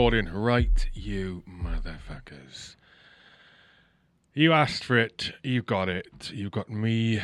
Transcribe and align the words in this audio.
recording. 0.00 0.32
Right, 0.32 0.88
you 0.94 1.42
motherfuckers. 1.46 2.76
You 4.32 4.54
asked 4.54 4.82
for 4.82 4.96
it. 4.96 5.32
You 5.42 5.60
got 5.60 5.90
it. 5.90 6.30
You've 6.32 6.52
got 6.52 6.70
me 6.70 7.20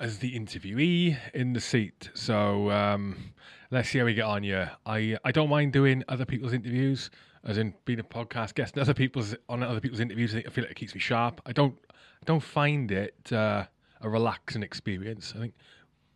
as 0.00 0.18
the 0.18 0.36
interviewee 0.36 1.16
in 1.34 1.52
the 1.52 1.60
seat. 1.60 2.10
So 2.14 2.72
um, 2.72 3.32
let's 3.70 3.90
see 3.90 4.00
how 4.00 4.06
we 4.06 4.14
get 4.14 4.24
on 4.24 4.42
here. 4.42 4.72
I 4.84 5.16
I 5.24 5.30
don't 5.30 5.48
mind 5.48 5.72
doing 5.72 6.02
other 6.08 6.24
people's 6.24 6.52
interviews, 6.52 7.10
as 7.44 7.58
in 7.58 7.74
being 7.84 8.00
a 8.00 8.02
podcast 8.02 8.54
guest. 8.56 8.74
and 8.74 8.82
Other 8.82 8.92
people's 8.94 9.36
on 9.48 9.62
other 9.62 9.78
people's 9.78 10.00
interviews. 10.00 10.34
I 10.34 10.42
feel 10.50 10.64
like 10.64 10.72
it 10.72 10.76
keeps 10.76 10.96
me 10.96 11.00
sharp. 11.00 11.40
I 11.46 11.52
don't 11.52 11.78
I 11.92 12.24
don't 12.24 12.42
find 12.42 12.90
it 12.90 13.32
uh, 13.32 13.66
a 14.00 14.08
relaxing 14.08 14.64
experience. 14.64 15.32
I 15.36 15.38
think 15.38 15.54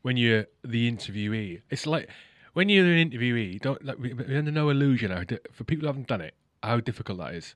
when 0.03 0.17
you're 0.17 0.47
the 0.65 0.91
interviewee, 0.91 1.63
it's 1.71 1.87
like 1.87 2.11
when 2.53 2.69
you're 2.69 2.87
an 2.87 3.11
interviewee. 3.11 3.61
Don't 3.61 3.85
like, 3.85 3.99
we're 3.99 4.39
under 4.39 4.51
no 4.51 4.71
illusion 4.71 5.11
how, 5.11 5.25
for 5.53 5.65
people 5.65 5.83
who 5.83 5.87
haven't 5.89 6.09
done 6.09 6.21
it 6.21 6.35
how 6.63 6.81
difficult 6.81 7.19
that 7.19 7.35
is. 7.35 7.55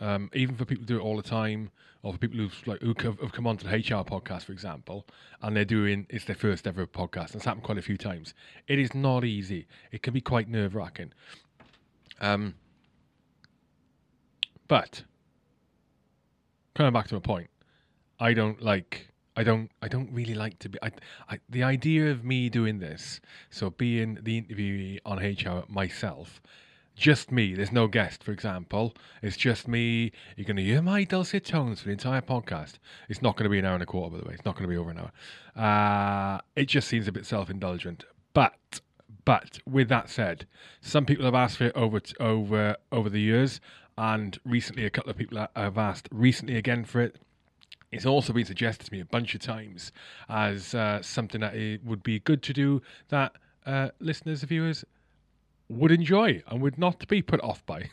Um, 0.00 0.28
even 0.34 0.56
for 0.56 0.64
people 0.64 0.82
who 0.82 0.86
do 0.86 0.96
it 0.98 1.02
all 1.02 1.16
the 1.16 1.22
time, 1.22 1.70
or 2.02 2.12
for 2.12 2.18
people 2.18 2.38
who've 2.38 2.66
like 2.66 2.80
who 2.82 2.94
have, 2.98 3.20
have 3.20 3.32
come 3.32 3.46
onto 3.46 3.66
the 3.66 3.74
H 3.74 3.92
Hour 3.92 4.04
podcast, 4.04 4.42
for 4.42 4.52
example, 4.52 5.06
and 5.40 5.56
they're 5.56 5.64
doing 5.64 6.06
it's 6.10 6.24
their 6.24 6.36
first 6.36 6.66
ever 6.66 6.86
podcast. 6.86 7.28
And 7.28 7.36
it's 7.36 7.44
happened 7.44 7.62
quite 7.62 7.78
a 7.78 7.82
few 7.82 7.96
times. 7.96 8.34
It 8.66 8.78
is 8.78 8.94
not 8.94 9.24
easy. 9.24 9.66
It 9.92 10.02
can 10.02 10.12
be 10.12 10.20
quite 10.20 10.48
nerve 10.48 10.74
wracking. 10.74 11.12
Um, 12.20 12.54
but 14.68 15.04
coming 16.74 16.92
back 16.92 17.06
to 17.08 17.14
my 17.14 17.20
point, 17.20 17.48
I 18.18 18.34
don't 18.34 18.60
like. 18.60 19.13
I 19.36 19.42
don't. 19.42 19.70
I 19.82 19.88
don't 19.88 20.10
really 20.12 20.34
like 20.34 20.58
to 20.60 20.68
be. 20.68 20.78
I, 20.82 20.92
I, 21.28 21.40
the 21.48 21.64
idea 21.64 22.10
of 22.10 22.24
me 22.24 22.48
doing 22.48 22.78
this, 22.78 23.20
so 23.50 23.70
being 23.70 24.18
the 24.22 24.40
interviewee 24.40 25.00
on 25.04 25.20
H 25.20 25.46
Hour 25.46 25.64
myself, 25.68 26.40
just 26.94 27.32
me. 27.32 27.54
There's 27.54 27.72
no 27.72 27.88
guest, 27.88 28.22
for 28.22 28.30
example. 28.30 28.94
It's 29.22 29.36
just 29.36 29.66
me. 29.66 30.12
You're 30.36 30.46
going 30.46 30.56
to 30.56 30.62
hear 30.62 30.82
my 30.82 31.02
dulcet 31.02 31.44
tones 31.44 31.80
for 31.80 31.86
the 31.86 31.92
entire 31.92 32.22
podcast. 32.22 32.74
It's 33.08 33.22
not 33.22 33.36
going 33.36 33.44
to 33.44 33.50
be 33.50 33.58
an 33.58 33.64
hour 33.64 33.74
and 33.74 33.82
a 33.82 33.86
quarter, 33.86 34.12
by 34.12 34.22
the 34.22 34.28
way. 34.28 34.34
It's 34.34 34.44
not 34.44 34.54
going 34.54 34.68
to 34.68 34.72
be 34.72 34.76
over 34.76 34.90
an 34.90 34.98
hour. 34.98 35.12
Uh, 35.56 36.40
it 36.54 36.66
just 36.66 36.86
seems 36.86 37.08
a 37.08 37.12
bit 37.12 37.26
self-indulgent. 37.26 38.04
But, 38.34 38.80
but 39.24 39.58
with 39.66 39.88
that 39.88 40.10
said, 40.10 40.46
some 40.80 41.04
people 41.04 41.24
have 41.24 41.34
asked 41.34 41.56
for 41.56 41.64
it 41.64 41.72
over 41.74 42.00
over 42.20 42.76
over 42.92 43.10
the 43.10 43.20
years, 43.20 43.60
and 43.98 44.38
recently 44.44 44.84
a 44.86 44.90
couple 44.90 45.10
of 45.10 45.16
people 45.16 45.44
have 45.56 45.78
asked 45.78 46.08
recently 46.12 46.56
again 46.56 46.84
for 46.84 47.00
it. 47.00 47.16
It's 47.94 48.06
also 48.06 48.32
been 48.32 48.44
suggested 48.44 48.86
to 48.86 48.92
me 48.92 49.00
a 49.00 49.04
bunch 49.04 49.34
of 49.34 49.40
times 49.40 49.92
as 50.28 50.74
uh, 50.74 51.00
something 51.00 51.40
that 51.40 51.54
it 51.54 51.84
would 51.84 52.02
be 52.02 52.18
good 52.18 52.42
to 52.42 52.52
do 52.52 52.82
that 53.08 53.32
uh, 53.66 53.90
listeners, 54.00 54.42
viewers 54.42 54.84
would 55.68 55.92
enjoy 55.92 56.42
and 56.48 56.60
would 56.60 56.78
not 56.78 57.06
be 57.08 57.22
put 57.22 57.40
off 57.40 57.64
by. 57.66 57.88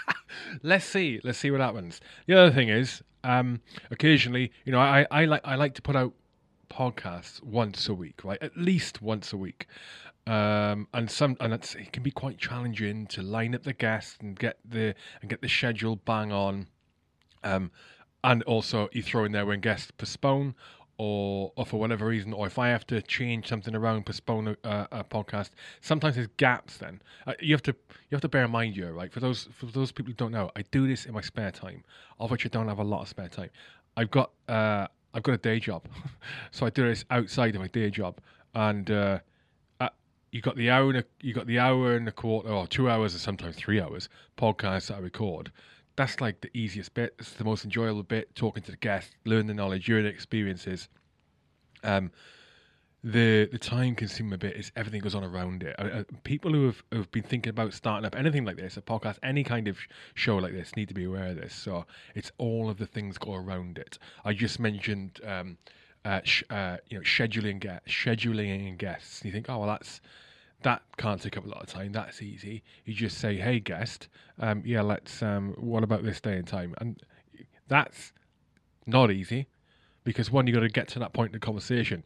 let's 0.62 0.84
see. 0.84 1.20
Let's 1.24 1.38
see 1.38 1.50
what 1.50 1.60
happens. 1.60 2.00
The 2.26 2.34
other 2.34 2.50
thing 2.52 2.68
is, 2.68 3.02
um, 3.24 3.60
occasionally, 3.90 4.52
you 4.64 4.72
know, 4.72 4.80
I, 4.80 5.06
I 5.10 5.24
like 5.24 5.40
I 5.44 5.56
like 5.56 5.74
to 5.74 5.82
put 5.82 5.96
out 5.96 6.12
podcasts 6.70 7.42
once 7.42 7.88
a 7.88 7.94
week, 7.94 8.22
right? 8.24 8.38
At 8.42 8.56
least 8.56 9.02
once 9.02 9.32
a 9.32 9.36
week. 9.36 9.66
Um, 10.26 10.88
and 10.92 11.10
some 11.10 11.36
and 11.40 11.54
it 11.54 11.92
can 11.92 12.02
be 12.02 12.10
quite 12.10 12.36
challenging 12.36 13.06
to 13.08 13.22
line 13.22 13.54
up 13.54 13.62
the 13.62 13.72
guests 13.72 14.18
and 14.20 14.38
get 14.38 14.58
the 14.62 14.94
and 15.20 15.30
get 15.30 15.40
the 15.40 15.48
schedule 15.48 15.96
bang 15.96 16.32
on. 16.32 16.66
Um, 17.42 17.70
and 18.24 18.42
also 18.44 18.88
you 18.92 19.02
throw 19.02 19.24
in 19.24 19.32
there 19.32 19.46
when 19.46 19.60
guests 19.60 19.90
postpone 19.90 20.54
or, 20.98 21.52
or 21.54 21.64
for 21.64 21.78
whatever 21.78 22.06
reason, 22.06 22.32
or 22.32 22.46
if 22.48 22.58
I 22.58 22.68
have 22.68 22.84
to 22.88 23.00
change 23.00 23.48
something 23.48 23.74
around, 23.74 24.04
postpone 24.04 24.56
a, 24.64 24.88
a 24.90 25.04
podcast, 25.04 25.50
sometimes 25.80 26.16
there's 26.16 26.28
gaps. 26.36 26.78
Then 26.78 27.00
uh, 27.26 27.34
you 27.40 27.54
have 27.54 27.62
to 27.62 27.72
you 27.88 28.14
have 28.16 28.20
to 28.22 28.28
bear 28.28 28.44
in 28.44 28.50
mind 28.50 28.74
here, 28.74 28.92
right? 28.92 29.12
For 29.12 29.20
those 29.20 29.48
for 29.52 29.66
those 29.66 29.92
people 29.92 30.10
who 30.10 30.16
don't 30.16 30.32
know, 30.32 30.50
I 30.56 30.62
do 30.70 30.88
this 30.88 31.06
in 31.06 31.14
my 31.14 31.20
spare 31.20 31.52
time, 31.52 31.84
of 32.18 32.32
which 32.32 32.44
I 32.44 32.48
don't 32.48 32.66
have 32.68 32.80
a 32.80 32.84
lot 32.84 33.02
of 33.02 33.08
spare 33.08 33.28
time. 33.28 33.50
I've 33.96 34.10
got 34.10 34.32
uh, 34.48 34.88
I've 35.14 35.22
got 35.22 35.32
a 35.32 35.38
day 35.38 35.60
job, 35.60 35.84
so 36.50 36.66
I 36.66 36.70
do 36.70 36.88
this 36.88 37.04
outside 37.10 37.54
of 37.54 37.60
my 37.60 37.68
day 37.68 37.90
job, 37.90 38.18
and 38.54 38.90
uh, 38.90 39.20
uh, 39.78 39.90
you 40.32 40.42
got 40.42 40.56
the 40.56 40.68
hour 40.68 40.88
and 40.90 40.98
a, 40.98 41.04
you 41.20 41.32
got 41.32 41.46
the 41.46 41.60
hour 41.60 41.94
and 41.94 42.08
a 42.08 42.12
quarter, 42.12 42.48
or 42.48 42.66
two 42.66 42.90
hours, 42.90 43.14
or 43.14 43.18
sometimes 43.18 43.54
three 43.54 43.80
hours 43.80 44.08
podcasts 44.36 44.88
that 44.88 44.96
I 44.96 45.00
record 45.00 45.52
that's 45.98 46.20
like 46.20 46.40
the 46.40 46.56
easiest 46.56 46.94
bit. 46.94 47.14
It's 47.18 47.32
the 47.32 47.44
most 47.44 47.64
enjoyable 47.64 48.04
bit. 48.04 48.34
Talking 48.34 48.62
to 48.62 48.70
the 48.70 48.76
guests, 48.76 49.14
learn 49.26 49.48
the 49.48 49.54
knowledge, 49.54 49.84
hearing 49.84 50.04
the 50.04 50.10
experiences. 50.10 50.88
Um, 51.82 52.12
the 53.02 53.48
the 53.50 53.58
time 53.58 53.94
consuming 53.96 54.38
bit 54.38 54.56
is 54.56 54.70
everything 54.76 55.00
goes 55.00 55.16
on 55.16 55.24
around 55.24 55.64
it. 55.64 55.74
Uh, 55.78 55.82
uh, 55.82 56.04
people 56.22 56.52
who 56.52 56.66
have, 56.66 56.82
have 56.92 57.10
been 57.10 57.24
thinking 57.24 57.50
about 57.50 57.74
starting 57.74 58.06
up 58.06 58.16
anything 58.16 58.44
like 58.44 58.56
this, 58.56 58.76
a 58.76 58.80
podcast, 58.80 59.18
any 59.24 59.42
kind 59.42 59.66
of 59.66 59.76
show 60.14 60.36
like 60.36 60.52
this, 60.52 60.76
need 60.76 60.88
to 60.88 60.94
be 60.94 61.04
aware 61.04 61.30
of 61.30 61.36
this. 61.36 61.54
So 61.54 61.84
it's 62.14 62.30
all 62.38 62.70
of 62.70 62.78
the 62.78 62.86
things 62.86 63.18
go 63.18 63.34
around 63.34 63.76
it. 63.76 63.98
I 64.24 64.32
just 64.32 64.58
mentioned. 64.58 65.20
Um, 65.26 65.58
uh, 66.04 66.20
sh- 66.22 66.44
uh, 66.48 66.76
you 66.88 66.96
know, 66.96 67.02
scheduling 67.02 67.58
guests, 67.58 67.88
scheduling 67.88 68.78
guests. 68.78 69.24
You 69.24 69.32
think, 69.32 69.50
oh 69.50 69.58
well, 69.58 69.68
that's 69.68 70.00
that 70.62 70.82
can't 70.96 71.22
take 71.22 71.36
up 71.36 71.44
a 71.44 71.48
lot 71.48 71.62
of 71.62 71.68
time. 71.68 71.92
That's 71.92 72.22
easy. 72.22 72.62
You 72.84 72.94
just 72.94 73.18
say, 73.18 73.36
"Hey, 73.36 73.60
guest, 73.60 74.08
um, 74.38 74.62
yeah, 74.64 74.82
let's. 74.82 75.22
Um, 75.22 75.54
what 75.58 75.84
about 75.84 76.02
this 76.02 76.20
day 76.20 76.36
and 76.36 76.46
time?" 76.46 76.74
And 76.78 77.00
that's 77.68 78.12
not 78.86 79.10
easy 79.10 79.46
because 80.04 80.30
one, 80.30 80.46
you 80.46 80.54
got 80.54 80.60
to 80.60 80.68
get 80.68 80.88
to 80.88 80.98
that 80.98 81.12
point 81.12 81.28
in 81.28 81.32
the 81.34 81.38
conversation. 81.38 82.04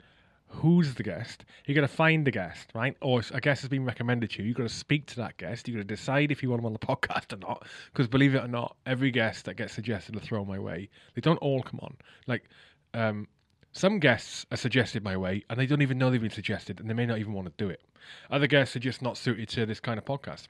Who's 0.48 0.94
the 0.94 1.02
guest? 1.02 1.46
You 1.64 1.74
got 1.74 1.80
to 1.80 1.88
find 1.88 2.26
the 2.26 2.30
guest, 2.30 2.68
right? 2.74 2.94
Or 3.00 3.22
a 3.32 3.40
guest 3.40 3.62
has 3.62 3.70
been 3.70 3.86
recommended 3.86 4.30
to 4.30 4.42
you. 4.42 4.48
You 4.48 4.54
got 4.54 4.64
to 4.64 4.68
speak 4.68 5.06
to 5.06 5.16
that 5.16 5.38
guest. 5.38 5.66
You 5.66 5.74
got 5.74 5.80
to 5.80 5.84
decide 5.84 6.30
if 6.30 6.42
you 6.42 6.50
want 6.50 6.60
them 6.60 6.66
on 6.66 6.72
the 6.74 6.78
podcast 6.86 7.32
or 7.32 7.38
not. 7.38 7.66
Because 7.90 8.06
believe 8.06 8.34
it 8.34 8.44
or 8.44 8.48
not, 8.48 8.76
every 8.84 9.10
guest 9.10 9.46
that 9.46 9.54
gets 9.54 9.72
suggested 9.72 10.12
to 10.12 10.20
throw 10.20 10.44
my 10.44 10.58
way, 10.58 10.90
they 11.14 11.22
don't 11.22 11.38
all 11.38 11.62
come 11.62 11.80
on. 11.80 11.96
Like, 12.26 12.50
um, 12.92 13.28
some 13.72 13.98
guests 13.98 14.46
are 14.50 14.56
suggested 14.56 15.02
my 15.02 15.16
way, 15.16 15.44
and 15.48 15.58
they 15.58 15.66
don't 15.66 15.82
even 15.82 15.98
know 15.98 16.10
they've 16.10 16.20
been 16.20 16.30
suggested, 16.30 16.78
and 16.78 16.88
they 16.88 16.94
may 16.94 17.06
not 17.06 17.18
even 17.18 17.32
want 17.32 17.46
to 17.46 17.64
do 17.64 17.70
it. 17.70 17.82
Other 18.30 18.46
guests 18.46 18.76
are 18.76 18.80
just 18.80 19.02
not 19.02 19.16
suited 19.16 19.48
to 19.50 19.66
this 19.66 19.80
kind 19.80 19.98
of 19.98 20.04
podcast. 20.04 20.48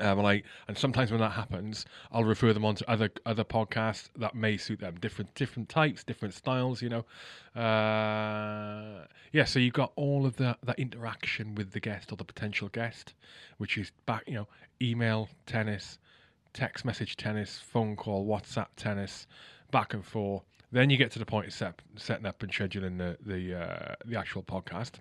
Um, 0.00 0.20
and 0.20 0.28
I 0.28 0.42
and 0.68 0.78
sometimes 0.78 1.10
when 1.10 1.20
that 1.20 1.32
happens, 1.32 1.84
I'll 2.12 2.24
refer 2.24 2.52
them 2.52 2.64
on 2.64 2.76
to 2.76 2.88
other 2.88 3.10
other 3.26 3.42
podcasts 3.42 4.10
that 4.16 4.34
may 4.34 4.56
suit 4.56 4.78
them. 4.78 4.94
Different 5.00 5.34
different 5.34 5.68
types, 5.68 6.04
different 6.04 6.34
styles. 6.34 6.80
You 6.80 6.90
know, 6.90 7.60
uh, 7.60 9.06
yeah. 9.32 9.44
So 9.44 9.58
you've 9.58 9.74
got 9.74 9.92
all 9.96 10.24
of 10.24 10.36
that 10.36 10.58
that 10.62 10.78
interaction 10.78 11.56
with 11.56 11.72
the 11.72 11.80
guest 11.80 12.12
or 12.12 12.16
the 12.16 12.24
potential 12.24 12.68
guest, 12.68 13.14
which 13.56 13.76
is 13.76 13.90
back. 14.06 14.22
You 14.28 14.34
know, 14.34 14.48
email 14.80 15.28
tennis, 15.46 15.98
text 16.52 16.84
message 16.84 17.16
tennis, 17.16 17.58
phone 17.58 17.96
call, 17.96 18.24
WhatsApp 18.24 18.68
tennis, 18.76 19.26
back 19.72 19.94
and 19.94 20.04
forth. 20.04 20.44
Then 20.70 20.90
you 20.90 20.96
get 20.96 21.10
to 21.12 21.18
the 21.18 21.26
point 21.26 21.46
of 21.46 21.52
set, 21.52 21.80
setting 21.96 22.26
up 22.26 22.42
and 22.42 22.52
scheduling 22.52 22.98
the 22.98 23.16
the 23.24 23.54
uh, 23.54 23.94
the 24.04 24.18
actual 24.18 24.42
podcast. 24.42 24.92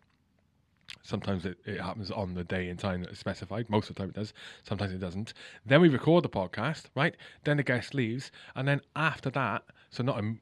Sometimes 1.04 1.46
it, 1.46 1.58
it 1.66 1.82
happens 1.82 2.12
on 2.12 2.34
the 2.34 2.46
day 2.46 2.70
and 2.70 2.80
time 2.80 3.04
that 3.04 3.12
is 3.12 3.20
specified. 3.20 3.70
Most 3.70 3.90
of 3.90 3.96
the 3.96 4.02
time 4.02 4.10
it 4.10 4.16
does. 4.16 4.34
Sometimes 4.64 4.94
it 4.94 5.00
doesn't. 5.00 5.34
Then 5.66 5.82
we 5.82 5.90
record 5.90 6.24
the 6.24 6.30
podcast, 6.30 6.86
right? 6.96 7.16
Then 7.44 7.58
the 7.58 7.64
guest 7.64 7.94
leaves, 7.94 8.32
and 8.56 8.68
then 8.68 8.80
after 8.96 9.30
that, 9.32 9.64
so 9.90 10.04
not 10.04 10.18
in, 10.20 10.40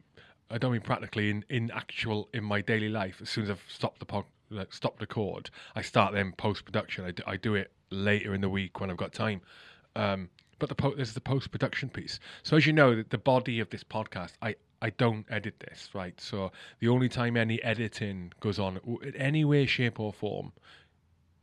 I 0.51 0.59
don't 0.59 0.71
mean 0.71 0.81
practically 0.81 1.31
in, 1.31 1.45
in 1.49 1.71
actual 1.71 2.29
in 2.31 2.43
my 2.43 2.61
daily 2.61 2.89
life. 2.89 3.17
As 3.21 3.29
soon 3.29 3.45
as 3.45 3.49
I've 3.49 3.65
stopped 3.67 3.99
the 3.99 4.05
pod, 4.05 4.25
like, 4.51 4.71
stopped 4.71 5.01
record, 5.01 5.49
I 5.75 5.81
start 5.81 6.13
then 6.13 6.33
post 6.33 6.63
production. 6.63 7.05
I 7.05 7.11
do, 7.11 7.23
I 7.25 7.37
do 7.37 7.55
it 7.55 7.71
later 7.89 8.35
in 8.35 8.41
the 8.41 8.49
week 8.49 8.79
when 8.79 8.91
I've 8.91 8.97
got 8.97 9.13
time. 9.13 9.41
Um, 9.95 10.29
but 10.59 10.69
the 10.69 10.75
po- 10.75 10.95
there's 10.95 11.13
the 11.13 11.21
post 11.21 11.51
production 11.51 11.89
piece. 11.89 12.19
So 12.43 12.57
as 12.57 12.65
you 12.65 12.73
know, 12.73 13.03
the, 13.03 13.17
body 13.17 13.59
of 13.59 13.69
this 13.69 13.83
podcast, 13.83 14.33
I 14.41 14.55
I 14.81 14.91
don't 14.91 15.25
edit 15.29 15.59
this, 15.59 15.89
right? 15.93 16.19
So 16.19 16.51
the 16.79 16.89
only 16.89 17.09
time 17.09 17.37
any 17.37 17.61
editing 17.63 18.33
goes 18.39 18.59
on 18.59 18.79
in 19.01 19.15
any 19.15 19.43
way, 19.43 19.65
shape, 19.65 19.99
or 19.99 20.13
form, 20.13 20.51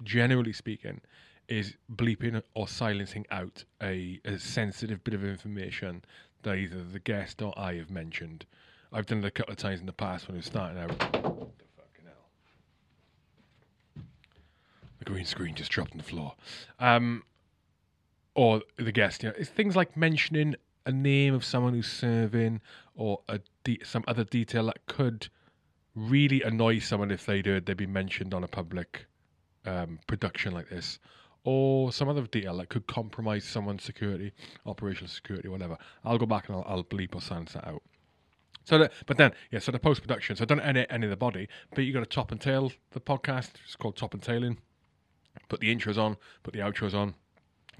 generally 0.02 0.52
speaking, 0.52 1.00
is 1.48 1.76
bleeping 1.92 2.40
or 2.54 2.68
silencing 2.68 3.26
out 3.30 3.64
a, 3.82 4.20
a 4.24 4.38
sensitive 4.38 5.02
bit 5.02 5.14
of 5.14 5.24
information 5.24 6.04
that 6.42 6.56
either 6.56 6.84
the 6.84 6.98
guest 6.98 7.42
or 7.42 7.58
I 7.58 7.74
have 7.74 7.90
mentioned. 7.90 8.46
I've 8.92 9.06
done 9.06 9.18
it 9.18 9.24
a 9.24 9.30
couple 9.30 9.52
of 9.52 9.58
times 9.58 9.80
in 9.80 9.86
the 9.86 9.92
past 9.92 10.28
when 10.28 10.36
I 10.36 10.38
was 10.38 10.46
starting 10.46 10.78
out. 10.78 10.98
The 10.98 11.06
fucking 11.06 12.04
hell. 12.04 14.04
The 14.98 15.04
green 15.04 15.24
screen 15.24 15.54
just 15.54 15.70
dropped 15.70 15.92
on 15.92 15.98
the 15.98 16.04
floor. 16.04 16.34
Um, 16.78 17.24
or 18.34 18.62
the 18.76 18.92
guest, 18.92 19.22
you 19.22 19.28
know, 19.28 19.34
it's 19.38 19.50
things 19.50 19.76
like 19.76 19.96
mentioning 19.96 20.54
a 20.86 20.92
name 20.92 21.34
of 21.34 21.44
someone 21.44 21.74
who's 21.74 21.90
serving 21.90 22.60
or 22.94 23.20
a 23.28 23.40
de- 23.64 23.80
some 23.84 24.04
other 24.08 24.24
detail 24.24 24.66
that 24.66 24.84
could 24.86 25.28
really 25.94 26.42
annoy 26.42 26.78
someone 26.78 27.10
if 27.10 27.26
they'd 27.26 27.46
heard 27.46 27.66
they'd 27.66 27.76
be 27.76 27.86
mentioned 27.86 28.32
on 28.32 28.42
a 28.42 28.48
public 28.48 29.06
um, 29.66 29.98
production 30.06 30.52
like 30.52 30.68
this, 30.70 30.98
or 31.44 31.92
some 31.92 32.08
other 32.08 32.22
detail 32.22 32.56
that 32.56 32.68
could 32.68 32.86
compromise 32.86 33.44
someone's 33.44 33.82
security, 33.82 34.32
operational 34.66 35.08
security, 35.08 35.48
whatever. 35.48 35.76
I'll 36.04 36.18
go 36.18 36.26
back 36.26 36.48
and 36.48 36.56
I'll, 36.56 36.64
I'll 36.66 36.84
bleep 36.84 37.14
or 37.14 37.20
silence 37.20 37.52
that 37.52 37.66
out. 37.66 37.82
So, 38.64 38.88
but 39.06 39.16
then, 39.16 39.32
yeah, 39.50 39.58
so 39.58 39.72
the 39.72 39.78
post 39.78 40.02
production. 40.02 40.36
So 40.36 40.44
don't 40.44 40.60
edit 40.60 40.86
any 40.88 41.06
of 41.06 41.10
the 41.10 41.16
body, 41.16 41.48
but 41.74 41.82
you 41.82 41.92
got 41.92 42.00
to 42.00 42.06
top 42.06 42.30
and 42.30 42.40
tail 42.40 42.72
the 42.92 43.00
podcast. 43.00 43.50
It's 43.64 43.76
called 43.76 43.96
top 43.96 44.14
and 44.14 44.22
tailing. 44.22 44.58
Put 45.48 45.60
the 45.60 45.74
intros 45.74 45.98
on, 45.98 46.16
put 46.42 46.54
the 46.54 46.60
outros 46.60 46.94
on, 46.94 47.14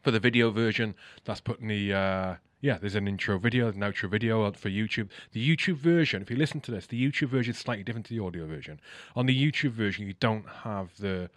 For 0.02 0.10
the 0.10 0.20
video 0.20 0.50
version, 0.50 0.94
that's 1.24 1.40
putting 1.40 1.68
the 1.68 1.92
uh, 1.92 2.34
yeah, 2.62 2.78
there's 2.78 2.94
an 2.94 3.08
intro 3.08 3.38
video, 3.38 3.68
an 3.68 3.74
outro 3.80 4.08
video 4.08 4.50
for 4.52 4.70
YouTube. 4.70 5.08
The 5.32 5.56
YouTube 5.56 5.76
version, 5.76 6.22
if 6.22 6.30
you 6.30 6.36
listen 6.36 6.60
to 6.62 6.70
this, 6.70 6.86
the 6.86 7.10
YouTube 7.10 7.28
version 7.28 7.52
is 7.52 7.58
slightly 7.58 7.82
different 7.82 8.06
to 8.06 8.14
the 8.14 8.24
audio 8.24 8.46
version. 8.46 8.80
On 9.16 9.26
the 9.26 9.34
YouTube 9.34 9.72
version, 9.72 10.06
you 10.06 10.14
don't 10.20 10.48
have 10.62 10.96
the 10.96 11.28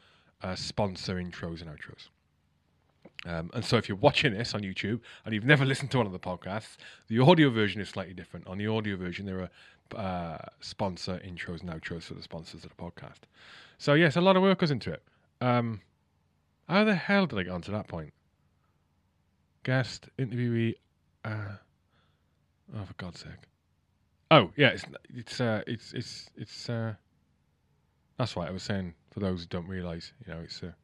uh, 0.43 0.55
sponsor 0.55 1.15
intros 1.15 1.61
and 1.61 1.69
outros. 1.71 2.09
Um, 3.25 3.49
and 3.55 3.65
so 3.65 3.77
if 3.77 3.89
you're 3.89 3.97
watching 3.97 4.35
this 4.35 4.53
on 4.53 4.61
YouTube 4.61 4.99
and 5.25 5.33
you've 5.33 5.45
never 5.45 5.65
listened 5.65 5.89
to 5.91 5.97
one 5.97 6.05
of 6.05 6.13
the 6.13 6.19
podcasts, 6.19 6.77
the 7.07 7.19
audio 7.19 7.49
version 7.49 7.81
is 7.81 7.89
slightly 7.89 8.13
different. 8.13 8.45
On 8.45 8.59
the 8.59 8.67
audio 8.67 8.95
version, 8.95 9.25
there 9.25 9.49
are 9.95 9.99
uh, 9.99 10.37
sponsor 10.61 11.19
intros 11.25 11.61
and 11.61 11.71
outros 11.71 12.03
for 12.03 12.13
the 12.13 12.21
sponsors 12.21 12.63
of 12.63 12.69
the 12.69 12.75
podcast. 12.75 13.21
So 13.79 13.95
yes, 13.95 14.15
a 14.15 14.21
lot 14.21 14.35
of 14.35 14.43
work 14.43 14.59
goes 14.59 14.69
into 14.69 14.91
it. 14.91 15.01
Um, 15.41 15.81
how 16.69 16.83
the 16.83 16.93
hell 16.93 17.25
did 17.25 17.39
I 17.39 17.43
get 17.43 17.51
onto 17.51 17.71
that 17.71 17.87
point? 17.87 18.13
Guest, 19.65 20.09
interviewee, 20.19 20.75
uh, 21.25 21.55
oh 22.77 22.85
for 22.85 22.93
God's 22.97 23.19
sake. 23.21 23.49
Oh 24.29 24.51
yeah, 24.55 24.67
it's 24.67 24.85
it's 25.09 25.41
uh, 25.41 25.63
it's 25.65 25.91
it's 25.93 26.29
it's 26.37 26.69
uh, 26.69 26.93
that's 28.19 28.35
why 28.35 28.45
I 28.47 28.51
was 28.51 28.61
saying 28.61 28.93
for 29.09 29.21
those 29.21 29.41
who 29.41 29.47
don't 29.47 29.67
realise, 29.67 30.13
you 30.23 30.31
know, 30.31 30.39
it's 30.41 30.61
a 30.61 30.75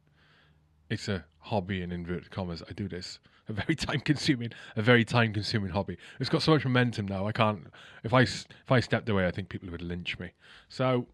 it's 0.90 1.06
a 1.06 1.24
hobby 1.38 1.82
in 1.82 1.92
inverted 1.92 2.32
commas. 2.32 2.60
I 2.68 2.72
do 2.72 2.88
this. 2.88 3.20
A 3.48 3.52
very 3.52 3.74
time 3.74 3.98
consuming, 3.98 4.52
a 4.76 4.82
very 4.82 5.04
time 5.04 5.32
consuming 5.32 5.70
hobby. 5.70 5.98
It's 6.20 6.30
got 6.30 6.42
so 6.42 6.52
much 6.52 6.64
momentum 6.64 7.08
now. 7.08 7.26
I 7.26 7.32
can't. 7.32 7.66
If 8.04 8.14
I 8.14 8.20
if 8.20 8.70
I 8.70 8.78
stepped 8.78 9.08
away, 9.08 9.26
I 9.26 9.32
think 9.32 9.48
people 9.48 9.68
would 9.70 9.82
lynch 9.82 10.16
me. 10.20 10.30
So, 10.68 11.08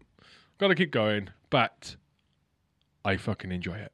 got 0.59 0.67
to 0.67 0.75
keep 0.75 0.91
going. 0.91 1.29
But 1.49 1.95
I 3.03 3.17
fucking 3.17 3.51
enjoy 3.51 3.77
it. 3.77 3.91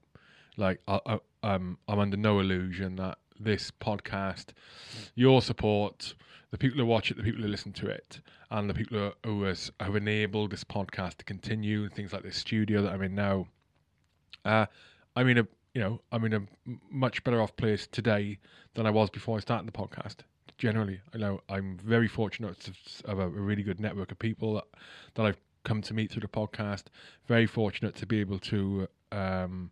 Like 0.57 0.81
I, 0.85 0.99
I, 1.05 1.19
um, 1.43 1.77
I'm 1.87 1.99
under 1.99 2.17
no 2.17 2.41
illusion 2.41 2.97
that 2.97 3.19
this 3.39 3.71
podcast, 3.71 4.47
your 5.15 5.41
support, 5.41 6.15
the 6.51 6.57
people 6.57 6.77
who 6.79 6.85
watch 6.85 7.11
it, 7.11 7.17
the 7.17 7.23
people 7.23 7.41
who 7.41 7.47
listen 7.47 7.73
to 7.73 7.87
it, 7.87 8.21
and 8.51 8.69
the 8.69 8.73
people 8.73 9.13
who, 9.23 9.43
has, 9.43 9.71
have 9.79 9.95
enabled 9.95 10.51
this 10.51 10.63
podcast 10.63 11.15
to 11.15 11.25
continue, 11.25 11.83
and 11.83 11.93
things 11.93 12.13
like 12.13 12.23
this 12.23 12.37
studio 12.37 12.81
that 12.81 12.93
I'm 12.93 13.01
in 13.01 13.15
now. 13.15 13.47
Uh, 14.43 14.65
I'm 15.15 15.27
in 15.27 15.39
a 15.39 15.47
you 15.73 15.81
know 15.81 16.01
I'm 16.11 16.23
in 16.25 16.33
a 16.33 16.41
much 16.89 17.23
better 17.23 17.41
off 17.41 17.55
place 17.55 17.87
today 17.87 18.39
than 18.73 18.85
I 18.85 18.89
was 18.89 19.09
before 19.09 19.37
I 19.37 19.41
started 19.41 19.67
the 19.67 19.71
podcast. 19.71 20.17
Generally, 20.57 21.01
I 21.13 21.17
know 21.17 21.41
I'm 21.49 21.77
very 21.77 22.07
fortunate 22.07 22.59
to 22.61 22.71
have 23.07 23.19
a, 23.19 23.25
a 23.25 23.29
really 23.29 23.63
good 23.63 23.79
network 23.79 24.11
of 24.11 24.19
people 24.19 24.53
that, 24.53 24.63
that 25.15 25.25
I've 25.25 25.39
come 25.65 25.81
to 25.81 25.93
meet 25.93 26.11
through 26.11 26.21
the 26.21 26.27
podcast. 26.27 26.83
Very 27.27 27.45
fortunate 27.45 27.95
to 27.95 28.05
be 28.05 28.21
able 28.21 28.39
to 28.39 28.87
um, 29.11 29.71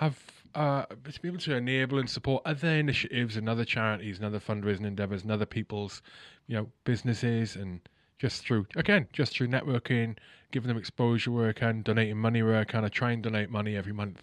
have 0.00 0.18
uh, 0.54 0.86
to 0.86 1.20
be 1.20 1.28
able 1.28 1.38
to 1.38 1.54
enable 1.54 1.98
and 1.98 2.08
support 2.08 2.42
other 2.46 2.68
initiatives 2.68 3.36
and 3.36 3.48
other 3.48 3.66
charities 3.66 4.16
and 4.16 4.24
other 4.24 4.40
fundraising 4.40 4.86
endeavors 4.86 5.22
and 5.22 5.30
other 5.30 5.44
people's, 5.44 6.00
you 6.46 6.56
know, 6.56 6.66
businesses 6.84 7.54
and 7.54 7.80
just 8.18 8.42
through 8.42 8.66
again, 8.76 9.06
just 9.12 9.34
through 9.34 9.48
networking, 9.48 10.16
giving 10.52 10.68
them 10.68 10.78
exposure 10.78 11.30
where 11.30 11.50
I 11.50 11.52
can, 11.52 11.82
donating 11.82 12.16
money 12.16 12.42
where 12.42 12.58
I 12.58 12.64
can. 12.64 12.84
I 12.84 12.88
try 12.88 13.12
and 13.12 13.22
donate 13.22 13.50
money 13.50 13.76
every 13.76 13.92
month 13.92 14.22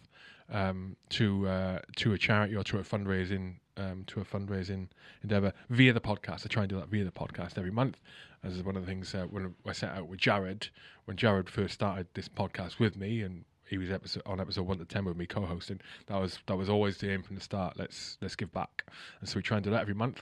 um, 0.51 0.95
to 1.09 1.47
uh, 1.47 1.79
to 1.97 2.13
a 2.13 2.17
charity 2.17 2.55
or 2.55 2.63
to 2.63 2.79
a 2.79 2.83
fundraising 2.83 3.55
um, 3.77 4.03
to 4.07 4.19
a 4.19 4.25
fundraising 4.25 4.87
endeavor 5.21 5.53
via 5.69 5.93
the 5.93 6.01
podcast. 6.01 6.43
I 6.43 6.47
try 6.47 6.63
and 6.63 6.69
do 6.71 6.77
that 6.77 6.89
via 6.89 7.05
the 7.05 7.11
podcast 7.11 7.57
every 7.57 7.71
month. 7.71 7.99
As 8.43 8.55
is 8.55 8.63
one 8.63 8.75
of 8.75 8.83
the 8.83 8.87
things 8.87 9.13
uh, 9.13 9.25
when 9.29 9.53
I 9.65 9.73
set 9.73 9.91
out 9.91 10.07
with 10.07 10.19
Jared, 10.19 10.69
when 11.05 11.17
Jared 11.17 11.49
first 11.49 11.75
started 11.75 12.07
this 12.15 12.27
podcast 12.27 12.79
with 12.79 12.97
me 12.97 13.21
and 13.21 13.45
he 13.69 13.77
was 13.77 13.91
episode, 13.91 14.23
on 14.25 14.39
episode 14.39 14.67
one 14.67 14.77
to 14.79 14.85
ten 14.85 15.05
with 15.05 15.17
me 15.17 15.25
co-hosting. 15.25 15.79
That 16.07 16.19
was 16.19 16.39
that 16.47 16.55
was 16.55 16.69
always 16.69 16.97
the 16.97 17.11
aim 17.11 17.23
from 17.23 17.35
the 17.35 17.41
start. 17.41 17.77
Let's 17.77 18.17
let's 18.21 18.35
give 18.35 18.51
back, 18.51 18.85
and 19.19 19.29
so 19.29 19.37
we 19.37 19.41
try 19.41 19.57
and 19.57 19.63
do 19.63 19.71
that 19.71 19.81
every 19.81 19.93
month. 19.93 20.21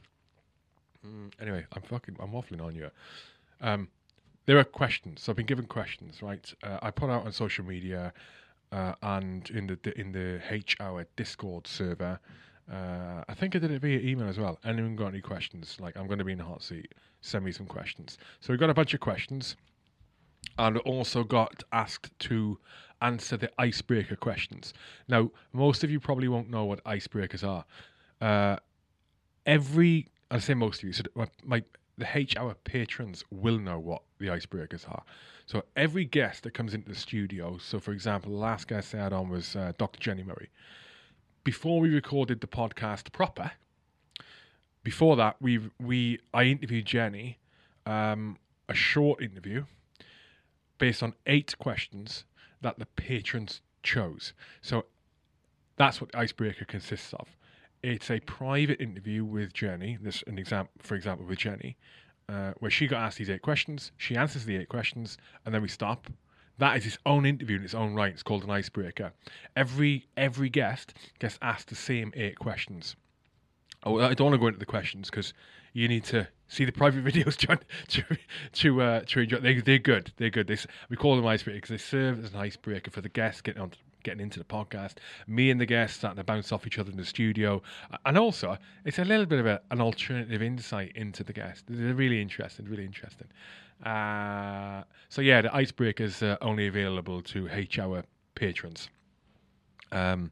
Mm, 1.06 1.32
anyway, 1.40 1.66
I'm 1.74 1.82
fucking 1.82 2.18
I'm 2.20 2.32
waffling 2.32 2.62
on 2.62 2.76
you. 2.76 2.90
Um, 3.62 3.90
there 4.46 4.58
are 4.58 4.64
questions. 4.64 5.22
So 5.22 5.32
I've 5.32 5.36
been 5.38 5.46
given 5.46 5.66
questions, 5.66 6.22
right? 6.22 6.54
Uh, 6.64 6.80
I 6.82 6.92
put 6.92 7.10
out 7.10 7.26
on 7.26 7.32
social 7.32 7.66
media 7.66 8.14
uh, 8.72 8.94
and 9.02 9.50
in 9.50 9.68
the 9.68 10.00
in 10.00 10.12
the 10.12 10.42
H 10.50 10.78
Hour 10.80 11.06
Discord 11.16 11.68
server. 11.68 12.20
Uh, 12.72 13.24
I 13.30 13.36
think 13.36 13.56
I 13.56 13.60
did 13.60 13.70
it 13.70 13.82
via 13.82 14.00
email 14.00 14.28
as 14.28 14.40
well. 14.40 14.58
Anyone 14.66 14.96
got 14.96 15.08
any 15.10 15.22
questions? 15.22 15.78
Like 15.80 15.96
I'm 15.98 16.08
going 16.08 16.18
to 16.20 16.26
be 16.26 16.32
in 16.32 16.40
the 16.40 16.44
hot 16.44 16.64
seat. 16.64 16.94
Send 17.22 17.46
me 17.46 17.52
some 17.52 17.68
questions. 17.68 18.18
So 18.40 18.54
we 18.54 18.58
got 18.58 18.70
a 18.70 18.74
bunch 18.74 18.94
of 18.94 19.00
questions, 19.00 19.56
and 20.58 20.78
also 20.80 21.24
got 21.24 21.64
asked 21.72 22.18
to 22.20 22.60
answer 23.02 23.38
the 23.38 23.50
icebreaker 23.58 24.16
questions. 24.16 24.74
Now, 25.08 25.32
most 25.54 25.84
of 25.84 25.92
you 25.92 26.00
probably 26.00 26.28
won't 26.28 26.50
know 26.50 26.66
what 26.66 26.84
icebreakers 26.84 27.44
are. 27.48 27.66
Uh, 28.22 28.58
every, 29.46 30.08
I 30.32 30.40
say 30.40 30.54
most 30.54 30.80
of 30.80 30.88
you, 30.88 30.94
so 30.94 31.04
my, 31.44 31.64
the 31.98 32.08
H 32.14 32.36
Hour 32.38 32.56
patrons 32.64 33.24
will 33.32 33.60
know 33.60 33.80
what 33.80 34.02
the 34.20 34.28
icebreakers 34.28 34.90
are. 34.90 35.04
So 35.46 35.64
every 35.76 36.06
guest 36.06 36.44
that 36.44 36.54
comes 36.54 36.74
into 36.74 36.90
the 36.90 36.96
studio, 36.96 37.58
so 37.58 37.80
for 37.80 37.92
example, 37.92 38.32
the 38.32 38.38
last 38.38 38.68
guest 38.68 38.94
I 38.96 38.98
had 38.98 39.14
on 39.14 39.30
was 39.30 39.56
uh, 39.56 39.74
Dr. 39.78 40.00
Jenny 40.00 40.24
Murray. 40.24 40.50
Before 41.44 41.80
we 41.80 41.90
recorded 41.90 42.42
the 42.42 42.48
podcast 42.48 43.12
proper, 43.12 43.52
before 44.84 45.16
that, 45.18 45.36
we 45.40 45.60
we 45.80 46.20
I 46.34 46.44
interviewed 46.46 46.86
Jenny, 46.86 47.40
um, 47.86 48.38
a 48.68 48.74
short 48.74 49.22
interview 49.22 49.66
based 50.78 51.02
on 51.04 51.14
eight 51.26 51.58
questions 51.58 52.26
that 52.62 52.80
the 52.80 52.86
patrons 52.86 53.62
chose. 53.84 54.34
So 54.62 54.86
that's 55.78 56.02
what 56.02 56.16
icebreaker 56.16 56.66
consists 56.66 57.14
of. 57.14 57.28
It's 57.84 58.10
a 58.10 58.20
private 58.22 58.82
interview 58.82 59.24
with 59.24 59.54
Jenny. 59.54 59.98
This 60.02 60.24
an 60.28 60.40
example, 60.40 60.72
for 60.80 60.96
example, 60.96 61.26
with 61.26 61.38
Jenny, 61.38 61.78
uh, 62.28 62.54
where 62.58 62.72
she 62.72 62.88
got 62.88 63.02
asked 63.02 63.18
these 63.18 63.30
eight 63.30 63.42
questions. 63.42 63.92
She 63.98 64.16
answers 64.16 64.46
the 64.46 64.56
eight 64.56 64.70
questions, 64.70 65.18
and 65.46 65.54
then 65.54 65.62
we 65.62 65.68
stop. 65.68 66.08
That 66.58 66.78
is 66.78 66.86
its 66.86 66.98
own 67.06 67.26
interview 67.26 67.58
in 67.58 67.64
its 67.64 67.76
own 67.76 67.94
right. 67.94 68.14
It's 68.14 68.24
called 68.24 68.44
an 68.44 68.50
icebreaker. 68.50 69.12
Every 69.56 70.08
every 70.16 70.50
guest 70.50 70.94
gets 71.20 71.38
asked 71.42 71.68
the 71.68 71.76
same 71.76 72.12
eight 72.16 72.40
questions. 72.40 72.96
Oh, 73.84 74.00
I 74.00 74.14
don't 74.16 74.28
want 74.28 74.36
to 74.36 74.40
go 74.40 74.48
into 74.48 74.60
the 74.60 74.66
questions 74.66 75.10
because 75.10 75.34
you 75.76 75.90
need 75.90 76.06
to 76.06 76.28
see 76.48 76.66
the 76.66 76.72
private 76.72 77.04
videos 77.14 77.36
to 77.36 77.60
to 77.90 78.18
to, 78.54 78.82
uh, 78.82 79.00
to 79.02 79.20
enjoy. 79.20 79.38
They 79.40 79.60
they're 79.60 79.78
good. 79.78 80.12
They're 80.18 80.30
good. 80.32 80.48
They, 80.48 80.58
we 80.90 80.96
call 80.96 81.16
them 81.16 81.26
icebreakers 81.26 81.56
because 81.56 81.70
they 81.70 81.78
serve 81.78 82.24
as 82.24 82.34
an 82.34 82.40
icebreaker 82.40 82.90
for 82.90 83.02
the 83.02 83.10
guests 83.10 83.42
getting 83.42 83.62
on 83.62 83.72
getting 84.04 84.22
into 84.22 84.40
the 84.40 84.46
podcast. 84.46 84.94
Me 85.28 85.52
and 85.52 85.60
the 85.60 85.66
guests 85.66 85.98
starting 85.98 86.18
to 86.18 86.24
bounce 86.24 86.52
off 86.52 86.66
each 86.66 86.80
other 86.80 86.92
in 86.92 86.98
the 86.98 87.06
studio, 87.06 87.62
and 88.06 88.18
also 88.18 88.58
it's 88.86 88.98
a 89.00 89.06
little 89.06 89.26
bit 89.26 89.40
of 89.40 89.46
a, 89.46 89.62
an 89.70 89.82
alternative 89.82 90.42
insight 90.42 90.94
into 90.96 91.24
the 91.24 91.34
guest. 91.34 91.66
They're 91.68 91.94
really 91.94 92.22
interesting. 92.22 92.66
Really 92.66 92.86
interesting. 92.86 93.28
Uh, 93.84 94.84
so 95.10 95.22
yeah, 95.22 95.42
the 95.42 95.50
icebreakers 95.50 96.22
are 96.24 96.38
only 96.42 96.68
available 96.68 97.22
to 97.24 97.50
H 97.52 97.78
Hour 97.80 98.06
patrons. 98.36 98.90
Um, 99.92 100.32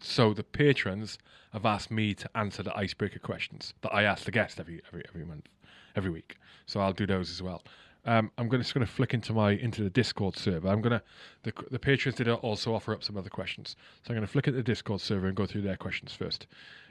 so 0.00 0.32
the 0.32 0.44
patrons 0.44 1.18
have 1.52 1.66
asked 1.66 1.90
me 1.90 2.14
to 2.14 2.30
answer 2.34 2.62
the 2.62 2.76
icebreaker 2.76 3.18
questions 3.18 3.74
that 3.82 3.94
I 3.94 4.04
ask 4.04 4.24
the 4.24 4.30
guest 4.30 4.60
every 4.60 4.80
every 4.88 5.04
every 5.08 5.24
month, 5.24 5.48
every 5.96 6.10
week. 6.10 6.36
So 6.66 6.80
I'll 6.80 6.92
do 6.92 7.06
those 7.06 7.30
as 7.30 7.42
well. 7.42 7.62
Um, 8.06 8.30
I'm 8.38 8.48
to 8.48 8.56
just 8.58 8.72
going 8.72 8.86
to 8.86 8.90
flick 8.90 9.12
into 9.12 9.32
my 9.34 9.52
into 9.52 9.82
the 9.82 9.90
Discord 9.90 10.36
server. 10.36 10.68
I'm 10.68 10.80
going 10.80 10.98
to 10.98 11.02
the 11.42 11.52
the 11.70 11.78
patrons 11.78 12.16
did 12.16 12.28
also 12.28 12.74
offer 12.74 12.92
up 12.92 13.02
some 13.02 13.16
other 13.16 13.28
questions, 13.28 13.76
so 14.02 14.10
I'm 14.10 14.16
going 14.16 14.26
to 14.26 14.32
flick 14.32 14.48
at 14.48 14.54
the 14.54 14.62
Discord 14.62 15.00
server 15.00 15.26
and 15.26 15.36
go 15.36 15.46
through 15.46 15.62
their 15.62 15.76
questions 15.76 16.12
first, 16.12 16.46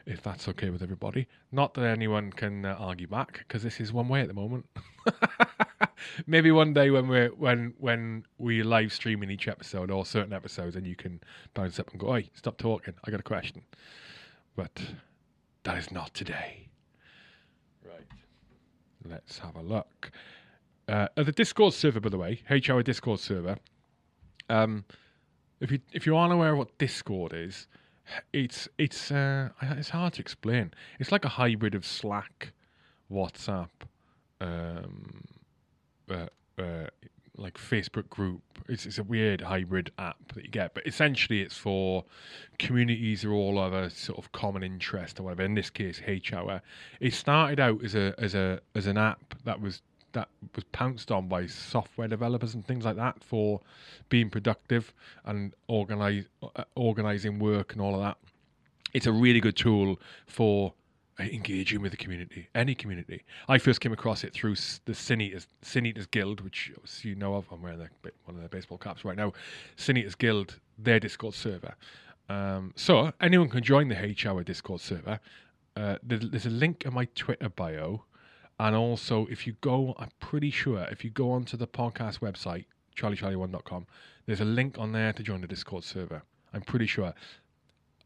if 0.06 0.22
that's 0.22 0.48
okay 0.50 0.70
with 0.70 0.84
everybody. 0.84 1.28
Not 1.52 1.74
that 1.76 1.86
anyone 1.86 2.32
can 2.32 2.66
uh, 2.66 2.76
argue 2.78 3.08
back 3.08 3.40
because 3.40 3.64
this 3.64 3.80
is 3.80 3.92
one 3.92 4.08
way 4.08 4.22
at 4.22 4.28
the 4.28 4.34
moment. 4.36 4.68
Maybe 6.28 6.52
one 6.52 6.74
day 6.74 6.90
when 6.90 7.08
we're 7.08 7.30
when 7.30 7.74
when 7.78 8.26
we 8.38 8.64
live 8.64 8.94
stream 8.94 9.24
in 9.24 9.32
each 9.32 9.48
episode 9.48 9.92
or 9.92 10.06
certain 10.06 10.34
episodes, 10.34 10.76
and 10.76 10.86
you 10.86 10.96
can 10.96 11.22
bounce 11.54 11.80
up 11.80 11.90
and 11.92 12.00
go, 12.00 12.10
"Oi, 12.10 12.30
stop 12.34 12.58
talking! 12.58 12.94
I 13.06 13.12
got 13.12 13.20
a 13.20 13.24
question." 13.24 13.62
But 14.56 14.82
that 15.64 15.78
is 15.78 15.92
not 15.92 16.14
today. 16.14 16.70
Right. 17.86 18.08
Let's 19.10 19.40
have 19.40 19.56
a 19.56 19.62
look. 19.62 20.12
Uh, 20.88 21.08
the 21.16 21.32
Discord 21.32 21.74
server, 21.74 22.00
by 22.00 22.10
the 22.10 22.18
way, 22.18 22.42
H 22.50 22.70
Hour 22.70 22.82
Discord 22.82 23.20
server. 23.20 23.58
Um, 24.50 24.86
if 25.60 25.72
you 25.72 25.80
if 25.94 26.06
you 26.06 26.16
aren't 26.16 26.34
aware 26.34 26.54
of 26.54 26.58
what 26.58 26.78
Discord 26.78 27.34
is, 27.34 27.68
it's 28.34 28.68
it's 28.78 29.12
uh, 29.12 29.50
it's 29.62 29.90
hard 29.90 30.14
to 30.14 30.22
explain. 30.22 30.72
It's 31.00 31.12
like 31.12 31.26
a 31.26 31.30
hybrid 31.30 31.76
of 31.76 31.86
Slack, 31.86 32.54
WhatsApp, 33.12 33.70
um, 34.42 35.24
uh, 36.12 36.62
uh, 36.62 36.88
like 37.38 37.58
Facebook 37.58 38.10
group. 38.10 38.42
It's 38.68 38.86
it's 38.86 38.98
a 38.98 39.04
weird 39.04 39.42
hybrid 39.42 39.92
app 39.98 40.34
that 40.34 40.44
you 40.44 40.52
get, 40.52 40.74
but 40.74 40.86
essentially 40.86 41.42
it's 41.42 41.58
for 41.58 42.04
communities 42.58 43.24
or 43.24 43.32
all 43.32 43.58
other 43.58 43.90
sort 43.90 44.20
of 44.20 44.32
common 44.32 44.64
interest 44.64 45.20
or 45.20 45.24
whatever. 45.24 45.44
In 45.44 45.56
this 45.56 45.70
case, 45.70 46.02
H 46.06 46.34
Hour. 46.34 46.62
It 47.00 47.14
started 47.14 47.60
out 47.60 47.84
as 47.84 47.96
a 47.96 48.14
as 48.18 48.36
a 48.36 48.60
as 48.76 48.88
an 48.88 48.98
app 48.98 49.36
that 49.46 49.62
was 49.62 49.82
that 50.14 50.30
was 50.56 50.64
pounced 50.72 51.12
on 51.12 51.28
by 51.28 51.46
software 51.46 52.08
developers 52.08 52.56
and 52.56 52.66
things 52.66 52.86
like 52.86 52.96
that 52.96 53.24
for 53.24 53.62
being 54.10 54.30
productive 54.30 54.94
and 55.26 55.54
organize 55.68 56.26
uh, 56.44 56.64
organizing 56.76 57.40
work 57.40 57.74
and 57.74 57.82
all 57.82 57.96
of 57.96 58.02
that. 58.02 58.18
it's 58.94 59.06
a 59.06 59.12
really 59.12 59.40
good 59.40 59.56
tool 59.56 60.00
for 60.26 60.74
engaging 61.20 61.82
with 61.82 61.92
the 61.92 61.98
community, 61.98 62.48
any 62.56 62.76
community. 62.76 63.24
I 63.48 63.58
first 63.58 63.82
came 63.82 63.92
across 63.92 64.24
it 64.24 64.34
through 64.34 64.56
the 64.86 64.94
Sin 64.94 65.22
Eaters, 65.22 65.48
Guild, 66.12 66.42
which 66.42 66.72
you 67.02 67.16
know 67.16 67.36
of. 67.36 67.46
I'm 67.52 67.62
wearing 67.62 67.80
the, 67.80 67.90
one 68.26 68.36
of 68.36 68.40
their 68.40 68.50
baseball 68.50 68.78
caps 68.78 69.04
right 69.04 69.18
now. 69.18 69.34
Sin 69.76 69.98
Eaters 69.98 70.16
Guild, 70.16 70.60
their 70.78 71.00
Discord 71.00 71.34
server. 71.34 71.76
Um, 72.30 72.74
so 72.76 73.12
anyone 73.20 73.50
can 73.50 73.64
join 73.64 73.88
the 73.90 74.02
H 74.04 74.26
Hour 74.26 74.44
Discord 74.44 74.82
server. 74.82 75.20
Uh, 75.76 75.98
there's, 76.04 76.30
there's 76.30 76.46
a 76.46 76.52
link 76.52 76.84
in 76.86 76.94
my 76.94 77.06
Twitter 77.16 77.50
bio. 77.50 78.04
And 78.60 78.76
also, 78.76 79.26
if 79.28 79.48
you 79.48 79.56
go, 79.62 79.96
I'm 79.98 80.12
pretty 80.20 80.52
sure, 80.52 80.86
if 80.92 81.04
you 81.04 81.10
go 81.10 81.32
onto 81.32 81.56
the 81.56 81.68
podcast 81.68 82.20
website, 82.20 82.66
charliecharlie1.com, 82.98 83.88
there's 84.26 84.42
a 84.42 84.46
link 84.46 84.78
on 84.78 84.92
there 84.92 85.14
to 85.14 85.24
join 85.24 85.42
the 85.42 85.48
Discord 85.48 85.84
server. 85.84 86.24
I'm 86.54 86.62
pretty 86.62 86.86
sure. 86.86 87.14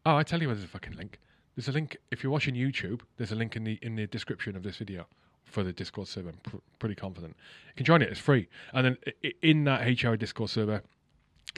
Oh, 0.06 0.16
I 0.16 0.22
tell 0.22 0.40
you, 0.40 0.48
where 0.48 0.54
there's 0.54 0.64
a 0.64 0.68
fucking 0.68 0.96
link. 0.96 1.18
There's 1.56 1.68
a 1.68 1.72
link 1.72 1.96
if 2.10 2.22
you're 2.22 2.32
watching 2.32 2.54
YouTube. 2.54 3.02
There's 3.16 3.32
a 3.32 3.36
link 3.36 3.56
in 3.56 3.64
the 3.64 3.78
in 3.82 3.96
the 3.96 4.06
description 4.06 4.56
of 4.56 4.62
this 4.62 4.76
video 4.76 5.06
for 5.44 5.62
the 5.62 5.72
Discord 5.72 6.08
server. 6.08 6.30
I'm 6.30 6.36
pr- 6.42 6.56
pretty 6.78 6.94
confident 6.94 7.36
you 7.68 7.72
can 7.76 7.86
join 7.86 8.02
it. 8.02 8.08
It's 8.10 8.20
free, 8.20 8.48
and 8.72 8.86
then 8.86 8.96
in 9.42 9.64
that 9.64 9.86
H 9.86 10.04
Hour 10.04 10.16
Discord 10.16 10.50
server, 10.50 10.82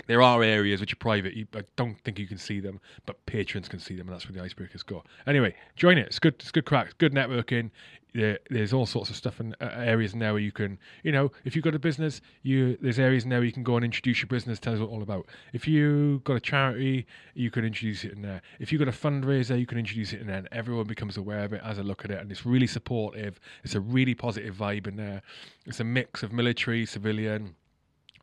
there 0.06 0.22
are 0.22 0.42
areas 0.42 0.80
which 0.80 0.92
are 0.92 0.96
private. 0.96 1.34
You, 1.34 1.46
I 1.54 1.62
don't 1.76 1.98
think 2.02 2.18
you 2.18 2.26
can 2.26 2.38
see 2.38 2.60
them, 2.60 2.80
but 3.06 3.24
patrons 3.26 3.68
can 3.68 3.80
see 3.80 3.96
them, 3.96 4.08
and 4.08 4.14
that's 4.14 4.28
where 4.28 4.40
the 4.40 4.48
icebreakers 4.48 4.84
go. 4.84 5.02
Anyway, 5.26 5.54
join 5.74 5.98
it. 5.98 6.06
It's 6.06 6.18
good. 6.18 6.34
It's 6.34 6.50
good 6.50 6.66
crack. 6.66 6.96
Good 6.98 7.12
networking. 7.12 7.70
There, 8.14 8.38
there's 8.48 8.72
all 8.72 8.86
sorts 8.86 9.10
of 9.10 9.16
stuff 9.16 9.40
in 9.40 9.54
uh, 9.60 9.68
areas 9.74 10.14
now 10.14 10.32
where 10.32 10.40
you 10.40 10.52
can, 10.52 10.78
you 11.02 11.12
know, 11.12 11.32
if 11.44 11.54
you've 11.54 11.64
got 11.64 11.74
a 11.74 11.78
business, 11.78 12.22
you 12.42 12.78
there's 12.80 12.98
areas 12.98 13.26
now 13.26 13.36
where 13.36 13.44
you 13.44 13.52
can 13.52 13.62
go 13.62 13.76
and 13.76 13.84
introduce 13.84 14.20
your 14.20 14.28
business, 14.28 14.58
tell 14.58 14.72
us 14.72 14.80
what 14.80 14.88
all 14.88 15.02
about. 15.02 15.26
If 15.52 15.68
you've 15.68 16.24
got 16.24 16.34
a 16.36 16.40
charity, 16.40 17.06
you 17.34 17.50
can 17.50 17.66
introduce 17.66 18.04
it 18.04 18.12
in 18.12 18.22
there. 18.22 18.40
If 18.58 18.72
you've 18.72 18.78
got 18.78 18.88
a 18.88 18.92
fundraiser, 18.92 19.58
you 19.58 19.66
can 19.66 19.76
introduce 19.76 20.14
it 20.14 20.22
in 20.22 20.28
there, 20.28 20.38
and 20.38 20.48
everyone 20.50 20.86
becomes 20.86 21.18
aware 21.18 21.44
of 21.44 21.52
it 21.52 21.60
as 21.62 21.76
a 21.76 21.82
look 21.82 22.06
at 22.06 22.10
it, 22.10 22.18
and 22.18 22.30
it's 22.30 22.46
really 22.46 22.66
supportive. 22.66 23.38
It's 23.64 23.74
a 23.74 23.80
really 23.80 24.14
positive 24.14 24.54
vibe 24.54 24.86
in 24.86 24.96
there. 24.96 25.20
It's 25.66 25.80
a 25.80 25.84
mix 25.84 26.22
of 26.22 26.32
military, 26.32 26.86
civilian, 26.86 27.54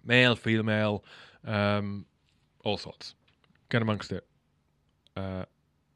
male, 0.04 0.36
female, 0.36 1.04
um, 1.46 2.06
all 2.64 2.78
sorts. 2.78 3.16
Get 3.70 3.82
amongst 3.82 4.12
it. 4.12 4.26
Uh, 5.16 5.46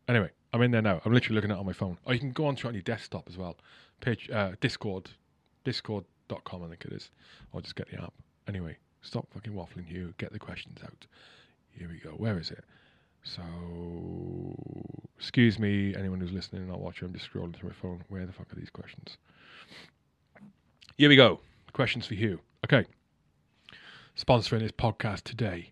anyway, 0.08 0.30
I'm 0.54 0.62
in 0.62 0.72
there 0.72 0.82
now. 0.82 1.02
I'm 1.06 1.14
literally 1.14 1.36
looking 1.36 1.52
at 1.52 1.58
it 1.58 1.60
on 1.60 1.66
my 1.66 1.74
phone. 1.74 1.98
Oh, 2.06 2.12
you 2.12 2.20
can 2.20 2.32
go 2.32 2.46
on 2.46 2.56
to 2.58 2.68
it 2.68 2.70
on 2.70 2.74
your 2.74 2.84
desktop 2.84 3.28
as 3.28 3.38
well. 3.38 3.58
Page 4.02 4.30
uh, 4.32 4.52
Discord, 4.62 5.10
discord.com, 5.64 6.64
I 6.64 6.68
think 6.68 6.86
it 6.86 6.94
is. 6.94 7.12
Or 7.52 7.62
just 7.62 7.76
get 7.76 7.90
the 7.90 8.02
app. 8.02 8.14
Anyway, 8.48 8.78
stop 9.02 9.28
fucking 9.34 9.54
waffling, 9.54 9.88
Hugh. 9.88 10.14
Get 10.18 10.32
the 10.32 10.40
questions 10.40 10.80
out. 10.84 11.06
Here 11.72 11.90
we 11.90 12.00
go. 12.00 12.12
Where 12.12 12.40
is 12.40 12.52
it? 12.52 12.64
So, 13.24 13.44
excuse 15.18 15.60
me, 15.60 15.94
anyone 15.96 16.22
who's 16.22 16.32
listening 16.32 16.62
and 16.62 16.72
not 16.72 16.80
watching. 16.80 17.08
I'm 17.08 17.14
just 17.14 17.30
scrolling 17.32 17.56
through 17.56 17.70
my 17.70 17.76
phone. 17.76 18.04
Where 18.08 18.26
the 18.26 18.32
fuck 18.32 18.52
are 18.54 18.56
these 18.56 18.70
questions? 18.70 19.18
Here 20.98 21.10
we 21.10 21.16
go. 21.16 21.40
Questions 21.74 22.06
for 22.06 22.16
Hugh. 22.16 22.40
Okay. 22.66 22.86
Sponsoring 24.18 24.62
this 24.62 24.72
podcast 24.72 25.26
today 25.26 25.70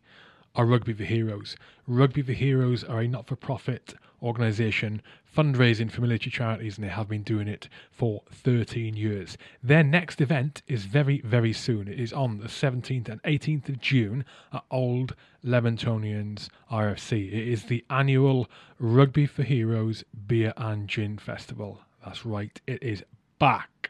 are 0.56 0.68
Rugby 0.68 0.94
for 0.94 1.04
Heroes. 1.04 1.56
Rugby 1.88 2.22
for 2.22 2.34
Heroes 2.34 2.84
are 2.84 3.02
a 3.02 3.08
not 3.08 3.26
for 3.26 3.36
profit 3.36 3.96
organisation 4.22 5.02
fundraising 5.36 5.90
for 5.90 6.02
military 6.02 6.30
charities, 6.30 6.78
and 6.78 6.86
they 6.86 6.92
have 6.92 7.08
been 7.08 7.24
doing 7.24 7.48
it 7.48 7.68
for 7.90 8.22
13 8.32 8.96
years. 8.96 9.36
Their 9.64 9.84
next 9.84 10.22
event 10.22 10.62
is 10.68 10.86
very, 10.86 11.22
very 11.22 11.54
soon. 11.54 11.88
It 11.88 12.00
is 12.00 12.14
on 12.14 12.38
the 12.38 12.48
17th 12.48 13.10
and 13.10 13.20
18th 13.24 13.68
of 13.68 13.82
June 13.82 14.24
at 14.54 14.64
Old 14.70 15.16
Leamingtonians 15.44 16.50
RFC. 16.72 17.28
It 17.28 17.48
is 17.48 17.64
the 17.64 17.84
annual 17.90 18.48
Rugby 18.78 19.26
for 19.26 19.42
Heroes 19.42 20.04
Beer 20.28 20.54
and 20.56 20.88
Gin 20.88 21.18
Festival. 21.18 21.80
That's 22.06 22.28
right, 22.28 22.62
it 22.68 22.84
is 22.84 23.04
back. 23.40 23.90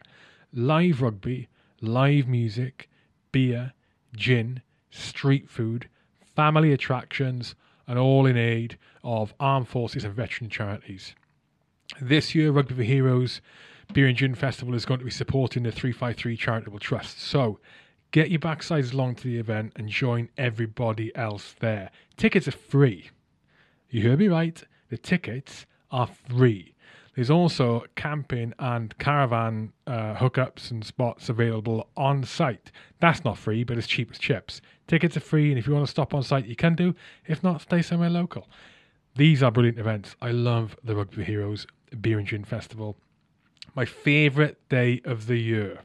Live 0.53 1.01
rugby, 1.01 1.49
live 1.81 2.29
music, 2.29 2.87
beer, 3.33 3.73
gin, 4.15 4.61
street 4.89 5.49
food, 5.49 5.89
family 6.35 6.71
attractions, 6.71 7.55
and 7.87 7.99
all 7.99 8.25
in 8.25 8.37
aid 8.37 8.77
of 9.03 9.33
armed 9.39 9.67
forces 9.67 10.03
and 10.03 10.13
veteran 10.13 10.49
charities. 10.49 11.15
This 12.01 12.33
year, 12.33 12.51
Rugby 12.51 12.75
for 12.75 12.83
Heroes 12.83 13.41
Beer 13.93 14.07
and 14.07 14.17
Gin 14.17 14.35
Festival 14.35 14.73
is 14.73 14.85
going 14.85 14.99
to 14.99 15.05
be 15.05 15.11
supporting 15.11 15.63
the 15.63 15.71
353 15.71 16.35
Charitable 16.35 16.79
Trust. 16.79 17.21
So 17.21 17.59
get 18.11 18.31
your 18.31 18.39
backsides 18.39 18.93
along 18.93 19.15
to 19.15 19.23
the 19.23 19.37
event 19.37 19.73
and 19.75 19.89
join 19.89 20.29
everybody 20.37 21.15
else 21.15 21.55
there. 21.59 21.91
Tickets 22.17 22.47
are 22.47 22.51
free. 22.51 23.09
You 23.89 24.09
heard 24.09 24.19
me 24.19 24.27
right. 24.27 24.61
The 24.89 24.97
tickets 24.97 25.65
are 25.91 26.07
free. 26.07 26.74
There's 27.15 27.29
also 27.29 27.85
camping 27.95 28.53
and 28.59 28.97
caravan 28.97 29.71
uh, 29.87 30.15
hookups 30.15 30.69
and 30.69 30.85
spots 30.85 31.29
available 31.29 31.87
on 31.95 32.23
site. 32.25 32.71
That's 32.99 33.23
not 33.23 33.37
free, 33.37 33.63
but 33.63 33.77
it's 33.77 33.87
cheap 33.87 34.11
as 34.11 34.17
chips. 34.17 34.59
Tickets 34.87 35.15
are 35.15 35.21
free, 35.21 35.49
and 35.49 35.57
if 35.57 35.65
you 35.65 35.73
want 35.73 35.85
to 35.85 35.91
stop 35.91 36.13
on 36.13 36.23
site, 36.23 36.45
you 36.45 36.57
can 36.57 36.75
do. 36.75 36.93
If 37.25 37.41
not, 37.41 37.61
stay 37.61 37.81
somewhere 37.81 38.09
local. 38.09 38.49
These 39.15 39.41
are 39.41 39.49
brilliant 39.49 39.79
events. 39.79 40.15
I 40.21 40.31
love 40.31 40.75
the 40.83 40.93
Rugby 40.93 41.23
Heroes 41.23 41.65
Beer 42.01 42.19
and 42.19 42.27
Gin 42.27 42.43
Festival. 42.43 42.97
My 43.75 43.85
favourite 43.85 44.57
day 44.67 45.01
of 45.05 45.27
the 45.27 45.37
year. 45.37 45.79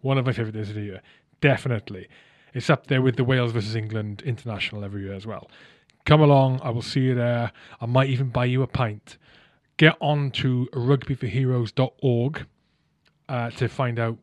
One 0.00 0.16
of 0.16 0.24
my 0.24 0.32
favourite 0.32 0.54
days 0.54 0.70
of 0.70 0.76
the 0.76 0.82
year. 0.82 1.02
Definitely. 1.42 2.08
It's 2.54 2.70
up 2.70 2.86
there 2.86 3.02
with 3.02 3.16
the 3.16 3.24
Wales 3.24 3.52
versus 3.52 3.76
England 3.76 4.22
international 4.24 4.84
every 4.84 5.02
year 5.02 5.14
as 5.14 5.26
well. 5.26 5.50
Come 6.06 6.20
along, 6.22 6.60
I 6.62 6.70
will 6.70 6.82
see 6.82 7.00
you 7.00 7.14
there. 7.14 7.52
I 7.80 7.86
might 7.86 8.08
even 8.08 8.30
buy 8.30 8.46
you 8.46 8.62
a 8.62 8.66
pint. 8.66 9.18
Get 9.76 9.96
on 10.00 10.30
to 10.32 10.68
rugbyforheroes.org 10.72 12.46
uh, 13.28 13.50
to 13.50 13.68
find 13.68 13.98
out 13.98 14.18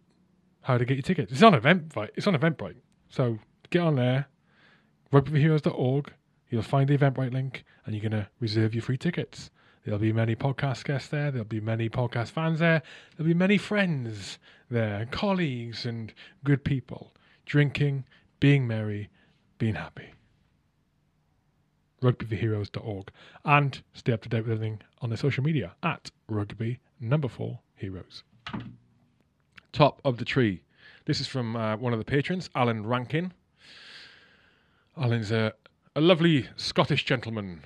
how 0.62 0.78
to 0.78 0.86
get 0.86 0.96
your 0.96 1.04
tickets. 1.04 1.32
It's 1.32 1.44
on 1.44 1.54
Eventbrite. 1.54 2.10
It's 2.16 2.28
on 2.28 2.36
Eventbrite. 2.36 2.76
So 3.10 3.40
get 3.70 3.82
on 3.82 3.96
there, 3.96 4.28
rugbyforheroes.org. 5.12 6.14
You'll 6.50 6.62
find 6.62 6.90
the 6.90 6.98
Eventbrite 6.98 7.34
link 7.34 7.64
and 7.86 7.96
you're 7.96 8.08
going 8.08 8.24
to 8.24 8.30
reserve 8.40 8.74
your 8.74 8.84
free 8.84 8.98
tickets. 8.98 9.50
There'll 9.84 10.00
be 10.00 10.14
many 10.14 10.36
podcast 10.36 10.84
guests 10.84 11.10
there. 11.10 11.32
There'll 11.32 11.46
be 11.46 11.62
many 11.62 11.90
podcast 11.90 12.30
fans 12.30 12.60
there. 12.60 12.84
There'll 13.16 13.28
be 13.28 13.34
many 13.34 13.58
friends 13.58 14.38
there, 14.70 15.08
colleagues 15.10 15.86
and 15.86 16.14
good 16.44 16.64
people 16.64 17.14
drinking, 17.46 18.06
being 18.40 18.68
merry, 18.68 19.10
being 19.58 19.76
happy. 19.76 20.14
Rugbyforheroes.org 22.02 23.10
and 23.44 23.82
stay 23.94 24.14
up 24.14 24.22
to 24.22 24.30
date 24.30 24.44
with 24.44 24.52
everything 24.52 24.82
on 25.02 25.10
the 25.10 25.18
social 25.18 25.44
media 25.44 25.76
at 25.84 26.12
rugby 26.28 26.80
number 27.00 27.28
four 27.28 27.60
heroes. 27.76 28.24
Top 29.72 30.02
of 30.04 30.18
the 30.18 30.26
tree. 30.26 30.64
This 31.06 31.22
is 31.22 31.28
from 31.28 31.56
uh, 31.56 31.78
one 31.78 31.94
of 31.94 32.00
the 32.00 32.06
patrons, 32.06 32.50
Alan 32.56 32.86
Rankin. 32.86 33.34
Alan's 34.98 35.32
a, 35.32 35.54
a 35.96 36.02
lovely 36.02 36.48
Scottish 36.56 37.06
gentleman 37.06 37.62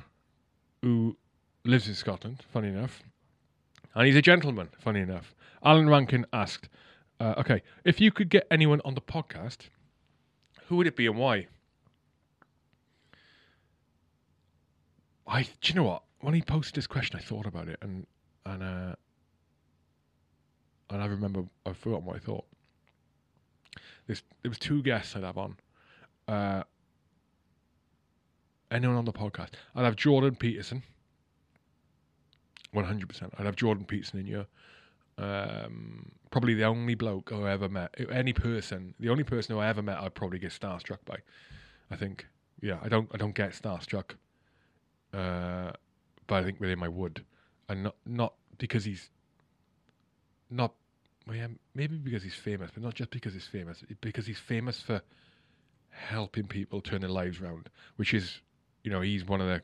who 0.82 1.18
lives 1.66 1.88
in 1.88 1.96
Scotland, 1.96 2.44
funny 2.52 2.68
enough. 2.68 3.02
And 3.96 4.06
he's 4.06 4.16
a 4.16 4.22
gentleman, 4.22 4.70
funny 4.80 5.00
enough. 5.00 5.34
Alan 5.64 5.90
Rankin 5.90 6.26
asked, 6.34 6.70
uh, 7.20 7.36
okay, 7.38 7.62
if 7.86 8.02
you 8.02 8.12
could 8.12 8.30
get 8.30 8.46
anyone 8.52 8.82
on 8.84 8.96
the 8.96 9.02
podcast, 9.02 9.70
who 10.68 10.76
would 10.78 10.88
it 10.88 10.96
be 10.96 11.08
and 11.08 11.18
why? 11.18 11.48
I, 15.26 15.44
do 15.44 15.50
you 15.64 15.76
know 15.76 15.84
what? 15.84 16.04
When 16.24 16.34
he 16.34 16.42
posted 16.42 16.76
this 16.76 16.88
question, 16.88 17.20
I 17.20 17.22
thought 17.22 17.46
about 17.46 17.68
it, 17.68 17.78
and 17.82 18.08
and 18.46 18.64
uh, 18.64 18.96
and 20.90 21.02
I 21.02 21.06
remember 21.06 21.44
I've 21.66 21.76
forgotten 21.76 22.06
what 22.06 22.16
I 22.16 22.20
thought. 22.20 22.46
There's 24.08 24.24
there 24.42 24.50
was 24.50 24.58
two 24.58 24.82
guests 24.84 25.18
I'd 25.18 25.24
have 25.24 25.38
on. 25.38 25.58
Uh, 26.30 26.64
anyone 28.72 28.96
on 28.96 29.04
the 29.04 29.12
podcast? 29.12 29.50
I'd 29.76 29.84
have 29.84 29.98
Jordan 29.98 30.38
Peterson. 30.38 30.84
One 32.72 32.86
hundred 32.86 33.10
percent. 33.10 33.34
I'd 33.38 33.46
have 33.46 33.58
Jordan 33.58 33.84
Peterson 33.84 34.22
in 34.22 34.26
here. 34.26 34.46
Um, 35.18 36.10
probably 36.32 36.54
the 36.54 36.64
only 36.64 36.96
bloke 36.96 37.34
I 37.34 37.52
ever 37.52 37.68
met. 37.68 37.94
Any 38.10 38.32
person, 38.32 38.94
the 38.98 39.10
only 39.10 39.26
person 39.26 39.56
who 39.56 39.60
I 39.60 39.68
ever 39.68 39.82
met, 39.82 39.98
I'd 39.98 40.16
probably 40.16 40.40
get 40.40 40.54
starstruck 40.54 41.00
by. 41.04 41.18
I 41.92 41.98
think. 41.98 42.28
Yeah, 42.62 42.78
I 42.82 42.88
don't. 42.88 43.10
I 43.14 43.18
don't 43.18 43.36
get 43.36 43.52
starstruck. 43.52 44.12
Uh, 45.14 45.74
but 46.28 46.36
I 46.36 46.44
think 46.44 46.62
him 46.62 46.84
I 46.84 46.88
would, 46.88 47.24
and 47.70 47.84
not 47.84 47.96
not 48.06 48.34
because 48.58 48.86
he's 48.86 49.10
not. 50.50 50.74
Well, 51.26 51.38
yeah, 51.38 51.48
maybe 51.74 51.98
because 51.98 52.24
he's 52.24 52.36
famous, 52.36 52.72
but 52.74 52.84
not 52.84 52.96
just 52.96 53.10
because 53.10 53.34
he's 53.34 53.48
famous. 53.48 53.84
Because 54.02 54.26
he's 54.26 54.40
famous 54.40 54.82
for 54.82 55.02
helping 55.90 56.48
people 56.48 56.82
turn 56.82 57.02
their 57.02 57.10
lives 57.10 57.40
around, 57.40 57.70
which 57.96 58.14
is, 58.14 58.42
you 58.84 58.92
know, 58.92 59.02
he's 59.02 59.26
one 59.26 59.42
of 59.42 59.48
the. 59.48 59.62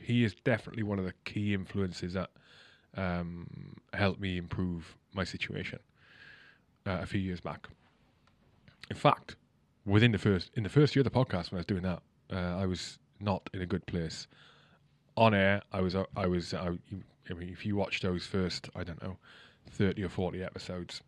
He 0.00 0.24
is 0.24 0.34
definitely 0.44 0.82
one 0.82 0.98
of 0.98 1.04
the 1.04 1.12
key 1.24 1.54
influences 1.54 2.14
that 2.14 2.30
um, 2.96 3.76
helped 3.92 4.20
me 4.20 4.36
improve 4.36 4.96
my 5.12 5.24
situation 5.24 5.78
uh, 6.86 6.98
a 7.02 7.06
few 7.06 7.20
years 7.20 7.40
back. 7.40 7.68
In 8.90 8.96
fact, 8.96 9.36
within 9.84 10.12
the 10.12 10.18
first 10.18 10.50
in 10.54 10.62
the 10.62 10.68
first 10.68 10.94
year 10.94 11.00
of 11.00 11.12
the 11.12 11.18
podcast 11.18 11.50
when 11.50 11.58
I 11.58 11.60
was 11.60 11.66
doing 11.66 11.82
that, 11.82 12.02
uh, 12.32 12.56
I 12.58 12.66
was 12.66 12.98
not 13.20 13.48
in 13.52 13.62
a 13.62 13.66
good 13.66 13.86
place. 13.86 14.26
On 15.16 15.34
air, 15.34 15.62
I 15.72 15.80
was 15.80 15.94
uh, 15.94 16.04
I 16.16 16.26
was 16.26 16.54
I, 16.54 16.70
I 17.30 17.34
mean, 17.34 17.48
if 17.50 17.64
you 17.64 17.76
watch 17.76 18.00
those 18.00 18.26
first, 18.26 18.68
I 18.74 18.84
don't 18.84 19.02
know, 19.02 19.16
thirty 19.70 20.02
or 20.02 20.08
forty 20.08 20.42
episodes, 20.42 21.02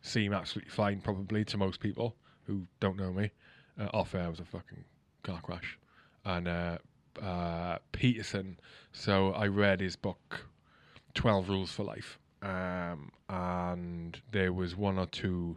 seem 0.00 0.32
absolutely 0.32 0.70
fine 0.70 1.00
probably 1.00 1.44
to 1.46 1.56
most 1.56 1.80
people 1.80 2.16
who 2.46 2.66
don't 2.80 2.96
know 2.96 3.12
me. 3.12 3.30
Uh, 3.78 3.88
off 3.94 4.14
air 4.14 4.28
was 4.28 4.40
a 4.40 4.44
fucking 4.44 4.84
car 5.22 5.40
crash, 5.42 5.78
and 6.24 6.48
uh, 6.48 6.78
uh, 7.20 7.78
Peterson. 7.92 8.58
So 8.92 9.32
I 9.32 9.46
read 9.46 9.80
his 9.80 9.96
book, 9.96 10.46
Twelve 11.14 11.48
Rules 11.48 11.72
for 11.72 11.84
Life, 11.84 12.18
um, 12.42 13.10
and 13.28 14.20
there 14.30 14.52
was 14.52 14.76
one 14.76 14.98
or 14.98 15.06
two. 15.06 15.56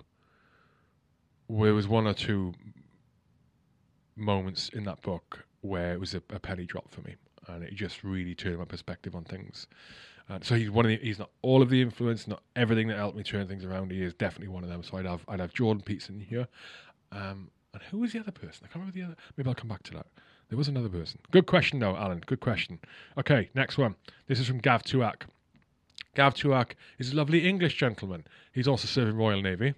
There 1.50 1.74
was 1.74 1.88
one 1.88 2.08
or 2.08 2.14
two 2.14 2.54
moments 4.16 4.70
in 4.70 4.86
that 4.86 5.02
book 5.02 5.46
where 5.62 5.94
it 5.94 6.00
was 6.00 6.14
a, 6.14 6.22
a 6.30 6.40
penny 6.40 6.66
drop 6.66 6.90
for 6.90 7.02
me, 7.02 7.16
and 7.48 7.64
it 7.64 7.74
just 7.74 8.04
really 8.04 8.36
turned 8.36 8.58
my 8.58 8.66
perspective 8.66 9.16
on 9.16 9.24
things. 9.24 9.68
So 10.42 10.56
he's 10.56 10.72
one 10.72 10.86
of 10.86 10.90
the, 10.90 10.98
he's 10.98 11.20
not 11.20 11.30
all 11.44 11.62
of 11.62 11.70
the 11.70 11.82
influence, 11.82 12.28
not 12.28 12.42
everything 12.56 12.88
that 12.88 12.98
helped 12.98 13.16
me 13.16 13.22
turn 13.22 13.48
things 13.48 13.64
around. 13.64 13.92
He 13.92 14.02
is 14.02 14.14
definitely 14.16 14.48
one 14.48 14.64
of 14.64 14.70
them. 14.70 14.82
So 14.82 14.98
I'd 14.98 15.06
have 15.06 15.24
I'd 15.28 15.40
have 15.40 15.54
Jordan 15.54 15.84
Peterson 15.84 16.20
here. 16.20 16.48
Um, 17.12 17.52
and 17.74 17.84
who 17.92 18.00
was 18.00 18.14
the 18.14 18.20
other 18.20 18.32
person? 18.32 18.64
I 18.64 18.68
can't 18.68 18.76
remember 18.76 18.94
the 18.94 19.04
other. 19.04 19.16
Maybe 19.38 19.50
I'll 19.50 19.56
come 19.56 19.68
back 19.68 19.84
to 19.84 19.94
that. 19.94 20.08
There 20.50 20.58
was 20.58 20.68
another 20.68 20.90
person. 20.90 21.20
Good 21.32 21.46
question 21.46 21.80
though, 21.80 21.96
Alan. 21.96 22.24
Good 22.26 22.40
question. 22.40 22.80
Okay, 23.18 23.50
next 23.54 23.78
one. 23.78 23.96
This 24.28 24.40
is 24.40 24.48
from 24.48 24.60
Gav 24.60 24.84
Tuak. 24.84 25.24
Gav 26.16 26.34
Tuak 26.34 26.72
is 26.98 27.12
a 27.12 27.16
lovely 27.16 27.48
English 27.48 27.78
gentleman. 27.78 28.26
He's 28.52 28.68
also 28.68 28.88
serving 28.88 29.16
Royal 29.16 29.42
Navy. 29.42 29.76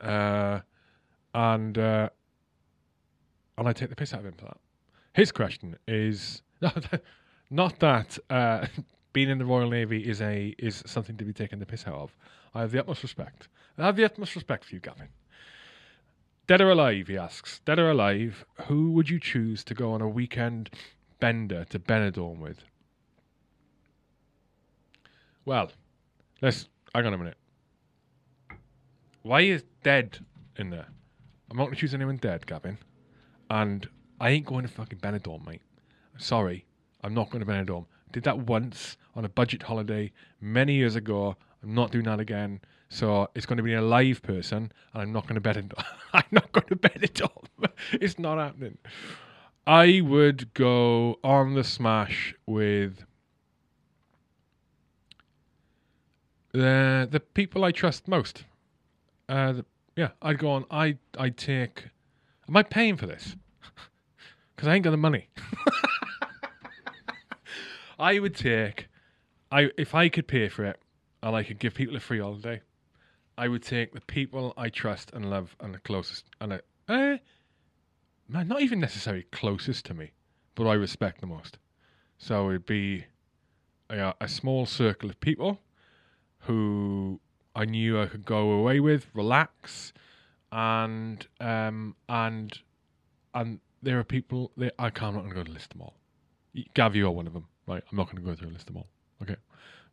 Uh, 0.00 0.60
and 1.34 1.78
uh, 1.78 2.08
and 3.58 3.68
I 3.68 3.72
take 3.72 3.90
the 3.90 3.96
piss 3.96 4.12
out 4.12 4.20
of 4.20 4.26
him 4.26 4.34
for 4.36 4.46
that. 4.46 4.58
His 5.12 5.30
question 5.30 5.76
is 5.86 6.42
not 7.50 7.78
that 7.80 8.18
uh, 8.30 8.66
being 9.12 9.30
in 9.30 9.38
the 9.38 9.44
Royal 9.44 9.70
Navy 9.70 10.00
is 10.00 10.20
a 10.20 10.54
is 10.58 10.82
something 10.86 11.16
to 11.16 11.24
be 11.24 11.32
taken 11.32 11.58
the 11.58 11.66
piss 11.66 11.86
out 11.86 11.94
of. 11.94 12.16
I 12.54 12.60
have 12.60 12.72
the 12.72 12.80
utmost 12.80 13.02
respect. 13.02 13.48
I 13.78 13.86
have 13.86 13.96
the 13.96 14.04
utmost 14.04 14.34
respect 14.34 14.64
for 14.64 14.74
you, 14.74 14.80
Gavin. 14.80 15.08
Dead 16.46 16.60
or 16.60 16.70
alive, 16.70 17.08
he 17.08 17.16
asks. 17.16 17.60
Dead 17.64 17.78
or 17.78 17.90
alive, 17.90 18.44
who 18.66 18.92
would 18.92 19.08
you 19.08 19.18
choose 19.18 19.64
to 19.64 19.74
go 19.74 19.92
on 19.92 20.02
a 20.02 20.08
weekend 20.08 20.70
bender 21.18 21.64
to 21.70 21.78
Benidorm 21.78 22.38
with? 22.38 22.58
Well, 25.46 25.72
let's 26.42 26.68
hang 26.94 27.06
on 27.06 27.14
a 27.14 27.18
minute. 27.18 27.36
Why 29.22 29.40
is 29.40 29.64
dead 29.82 30.18
in 30.56 30.70
there? 30.70 30.86
I'm 31.50 31.56
not 31.56 31.70
to 31.70 31.76
choose 31.76 31.94
anyone 31.94 32.18
dead, 32.18 32.46
Gavin. 32.46 32.78
And 33.48 33.88
I 34.20 34.30
ain't 34.30 34.46
going 34.46 34.62
to 34.66 34.68
fucking 34.68 34.98
Benidorm, 34.98 35.46
mate. 35.46 35.62
Sorry, 36.18 36.64
I'm 37.02 37.14
not 37.14 37.30
going 37.30 37.44
to 37.44 37.50
Benidorm. 37.50 37.86
Did 38.12 38.24
that 38.24 38.38
once 38.38 38.96
on 39.14 39.24
a 39.24 39.28
budget 39.28 39.62
holiday 39.62 40.12
many 40.40 40.74
years 40.74 40.96
ago. 40.96 41.36
I'm 41.62 41.74
not 41.74 41.90
doing 41.90 42.04
that 42.04 42.20
again. 42.20 42.60
So 42.88 43.28
it's 43.34 43.46
going 43.46 43.56
to 43.56 43.62
be 43.62 43.74
a 43.74 43.82
live 43.82 44.22
person, 44.22 44.70
and 44.92 45.02
I'm 45.02 45.12
not 45.12 45.24
going 45.24 45.34
to 45.34 45.40
bet 45.40 45.56
it. 45.56 45.72
I'm 46.12 46.22
not 46.30 46.52
going 46.52 46.68
to 46.68 46.76
bet 46.76 47.02
it 47.02 47.20
on. 47.20 47.68
it's 47.92 48.18
not 48.18 48.38
happening. 48.38 48.78
I 49.66 50.00
would 50.04 50.52
go 50.54 51.18
on 51.24 51.54
the 51.54 51.64
smash 51.64 52.34
with 52.46 53.04
the 56.52 57.08
the 57.10 57.20
people 57.20 57.64
I 57.64 57.72
trust 57.72 58.06
most. 58.06 58.44
Uh, 59.28 59.52
the, 59.52 59.64
yeah, 59.96 60.10
I'd 60.22 60.38
go 60.38 60.50
on. 60.50 60.64
I 60.70 60.98
I 61.18 61.30
take. 61.30 61.88
Am 62.48 62.56
I 62.56 62.62
paying 62.62 62.96
for 62.96 63.06
this? 63.06 63.36
Because 64.54 64.68
I 64.68 64.76
ain't 64.76 64.84
got 64.84 64.92
the 64.92 64.96
money. 64.96 65.30
I 67.98 68.18
would 68.18 68.34
take. 68.34 68.88
I 69.50 69.70
if 69.76 69.94
I 69.94 70.08
could 70.08 70.26
pay 70.26 70.48
for 70.48 70.64
it, 70.64 70.80
and 71.22 71.34
I 71.34 71.42
could 71.42 71.58
give 71.58 71.74
people 71.74 71.96
a 71.96 72.00
free 72.00 72.20
holiday, 72.20 72.60
I 73.36 73.48
would 73.48 73.62
take 73.62 73.92
the 73.92 74.00
people 74.00 74.52
I 74.56 74.68
trust 74.68 75.10
and 75.12 75.30
love 75.30 75.56
and 75.60 75.74
the 75.74 75.78
closest 75.78 76.26
and 76.40 76.54
a, 76.54 76.60
eh, 76.88 77.18
man, 78.28 78.48
not 78.48 78.62
even 78.62 78.80
necessarily 78.80 79.24
closest 79.32 79.86
to 79.86 79.94
me, 79.94 80.12
but 80.54 80.66
I 80.66 80.74
respect 80.74 81.20
the 81.20 81.26
most. 81.26 81.58
So 82.18 82.50
it'd 82.50 82.66
be 82.66 83.06
a, 83.90 84.14
a 84.20 84.28
small 84.28 84.66
circle 84.66 85.10
of 85.10 85.18
people 85.20 85.60
who 86.40 87.20
I 87.56 87.64
knew 87.64 88.00
I 88.00 88.06
could 88.06 88.24
go 88.24 88.50
away 88.50 88.80
with, 88.80 89.06
relax, 89.14 89.92
and 90.52 91.26
um 91.40 91.96
and 92.08 92.58
and 93.34 93.60
there 93.82 93.98
are 93.98 94.04
people 94.04 94.52
that 94.56 94.74
I 94.78 94.90
can't. 94.90 95.16
I'm 95.16 95.26
not 95.26 95.34
going 95.34 95.46
to 95.46 95.52
list 95.52 95.70
them 95.70 95.82
all. 95.82 95.94
Gav, 96.74 96.94
you 96.94 97.06
are 97.06 97.10
one 97.10 97.26
of 97.26 97.32
them, 97.32 97.48
right? 97.66 97.82
I'm 97.90 97.96
not 97.96 98.06
going 98.06 98.16
to 98.16 98.22
go 98.22 98.34
through 98.34 98.48
and 98.48 98.54
list 98.54 98.66
them 98.66 98.76
all. 98.76 98.88
Okay, 99.22 99.36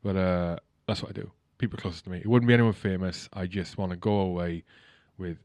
but 0.04 0.16
uh, 0.16 0.58
that's 0.88 1.02
what 1.02 1.10
I 1.10 1.14
do. 1.14 1.32
People 1.58 1.78
closest 1.78 2.06
to 2.06 2.10
me. 2.10 2.18
It 2.18 2.28
wouldn't 2.28 2.48
be 2.48 2.54
anyone 2.54 2.74
famous. 2.74 3.30
I 3.34 3.46
just 3.46 3.78
want 3.78 3.92
to 3.92 3.98
go 3.98 4.20
away 4.20 4.64
with 5.18 5.38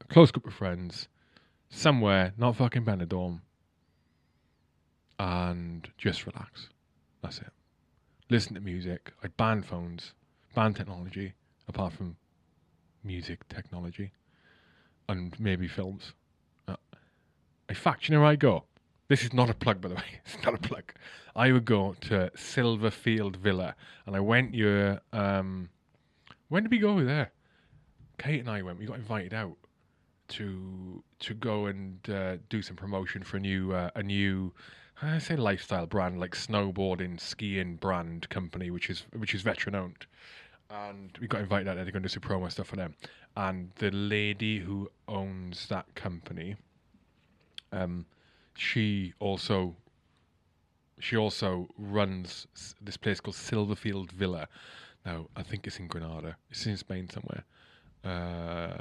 a 0.00 0.04
close 0.04 0.30
group 0.30 0.46
of 0.46 0.54
friends 0.54 1.08
somewhere, 1.68 2.32
not 2.38 2.56
fucking 2.56 2.84
Benidorm, 2.84 3.40
and 5.18 5.88
just 5.98 6.26
relax. 6.26 6.68
That's 7.22 7.38
it. 7.38 7.52
Listen 8.30 8.54
to 8.54 8.60
music. 8.60 9.12
I 9.22 9.28
ban 9.28 9.62
phones, 9.62 10.12
ban 10.54 10.74
technology, 10.74 11.34
apart 11.66 11.92
from 11.92 12.16
music 13.02 13.48
technology, 13.48 14.12
and 15.08 15.38
maybe 15.40 15.66
films. 15.66 16.12
Uh, 16.66 16.76
in 17.68 17.74
fact, 17.74 18.08
you 18.08 18.14
know 18.14 18.20
where 18.20 18.30
I 18.30 18.36
go? 18.36 18.64
This 19.08 19.24
is 19.24 19.32
not 19.32 19.48
a 19.48 19.54
plug, 19.54 19.80
by 19.80 19.88
the 19.88 19.94
way. 20.02 20.20
It's 20.24 20.44
not 20.44 20.54
a 20.54 20.58
plug. 20.58 20.92
I 21.34 21.52
would 21.52 21.64
go 21.64 21.94
to 22.02 22.30
Silverfield 22.36 23.36
Villa, 23.36 23.74
and 24.06 24.14
I 24.14 24.20
went 24.20 24.54
here. 24.54 25.00
Um, 25.12 25.70
when 26.48 26.62
did 26.62 26.70
we 26.72 26.78
go 26.78 27.02
there? 27.02 27.32
Kate 28.18 28.40
and 28.40 28.50
I 28.50 28.62
went. 28.62 28.78
We 28.78 28.86
got 28.86 28.96
invited 28.96 29.32
out 29.32 29.56
to 30.28 31.02
to 31.20 31.34
go 31.34 31.66
and 31.66 31.98
uh, 32.10 32.36
do 32.50 32.60
some 32.60 32.76
promotion 32.76 33.22
for 33.22 33.38
a 33.38 33.40
new 33.40 33.72
uh, 33.72 33.90
a 33.94 34.02
new 34.02 34.52
I 35.00 35.18
say 35.18 35.36
lifestyle 35.36 35.86
brand 35.86 36.20
like 36.20 36.34
snowboarding 36.34 37.18
skiing 37.20 37.76
brand 37.76 38.28
company 38.28 38.70
which 38.70 38.90
is 38.90 39.06
which 39.16 39.34
is 39.34 39.42
veteran 39.42 39.74
owned 39.74 40.06
and 40.70 41.16
we 41.18 41.26
got 41.26 41.40
invited 41.40 41.68
out 41.68 41.76
there 41.76 41.84
to 41.86 41.92
go 41.92 41.96
and 41.96 42.04
do 42.04 42.08
some 42.08 42.20
promo 42.20 42.50
stuff 42.50 42.66
for 42.66 42.76
them 42.76 42.94
and 43.36 43.70
the 43.76 43.90
lady 43.90 44.58
who 44.58 44.90
owns 45.06 45.66
that 45.68 45.86
company 45.94 46.56
um 47.72 48.04
she 48.58 49.14
also 49.20 49.74
she 51.00 51.16
also 51.16 51.68
runs 51.78 52.46
this 52.80 52.96
place 52.96 53.20
called 53.20 53.36
Silverfield 53.36 54.10
Villa 54.10 54.48
now 55.06 55.26
I 55.36 55.42
think 55.42 55.66
it's 55.66 55.78
in 55.78 55.86
Granada 55.86 56.36
it's 56.50 56.66
in 56.66 56.76
Spain 56.76 57.08
somewhere 57.08 57.44
uh 58.04 58.78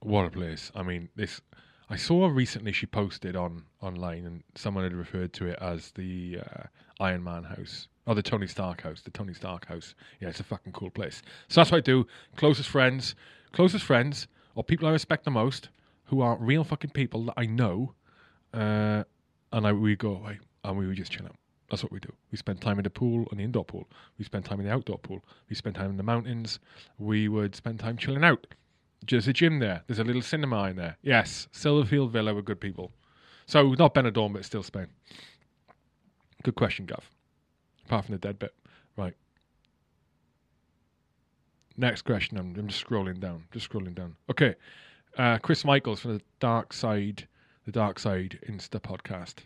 what 0.00 0.24
a 0.24 0.30
place. 0.30 0.70
I 0.74 0.82
mean, 0.82 1.08
this. 1.16 1.40
I 1.88 1.96
saw 1.96 2.26
recently 2.26 2.72
she 2.72 2.86
posted 2.86 3.36
on 3.36 3.64
online, 3.80 4.24
and 4.24 4.42
someone 4.54 4.84
had 4.84 4.92
referred 4.92 5.32
to 5.34 5.46
it 5.46 5.58
as 5.60 5.92
the 5.92 6.40
uh, 6.40 6.62
Iron 7.00 7.22
Man 7.22 7.44
house 7.44 7.88
or 8.06 8.14
the 8.14 8.22
Tony 8.22 8.46
Stark 8.46 8.82
house. 8.82 9.02
The 9.02 9.10
Tony 9.10 9.34
Stark 9.34 9.66
house. 9.66 9.94
Yeah, 10.20 10.28
it's 10.28 10.40
a 10.40 10.44
fucking 10.44 10.72
cool 10.72 10.90
place. 10.90 11.22
So 11.48 11.60
that's 11.60 11.70
what 11.70 11.78
I 11.78 11.80
do. 11.80 12.06
Closest 12.36 12.68
friends, 12.68 13.14
closest 13.52 13.84
friends, 13.84 14.26
or 14.54 14.64
people 14.64 14.88
I 14.88 14.92
respect 14.92 15.24
the 15.24 15.30
most, 15.30 15.68
who 16.04 16.20
are 16.20 16.36
real 16.36 16.64
fucking 16.64 16.90
people 16.90 17.24
that 17.26 17.34
I 17.36 17.46
know, 17.46 17.94
uh, 18.52 19.04
and 19.56 19.66
I 19.66 19.72
we 19.72 19.96
go 19.96 20.10
away 20.16 20.38
and 20.64 20.76
we 20.76 20.86
would 20.86 20.96
just 20.96 21.10
chill 21.10 21.24
out. 21.24 21.34
That's 21.70 21.82
what 21.82 21.90
we 21.90 21.98
do. 21.98 22.12
We 22.30 22.36
spend 22.36 22.60
time 22.60 22.78
in 22.78 22.84
the 22.84 22.90
pool, 22.90 23.26
in 23.32 23.38
the 23.38 23.44
indoor 23.44 23.64
pool. 23.64 23.88
We 24.18 24.24
spend 24.24 24.44
time 24.44 24.60
in 24.60 24.66
the 24.66 24.72
outdoor 24.72 24.98
pool. 24.98 25.24
We 25.48 25.56
spend 25.56 25.74
time 25.74 25.90
in 25.90 25.96
the 25.96 26.02
mountains. 26.02 26.60
We 26.98 27.28
would 27.28 27.56
spend 27.56 27.80
time 27.80 27.96
chilling 27.96 28.22
out. 28.22 28.46
There's 29.08 29.28
a 29.28 29.32
gym 29.32 29.58
there. 29.58 29.82
There's 29.86 29.98
a 29.98 30.04
little 30.04 30.20
cinema 30.22 30.64
in 30.64 30.76
there. 30.76 30.98
Yes, 31.02 31.48
Silverfield 31.52 32.10
Villa 32.10 32.34
were 32.34 32.42
good 32.42 32.60
people. 32.60 32.92
So 33.46 33.72
not 33.72 33.94
Benidorm, 33.94 34.34
but 34.34 34.44
still 34.44 34.62
Spain. 34.62 34.88
Good 36.42 36.54
question, 36.54 36.84
Gav. 36.84 37.10
Apart 37.86 38.04
from 38.04 38.12
the 38.12 38.18
dead 38.18 38.38
bit, 38.38 38.54
right? 38.96 39.14
Next 41.78 42.02
question. 42.02 42.36
I'm, 42.36 42.54
I'm 42.58 42.68
just 42.68 42.84
scrolling 42.84 43.20
down. 43.20 43.44
Just 43.52 43.70
scrolling 43.70 43.94
down. 43.94 44.16
Okay, 44.30 44.54
uh, 45.16 45.38
Chris 45.38 45.64
Michaels 45.64 46.00
from 46.00 46.18
the 46.18 46.22
Dark 46.40 46.72
Side, 46.74 47.26
the 47.66 47.72
Dark 47.72 47.98
Side 47.98 48.38
Insta 48.48 48.80
podcast. 48.80 49.40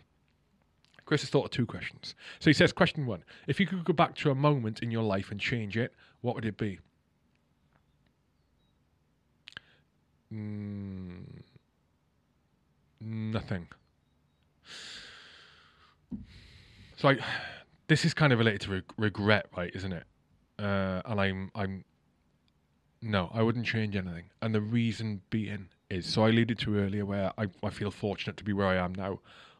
Chris 1.05 1.21
has 1.21 1.29
thought 1.29 1.45
of 1.45 1.51
two 1.51 1.65
questions. 1.65 2.15
So 2.39 2.49
he 2.49 2.53
says, 2.53 2.71
question 2.71 3.05
one: 3.05 3.23
If 3.47 3.59
you 3.59 3.67
could 3.67 3.83
go 3.83 3.91
back 3.93 4.15
to 4.17 4.31
a 4.31 4.35
moment 4.35 4.79
in 4.79 4.91
your 4.91 5.03
life 5.03 5.31
and 5.31 5.39
change 5.39 5.75
it, 5.75 5.93
what 6.21 6.35
would 6.35 6.45
it 6.45 6.57
be? 6.57 6.79
Mm, 10.33 11.23
nothing. 13.01 13.67
So 16.95 17.09
I, 17.09 17.17
this 17.87 18.05
is 18.05 18.13
kind 18.13 18.31
of 18.31 18.39
related 18.39 18.61
to 18.61 18.71
reg- 18.71 18.93
regret, 18.97 19.47
right? 19.57 19.71
Isn't 19.75 19.91
it? 19.91 20.03
Uh, 20.59 21.01
and 21.05 21.19
I'm, 21.19 21.51
I'm. 21.55 21.83
No, 23.01 23.31
I 23.33 23.41
wouldn't 23.41 23.65
change 23.65 23.95
anything. 23.95 24.25
And 24.43 24.53
the 24.53 24.61
reason 24.61 25.21
being 25.31 25.69
is, 25.91 26.05
so 26.05 26.25
I 26.25 26.29
alluded 26.29 26.57
to 26.59 26.77
earlier, 26.77 27.05
where 27.05 27.31
I, 27.37 27.47
I 27.63 27.69
feel 27.69 27.91
fortunate 27.91 28.37
to 28.37 28.43
be 28.43 28.53
where 28.53 28.67
I 28.67 28.77
am 28.77 28.93
now. 28.95 29.19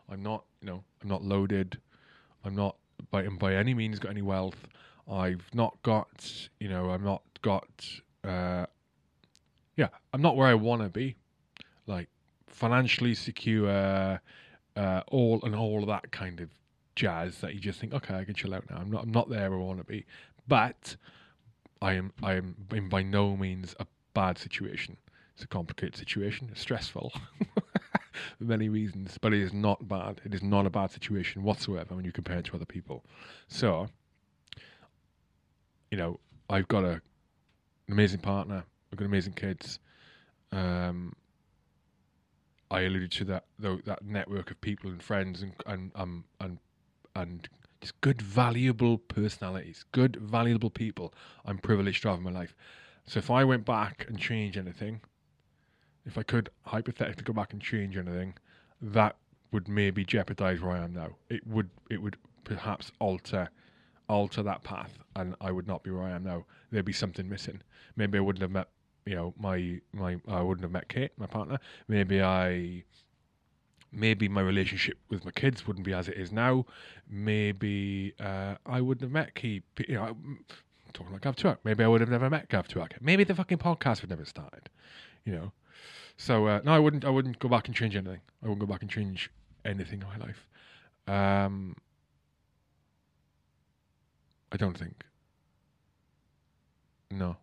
I'm 0.10 0.24
not, 0.24 0.44
you 0.62 0.68
know, 0.68 0.84
I'm 1.02 1.10
not 1.10 1.24
loaded. 1.24 1.80
I'm 2.44 2.56
not 2.56 2.76
by 3.12 3.28
by 3.28 3.56
any 3.56 3.74
means 3.74 4.00
got 4.00 4.12
any 4.12 4.22
wealth. 4.22 4.68
I've 5.10 5.46
not 5.54 5.78
got, 5.84 6.50
you 6.60 6.70
know, 6.70 6.92
I'm 6.92 7.04
not 7.04 7.22
got, 7.42 7.86
uh, 8.24 8.66
yeah, 9.76 9.90
I'm 10.14 10.22
not 10.22 10.36
where 10.38 10.48
I 10.48 10.54
want 10.54 10.82
to 10.84 10.90
be, 10.90 11.16
like 11.88 12.08
financially 12.48 13.16
secure, 13.16 14.20
uh, 14.76 15.02
all 15.08 15.42
and 15.44 15.56
all 15.56 15.82
of 15.82 15.88
that 15.88 16.12
kind 16.12 16.40
of 16.40 16.50
jazz 16.96 17.40
that 17.42 17.54
you 17.54 17.60
just 17.60 17.80
think, 17.80 17.94
okay, 17.94 18.16
I 18.16 18.24
can 18.24 18.36
chill 18.36 18.54
out 18.54 18.70
now. 18.70 18.78
I'm 18.78 18.92
not, 18.92 19.04
I'm 19.04 19.12
not 19.12 19.30
there 19.30 19.50
where 19.50 19.60
I 19.60 19.64
want 19.64 19.80
to 19.80 19.86
be, 19.86 20.06
but 20.48 20.96
I 21.82 21.94
am, 21.94 22.14
I 22.22 22.34
am 22.34 22.56
in 22.74 22.90
by 22.90 23.02
no 23.02 23.36
means 23.36 23.76
a 23.80 23.88
bad 24.14 24.38
situation. 24.38 24.98
It's 25.42 25.46
a 25.46 25.48
complicated 25.48 25.96
situation. 25.96 26.50
It's 26.52 26.62
stressful. 26.62 27.12
for 28.38 28.44
many 28.44 28.70
reasons, 28.70 29.18
but 29.20 29.34
it 29.34 29.42
is 29.42 29.52
not 29.52 29.88
bad. 29.88 30.22
It 30.24 30.36
is 30.36 30.44
not 30.44 30.68
a 30.68 30.70
bad 30.70 30.92
situation 30.92 31.42
whatsoever 31.42 31.96
when 31.96 32.06
you 32.06 32.12
compare 32.12 32.38
it 32.38 32.46
to 32.46 32.56
other 32.56 32.66
people. 32.66 33.04
So, 33.48 33.88
you 35.90 35.98
know, 35.98 36.20
I've 36.48 36.68
got 36.68 36.84
a, 36.84 36.92
an 36.92 37.02
amazing 37.90 38.20
partner. 38.20 38.64
I've 38.94 39.00
got 39.00 39.06
amazing 39.06 39.34
kids. 39.34 39.80
Um, 40.52 41.14
I 42.70 42.82
alluded 42.82 43.12
to 43.14 43.26
that 43.26 43.46
though 43.58 43.80
that 43.86 44.06
network 44.06 44.52
of 44.52 44.62
people 44.62 44.92
and 44.92 45.02
friends 45.02 45.42
and 45.42 45.54
and 45.66 45.92
um 45.96 46.24
and 46.40 46.60
and 47.16 47.50
just 47.82 48.00
good 48.02 48.22
valuable 48.22 49.00
personalities, 49.00 49.86
good 49.92 50.18
valuable 50.18 50.70
people. 50.70 51.16
I'm 51.46 51.58
privileged 51.58 52.04
to 52.04 52.10
have 52.10 52.20
in 52.20 52.24
my 52.26 52.32
life. 52.32 52.54
So 53.06 53.18
if 53.18 53.32
I 53.32 53.44
went 53.44 53.66
back 53.66 54.06
and 54.08 54.20
changed 54.20 54.56
anything, 54.56 55.02
if 56.06 56.18
I 56.18 56.24
could 56.24 56.50
hypothetically 56.64 57.24
go 57.24 57.34
back 57.34 57.54
and 57.54 57.62
change 57.62 57.98
anything, 57.98 58.36
that 58.82 59.16
would 59.52 59.68
maybe 59.68 60.04
jeopardize 60.04 60.62
where 60.62 60.72
I 60.72 60.84
am 60.84 60.94
now. 60.94 61.16
It 61.30 61.46
would 61.46 61.70
it 61.90 62.02
would 62.02 62.18
perhaps 62.44 62.92
alter 63.00 63.50
alter 64.10 64.44
that 64.44 64.64
path 64.64 64.98
and 65.16 65.36
I 65.40 65.52
would 65.52 65.68
not 65.68 65.84
be 65.84 65.92
where 65.92 66.04
I 66.04 66.12
am 66.12 66.24
now. 66.24 66.46
There'd 66.72 66.86
be 66.86 66.94
something 66.94 67.30
missing. 67.30 67.62
Maybe 67.96 68.18
I 68.18 68.22
wouldn't 68.22 68.42
have 68.42 68.52
met 68.52 68.68
you 69.06 69.16
know, 69.16 69.34
my 69.38 69.80
my 69.94 70.18
I 70.28 70.42
wouldn't 70.42 70.64
have 70.64 70.72
met 70.72 70.88
Kate, 70.88 71.12
my 71.18 71.26
partner. 71.26 71.60
Maybe 71.88 72.22
I 72.22 72.84
maybe 73.92 74.30
my 74.30 74.42
relationship 74.42 74.98
with 75.10 75.26
my 75.26 75.32
kids 75.32 75.68
wouldn't 75.68 75.86
be 75.86 75.94
as 75.94 76.08
it 76.08 76.18
is 76.18 76.32
now. 76.32 76.66
Maybe 77.10 78.14
uh, 78.20 78.56
I 78.66 78.82
wouldn't 78.82 79.02
have 79.02 79.12
met 79.12 79.36
Kate. 79.36 79.64
You 79.88 79.96
know, 79.96 80.18
talking 80.94 81.14
like 81.14 81.22
Gav 81.22 81.36
Twerk. 81.36 81.58
Maybe 81.64 81.84
I 81.84 81.88
would 81.88 82.02
have 82.02 82.10
never 82.10 82.30
met 82.30 82.50
Gav 82.50 82.68
Twerk. 82.68 82.94
Maybe 83.02 83.24
the 83.24 83.36
fucking 83.36 83.58
podcast 83.58 84.02
would 84.02 84.10
never 84.10 84.26
started. 84.26 84.70
You 85.26 85.34
know, 85.34 85.52
so 86.18 86.48
uh, 86.48 86.62
no, 86.64 86.74
I 86.74 86.80
wouldn't. 86.80 87.06
I 87.06 87.10
wouldn't 87.10 87.40
go 87.40 87.50
back 87.50 87.68
and 87.68 87.76
change 87.76 87.96
anything. 87.96 88.22
I 88.44 88.48
wouldn't 88.48 88.60
go 88.60 88.72
back 88.72 88.82
and 88.82 88.90
change 88.90 89.30
anything 89.66 90.02
in 90.02 90.08
my 90.08 90.26
life. 90.26 90.48
Um, 91.08 91.76
I 94.52 94.58
don't 94.58 94.78
think. 94.78 95.04
No. 97.10 97.38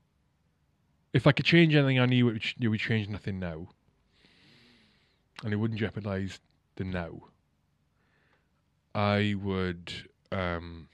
If 1.13 1.27
I 1.27 1.33
could 1.33 1.47
change 1.47 1.75
anything, 1.75 1.99
I 1.99 2.07
knew 2.07 2.29
it 2.29 2.33
would, 2.33 2.45
it 2.61 2.69
would 2.69 2.81
change 2.81 3.09
nothing 3.09 3.39
now, 3.39 3.69
and 5.43 5.53
it 5.53 5.57
wouldn't 5.57 5.81
jeopardize 5.81 6.39
the 6.77 6.85
now. 6.85 7.23
I 8.95 9.35
would. 9.41 9.93
Um, 10.31 10.89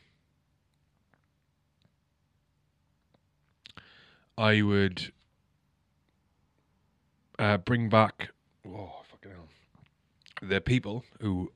I 4.37 4.63
would 4.63 5.13
uh, 7.39 7.59
bring 7.59 7.89
back. 7.89 8.31
Oh, 8.67 8.91
fucking 9.11 9.31
hell. 9.31 10.49
The 10.49 10.61
people 10.61 11.05
who. 11.21 11.51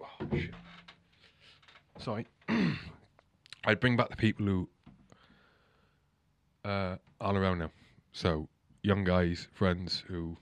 Oh, 0.00 0.26
shit. 0.36 0.54
Sorry. 1.98 2.26
I'd 3.64 3.80
bring 3.80 3.96
back 3.96 4.10
the 4.10 4.16
people 4.16 4.46
who 4.46 4.68
uh, 6.64 6.96
are 7.20 7.36
around 7.36 7.58
now. 7.58 7.70
So, 8.12 8.48
young 8.82 9.04
guys, 9.04 9.48
friends 9.52 10.04
who 10.06 10.36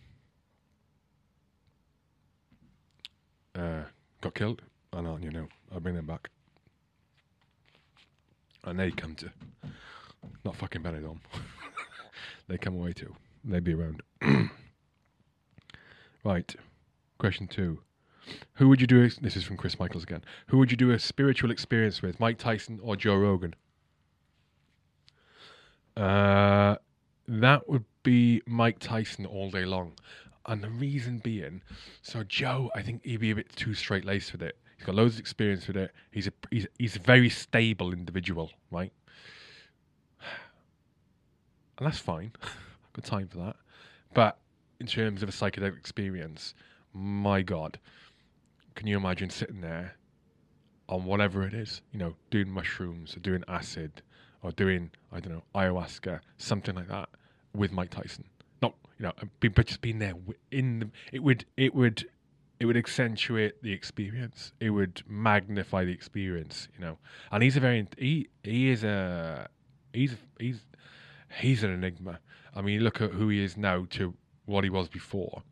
uh, 3.54 3.84
got 4.20 4.34
killed. 4.34 4.62
And 4.92 5.06
on, 5.08 5.22
you 5.22 5.30
know, 5.30 5.48
I'll 5.72 5.80
bring 5.80 5.96
them 5.96 6.06
back. 6.06 6.30
And 8.64 8.78
they 8.78 8.90
come 8.90 9.14
to. 9.16 9.30
Not 10.44 10.56
fucking 10.56 10.82
Benidorm. 10.82 11.18
they 12.48 12.58
come 12.58 12.74
away 12.74 12.92
too. 12.92 13.14
They'd 13.44 13.64
be 13.64 13.74
around. 13.74 14.02
Right. 16.24 16.56
Question 17.18 17.46
two. 17.46 17.80
Who 18.54 18.68
would 18.70 18.80
you 18.80 18.86
do? 18.86 19.08
This 19.08 19.36
is 19.36 19.44
from 19.44 19.58
Chris 19.58 19.78
Michaels 19.78 20.04
again. 20.04 20.24
Who 20.46 20.58
would 20.58 20.70
you 20.70 20.76
do 20.76 20.90
a 20.90 20.98
spiritual 20.98 21.50
experience 21.50 22.00
with, 22.00 22.18
Mike 22.18 22.38
Tyson 22.38 22.80
or 22.82 22.96
Joe 22.96 23.16
Rogan? 23.16 23.54
Uh, 25.96 26.76
that 27.28 27.68
would 27.68 27.84
be 28.02 28.42
Mike 28.46 28.78
Tyson 28.78 29.26
all 29.26 29.50
day 29.50 29.66
long, 29.66 29.92
and 30.46 30.62
the 30.62 30.70
reason 30.70 31.18
being, 31.18 31.62
so 32.02 32.24
Joe, 32.24 32.70
I 32.74 32.82
think 32.82 33.04
he'd 33.04 33.20
be 33.20 33.30
a 33.30 33.34
bit 33.34 33.54
too 33.54 33.74
straight 33.74 34.04
laced 34.04 34.32
with 34.32 34.42
it. 34.42 34.56
He's 34.76 34.86
got 34.86 34.94
loads 34.94 35.14
of 35.14 35.20
experience 35.20 35.66
with 35.66 35.76
it. 35.76 35.92
He's 36.10 36.26
a 36.26 36.32
he's 36.50 36.66
he's 36.78 36.96
a 36.96 37.00
very 37.00 37.28
stable 37.28 37.92
individual, 37.92 38.50
right? 38.70 38.92
And 41.76 41.88
that's 41.88 41.98
fine. 41.98 42.30
Got 42.92 43.04
time 43.04 43.26
for 43.26 43.38
that, 43.38 43.56
but 44.14 44.38
in 44.84 44.88
terms 44.88 45.22
of 45.22 45.30
a 45.30 45.32
psychedelic 45.32 45.78
experience, 45.78 46.52
my 46.92 47.40
God, 47.40 47.78
can 48.74 48.86
you 48.86 48.98
imagine 48.98 49.30
sitting 49.30 49.62
there 49.62 49.96
on 50.90 51.06
whatever 51.06 51.42
it 51.42 51.54
is, 51.54 51.80
you 51.90 51.98
know, 51.98 52.14
doing 52.30 52.50
mushrooms 52.50 53.16
or 53.16 53.20
doing 53.20 53.42
acid 53.48 54.02
or 54.42 54.52
doing, 54.52 54.90
I 55.10 55.20
don't 55.20 55.32
know, 55.32 55.42
ayahuasca, 55.54 56.20
something 56.36 56.74
like 56.74 56.88
that 56.88 57.08
with 57.54 57.72
Mike 57.72 57.88
Tyson? 57.88 58.24
Not, 58.60 58.74
you 58.98 59.04
know, 59.04 59.12
uh, 59.22 59.24
but 59.40 59.64
just 59.64 59.80
being 59.80 60.00
there 60.00 60.12
in 60.50 60.80
the, 60.80 60.90
it 61.14 61.22
would, 61.22 61.46
it 61.56 61.74
would, 61.74 62.06
it 62.60 62.66
would 62.66 62.76
accentuate 62.76 63.62
the 63.62 63.72
experience. 63.72 64.52
It 64.60 64.68
would 64.68 65.02
magnify 65.08 65.86
the 65.86 65.92
experience, 65.92 66.68
you 66.74 66.84
know. 66.84 66.98
And 67.32 67.42
he's 67.42 67.56
a 67.56 67.60
very, 67.60 67.88
he, 67.96 68.28
he 68.42 68.68
is 68.68 68.84
a, 68.84 69.48
he's, 69.94 70.14
he's, 70.38 70.60
he's 71.40 71.64
an 71.64 71.70
enigma. 71.70 72.18
I 72.54 72.60
mean, 72.60 72.82
look 72.82 73.00
at 73.00 73.12
who 73.12 73.30
he 73.30 73.42
is 73.42 73.56
now 73.56 73.86
to 73.90 74.12
what 74.46 74.64
he 74.64 74.70
was 74.70 74.88
before, 74.88 75.42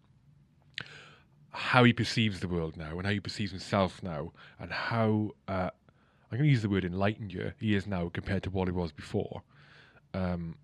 how 1.50 1.85
he 1.85 1.92
perceives 1.92 2.40
the 2.40 2.48
world 2.48 2.76
now, 2.76 2.98
and 2.98 3.07
how 3.07 3.12
he 3.12 3.20
perceives 3.20 3.50
himself 3.50 4.02
now, 4.02 4.33
and 4.59 4.70
how 4.70 5.31
uh, 5.48 5.70
I'm 6.31 6.38
going 6.38 6.44
to 6.44 6.50
use 6.50 6.62
the 6.62 6.68
word 6.68 6.85
enlightened 6.85 7.33
you 7.33 7.52
he 7.59 7.74
is 7.74 7.87
now 7.87 8.11
compared 8.12 8.42
to 8.44 8.50
what 8.50 8.68
he 8.68 8.72
was 8.72 8.90
before. 8.90 9.42
Um, 10.14 10.57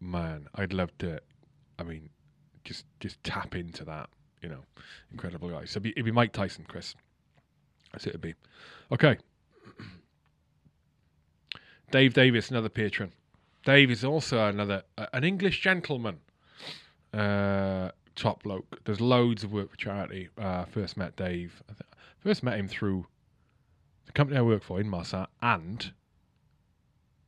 man, 0.00 0.48
I'd 0.54 0.72
love 0.72 0.96
to. 0.98 1.20
I 1.78 1.82
mean, 1.82 2.08
just 2.64 2.84
just 3.00 3.22
tap 3.24 3.54
into 3.54 3.84
that. 3.84 4.08
You 4.42 4.50
know, 4.50 4.60
incredible 5.10 5.48
guy. 5.48 5.64
So 5.64 5.78
it'd 5.78 5.82
be, 5.82 5.90
it'd 5.90 6.04
be 6.04 6.12
Mike 6.12 6.32
Tyson, 6.32 6.64
Chris. 6.68 6.94
That's 7.92 8.06
it. 8.06 8.10
It'd 8.10 8.20
be 8.20 8.34
okay. 8.92 9.18
Dave 11.90 12.14
Davis, 12.14 12.50
another 12.50 12.68
patron. 12.68 13.12
Dave 13.64 13.90
is 13.90 14.04
also 14.04 14.46
another 14.46 14.84
uh, 14.96 15.06
an 15.12 15.24
English 15.24 15.60
gentleman 15.60 16.18
uh, 17.16 17.90
top 18.14 18.42
bloke. 18.42 18.84
Does 18.84 19.00
loads 19.00 19.44
of 19.44 19.52
work 19.52 19.70
for 19.70 19.76
charity. 19.76 20.28
Uh, 20.38 20.64
first 20.64 20.96
met 20.96 21.16
Dave. 21.16 21.62
first 22.18 22.42
met 22.42 22.58
him 22.58 22.68
through 22.68 23.06
the 24.06 24.12
company 24.12 24.38
I 24.38 24.42
work 24.42 24.62
for 24.62 24.78
Inmarsat 24.78 25.28
and 25.42 25.92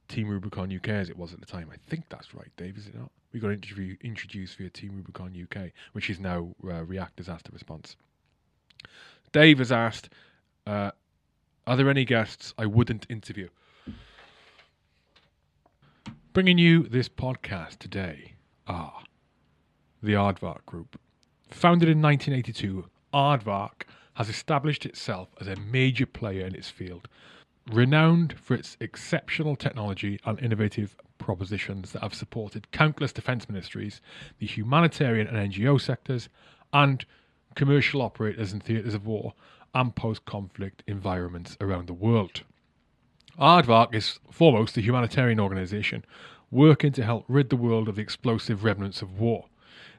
Team 0.09 0.29
Rubicon 0.29 0.75
UK 0.75 0.89
as 0.89 1.11
it 1.11 1.17
was 1.17 1.33
at 1.33 1.41
the 1.41 1.47
time. 1.47 1.69
I 1.73 1.77
think 1.89 2.05
that's 2.09 2.35
right, 2.35 2.51
Dave, 2.57 2.77
is 2.77 2.87
it 2.87 2.95
not? 2.95 3.11
We 3.33 3.41
got 3.41 3.51
interview, 3.51 3.97
introduced 4.03 4.57
via 4.57 4.71
Team 4.71 4.97
Rubicon 4.97 5.35
UK, 5.41 5.71
which 5.93 6.09
is 6.09 6.19
now 6.19 6.55
uh, 6.65 6.85
React 6.85 7.17
Disaster 7.17 7.51
Response. 7.53 7.97
Dave 9.33 9.59
has 9.59 9.71
asked, 9.71 10.09
uh, 10.67 10.93
are 11.67 11.77
there 11.77 11.91
any 11.91 12.07
guests 12.07 12.55
I 12.57 12.65
wouldn't 12.65 13.07
interview? 13.11 13.49
Bringing 16.33 16.57
you 16.57 16.85
this 16.85 17.09
podcast 17.09 17.79
today 17.79 18.35
are 18.67 19.03
the 20.03 20.13
Aardvark 20.13 20.65
Group. 20.67 21.01
Founded 21.51 21.89
in 21.89 22.03
1982, 22.03 22.87
Aardvark 23.13 23.83
has 24.15 24.29
established 24.29 24.85
itself 24.85 25.29
as 25.41 25.47
a 25.47 25.57
major 25.57 26.07
player 26.07 26.47
in 26.47 26.55
its 26.55 26.71
field, 26.71 27.09
renowned 27.73 28.39
for 28.39 28.55
its 28.55 28.77
exceptional 28.81 29.57
technology 29.57 30.21
and 30.25 30.41
innovative 30.41 30.97
propositions 31.19 31.93
that 31.93 32.03
have 32.03 32.15
supported 32.15 32.71
countless 32.71 33.13
defence 33.13 33.49
ministries, 33.49 34.01
the 34.39 34.47
humanitarian 34.47 35.27
and 35.27 35.53
NGO 35.53 35.81
sectors, 35.81 36.29
and 36.73 37.05
commercial 37.55 38.03
operators 38.03 38.53
in 38.53 38.61
theatres 38.61 38.95
of 38.95 39.07
war 39.07 39.35
and 39.75 39.95
post 39.95 40.25
conflict 40.25 40.83
environments 40.87 41.57
around 41.61 41.87
the 41.87 41.95
world. 41.95 42.43
Aardvark 43.39 43.95
is 43.95 44.19
foremost 44.31 44.77
a 44.77 44.81
humanitarian 44.81 45.39
organisation 45.39 46.05
working 46.51 46.93
to 46.93 47.05
help 47.05 47.25
rid 47.29 47.51
the 47.51 47.57
world 47.57 47.89
of 47.89 47.97
the 47.97 48.03
explosive 48.03 48.65
remnants 48.65 49.03
of 49.03 49.19
war. 49.21 49.47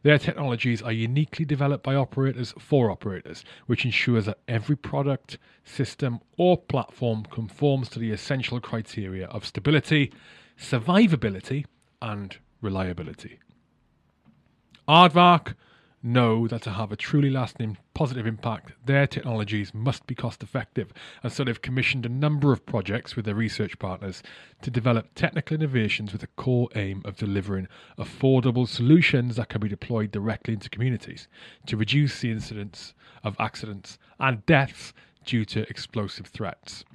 Their 0.01 0.17
technologies 0.17 0.81
are 0.81 0.91
uniquely 0.91 1.45
developed 1.45 1.83
by 1.83 1.95
operators 1.95 2.53
for 2.57 2.89
operators, 2.89 3.43
which 3.67 3.85
ensures 3.85 4.25
that 4.25 4.39
every 4.47 4.75
product, 4.75 5.37
system, 5.63 6.19
or 6.37 6.57
platform 6.57 7.25
conforms 7.25 7.89
to 7.89 7.99
the 7.99 8.11
essential 8.11 8.59
criteria 8.59 9.27
of 9.27 9.45
stability, 9.45 10.11
survivability, 10.57 11.65
and 12.01 12.37
reliability. 12.61 13.39
Aardvark 14.87 15.55
know 16.01 16.47
that 16.47 16.61
to 16.63 16.71
have 16.71 16.91
a 16.91 16.95
truly 16.95 17.29
lasting 17.29 17.77
positive 17.93 18.25
impact, 18.25 18.73
their 18.85 19.05
technologies 19.05 19.73
must 19.73 20.07
be 20.07 20.15
cost 20.15 20.41
effective. 20.43 20.93
And 21.23 21.31
so 21.31 21.43
they've 21.43 21.61
commissioned 21.61 22.05
a 22.05 22.09
number 22.09 22.53
of 22.53 22.65
projects 22.65 23.15
with 23.15 23.25
their 23.25 23.35
research 23.35 23.77
partners 23.79 24.23
to 24.61 24.71
develop 24.71 25.13
technical 25.15 25.55
innovations 25.55 26.13
with 26.13 26.23
a 26.23 26.27
core 26.27 26.69
aim 26.75 27.01
of 27.05 27.17
delivering 27.17 27.67
affordable 27.97 28.67
solutions 28.67 29.35
that 29.35 29.49
can 29.49 29.61
be 29.61 29.69
deployed 29.69 30.11
directly 30.11 30.53
into 30.53 30.69
communities 30.69 31.27
to 31.65 31.77
reduce 31.77 32.21
the 32.21 32.31
incidence 32.31 32.93
of 33.23 33.35
accidents 33.39 33.97
and 34.19 34.45
deaths 34.45 34.93
due 35.25 35.45
to 35.45 35.69
explosive 35.69 36.27
threats. 36.27 36.85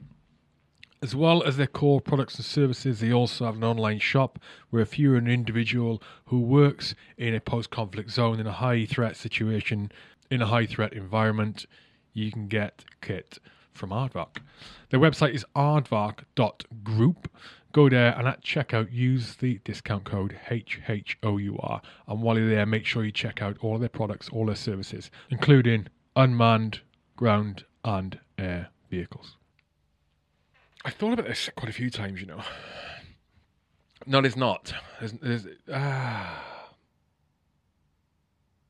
As 1.02 1.14
well 1.14 1.42
as 1.42 1.56
their 1.56 1.66
core 1.66 2.00
products 2.00 2.36
and 2.36 2.44
services, 2.44 3.00
they 3.00 3.12
also 3.12 3.44
have 3.44 3.56
an 3.56 3.64
online 3.64 3.98
shop 3.98 4.38
where 4.70 4.82
if 4.82 4.98
you're 4.98 5.16
an 5.16 5.28
individual 5.28 6.02
who 6.26 6.40
works 6.40 6.94
in 7.18 7.34
a 7.34 7.40
post 7.40 7.70
conflict 7.70 8.10
zone 8.10 8.40
in 8.40 8.46
a 8.46 8.52
high 8.52 8.86
threat 8.86 9.16
situation, 9.16 9.92
in 10.30 10.40
a 10.40 10.46
high 10.46 10.66
threat 10.66 10.94
environment, 10.94 11.66
you 12.14 12.32
can 12.32 12.48
get 12.48 12.84
kit 13.02 13.38
from 13.72 13.90
Aardvark. 13.90 14.38
Their 14.90 15.00
website 15.00 15.34
is 15.34 15.44
aardvark.group. 15.54 17.28
Go 17.72 17.88
there 17.88 18.16
and 18.16 18.28
at 18.28 18.42
checkout 18.42 18.92
use 18.92 19.34
the 19.34 19.58
discount 19.64 20.04
code 20.04 20.38
HHOUR. 20.48 21.80
And 22.06 22.22
while 22.22 22.38
you're 22.38 22.48
there, 22.48 22.66
make 22.66 22.86
sure 22.86 23.04
you 23.04 23.10
check 23.10 23.42
out 23.42 23.58
all 23.60 23.78
their 23.78 23.88
products, 23.88 24.28
all 24.28 24.46
their 24.46 24.54
services, 24.54 25.10
including 25.28 25.88
unmanned 26.14 26.80
ground 27.16 27.64
and 27.84 28.20
air 28.38 28.68
vehicles. 28.88 29.36
I 30.84 30.90
thought 30.90 31.14
about 31.14 31.26
this 31.26 31.48
quite 31.56 31.70
a 31.70 31.72
few 31.72 31.90
times, 31.90 32.20
you 32.20 32.26
know. 32.26 32.42
No, 34.06 34.20
there's 34.20 34.36
not. 34.36 34.74
There's, 35.00 35.12
there's 35.12 35.46
ah. 35.72 36.70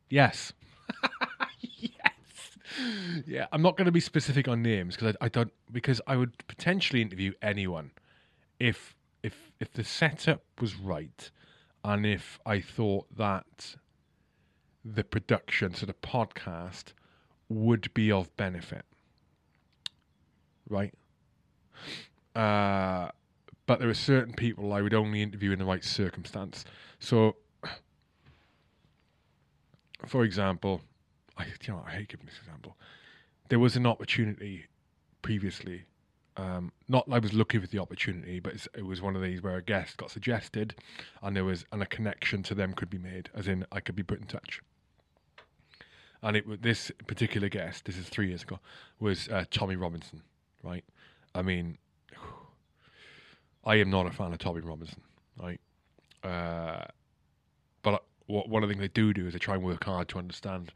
Yes. 0.08 0.52
yes. 1.60 2.12
Yeah, 3.26 3.46
I'm 3.50 3.62
not 3.62 3.76
going 3.76 3.86
to 3.86 3.92
be 3.92 4.00
specific 4.00 4.46
on 4.46 4.62
names 4.62 4.96
because 4.96 5.16
I, 5.20 5.26
I 5.26 5.28
don't 5.28 5.52
because 5.72 6.00
I 6.06 6.16
would 6.16 6.46
potentially 6.46 7.02
interview 7.02 7.32
anyone 7.42 7.90
if 8.60 8.94
if 9.22 9.50
if 9.58 9.72
the 9.72 9.82
setup 9.82 10.42
was 10.60 10.76
right 10.76 11.30
and 11.82 12.06
if 12.06 12.38
I 12.46 12.60
thought 12.60 13.06
that 13.16 13.76
the 14.84 15.04
production, 15.04 15.74
so 15.74 15.86
the 15.86 15.94
podcast, 15.94 16.92
would 17.48 17.92
be 17.94 18.12
of 18.12 18.34
benefit. 18.36 18.84
Right? 20.68 20.94
Uh, 22.34 23.08
but 23.66 23.80
there 23.80 23.88
are 23.88 23.94
certain 23.94 24.34
people 24.34 24.72
I 24.72 24.82
would 24.82 24.94
only 24.94 25.22
interview 25.22 25.52
in 25.52 25.58
the 25.58 25.64
right 25.64 25.84
circumstance. 25.84 26.64
So, 26.98 27.36
for 30.06 30.24
example, 30.24 30.82
I 31.38 31.46
you 31.46 31.72
know 31.72 31.82
I 31.86 31.92
hate 31.92 32.08
giving 32.08 32.26
this 32.26 32.38
example. 32.38 32.76
There 33.48 33.58
was 33.58 33.76
an 33.76 33.86
opportunity 33.86 34.66
previously. 35.22 35.84
Um, 36.36 36.72
not 36.88 37.06
I 37.10 37.20
was 37.20 37.32
looking 37.32 37.60
for 37.60 37.68
the 37.68 37.78
opportunity, 37.78 38.40
but 38.40 38.54
it 38.76 38.84
was 38.84 39.00
one 39.00 39.14
of 39.14 39.22
these 39.22 39.42
where 39.42 39.56
a 39.56 39.62
guest 39.62 39.96
got 39.96 40.10
suggested, 40.10 40.74
and 41.22 41.36
there 41.36 41.44
was 41.44 41.64
and 41.72 41.82
a 41.82 41.86
connection 41.86 42.42
to 42.44 42.54
them 42.54 42.72
could 42.74 42.90
be 42.90 42.98
made, 42.98 43.30
as 43.34 43.46
in 43.48 43.64
I 43.70 43.80
could 43.80 43.94
be 43.94 44.02
put 44.02 44.20
in 44.20 44.26
touch. 44.26 44.60
And 46.22 46.36
it 46.36 46.62
this 46.62 46.90
particular 47.06 47.48
guest, 47.48 47.84
this 47.84 47.96
is 47.96 48.08
three 48.08 48.28
years 48.28 48.42
ago, 48.42 48.58
was 48.98 49.28
uh, 49.28 49.44
Tommy 49.50 49.76
Robinson, 49.76 50.22
right? 50.62 50.84
I 51.34 51.42
mean, 51.42 51.78
I 53.64 53.76
am 53.76 53.90
not 53.90 54.06
a 54.06 54.10
fan 54.10 54.32
of 54.32 54.38
Tommy 54.38 54.60
Robinson, 54.60 55.02
right? 55.40 55.60
Uh, 56.22 56.84
but 57.82 58.04
what, 58.26 58.48
one 58.48 58.62
of 58.62 58.68
the 58.68 58.74
things 58.74 58.82
they 58.82 58.88
do 58.88 59.12
do 59.12 59.26
is 59.26 59.32
they 59.32 59.38
try 59.38 59.54
and 59.54 59.62
work 59.62 59.84
hard 59.84 60.08
to 60.08 60.18
understand 60.18 60.72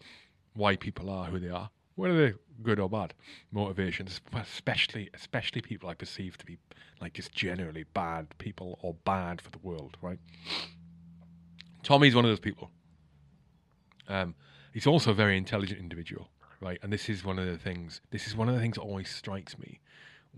why 0.54 0.76
people 0.76 1.08
are 1.10 1.26
who 1.26 1.38
they 1.38 1.48
are, 1.48 1.70
whether 1.94 2.16
they're 2.16 2.34
good 2.62 2.80
or 2.80 2.88
bad 2.88 3.14
motivations, 3.52 4.20
especially 4.34 5.08
especially 5.14 5.60
people 5.60 5.88
I 5.88 5.94
perceive 5.94 6.36
to 6.38 6.44
be 6.44 6.58
like 7.00 7.14
just 7.14 7.32
generally 7.32 7.84
bad 7.94 8.26
people 8.38 8.78
or 8.82 8.94
bad 9.04 9.40
for 9.40 9.50
the 9.50 9.58
world, 9.58 9.96
right? 10.02 10.18
Tommy's 11.82 12.14
one 12.14 12.24
of 12.24 12.30
those 12.30 12.40
people. 12.40 12.70
Um, 14.08 14.34
he's 14.72 14.86
also 14.86 15.12
a 15.12 15.14
very 15.14 15.36
intelligent 15.36 15.78
individual, 15.78 16.28
right? 16.60 16.78
And 16.82 16.92
this 16.92 17.08
is 17.08 17.24
one 17.24 17.38
of 17.38 17.46
the 17.46 17.58
things. 17.58 18.00
This 18.10 18.26
is 18.26 18.36
one 18.36 18.48
of 18.48 18.54
the 18.54 18.60
things 18.60 18.76
that 18.76 18.82
always 18.82 19.08
strikes 19.08 19.58
me, 19.58 19.80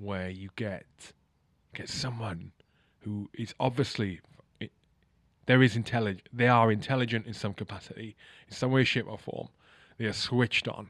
where 0.00 0.28
you 0.28 0.50
get 0.56 0.84
get 1.74 1.88
someone 1.88 2.52
who 3.00 3.28
is 3.34 3.54
obviously 3.60 4.20
there 5.46 5.62
is 5.62 5.76
intelligent 5.76 6.28
they 6.32 6.48
are 6.48 6.70
intelligent 6.72 7.26
in 7.26 7.34
some 7.34 7.54
capacity 7.54 8.16
in 8.48 8.54
some 8.54 8.70
way 8.70 8.84
shape 8.84 9.06
or 9.08 9.18
form. 9.18 9.48
They 9.98 10.06
are 10.06 10.14
switched 10.14 10.66
on. 10.66 10.88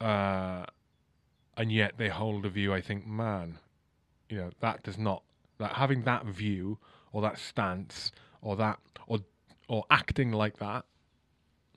Uh, 0.00 0.64
and 1.56 1.72
yet 1.72 1.94
they 1.98 2.08
hold 2.08 2.46
a 2.46 2.48
view 2.48 2.72
i 2.72 2.80
think 2.80 3.04
man 3.04 3.58
you 4.28 4.36
know 4.36 4.50
that 4.60 4.82
does 4.84 4.96
not 4.96 5.22
that 5.58 5.72
having 5.72 6.02
that 6.04 6.24
view 6.24 6.78
or 7.12 7.20
that 7.20 7.38
stance 7.38 8.12
or 8.40 8.56
that 8.56 8.78
or 9.08 9.18
or 9.68 9.84
acting 9.90 10.30
like 10.30 10.58
that 10.58 10.84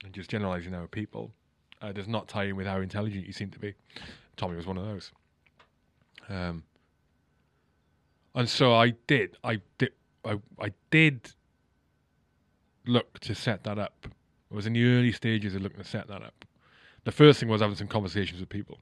and 0.04 0.12
just 0.12 0.30
generalizing 0.30 0.74
our 0.74 0.86
people 0.86 1.32
uh, 1.80 1.92
does 1.92 2.08
not 2.08 2.28
tie 2.28 2.44
in 2.44 2.56
with 2.56 2.66
how 2.66 2.80
intelligent 2.80 3.26
you 3.26 3.32
seem 3.32 3.50
to 3.50 3.58
be. 3.58 3.74
Tommy 4.36 4.56
was 4.56 4.66
one 4.66 4.78
of 4.78 4.84
those 4.84 5.10
um, 6.32 6.62
and 8.34 8.48
so 8.48 8.74
I 8.74 8.94
did. 9.06 9.36
I 9.44 9.60
did. 9.76 9.92
I, 10.24 10.38
I 10.58 10.72
did 10.90 11.30
look 12.86 13.18
to 13.20 13.34
set 13.34 13.64
that 13.64 13.78
up. 13.78 14.06
I 14.50 14.54
was 14.54 14.66
in 14.66 14.72
the 14.72 14.84
early 14.84 15.12
stages 15.12 15.54
of 15.54 15.62
looking 15.62 15.78
to 15.78 15.84
set 15.84 16.08
that 16.08 16.22
up. 16.22 16.44
The 17.04 17.12
first 17.12 17.40
thing 17.40 17.48
was 17.48 17.60
having 17.60 17.76
some 17.76 17.88
conversations 17.88 18.40
with 18.40 18.48
people 18.48 18.78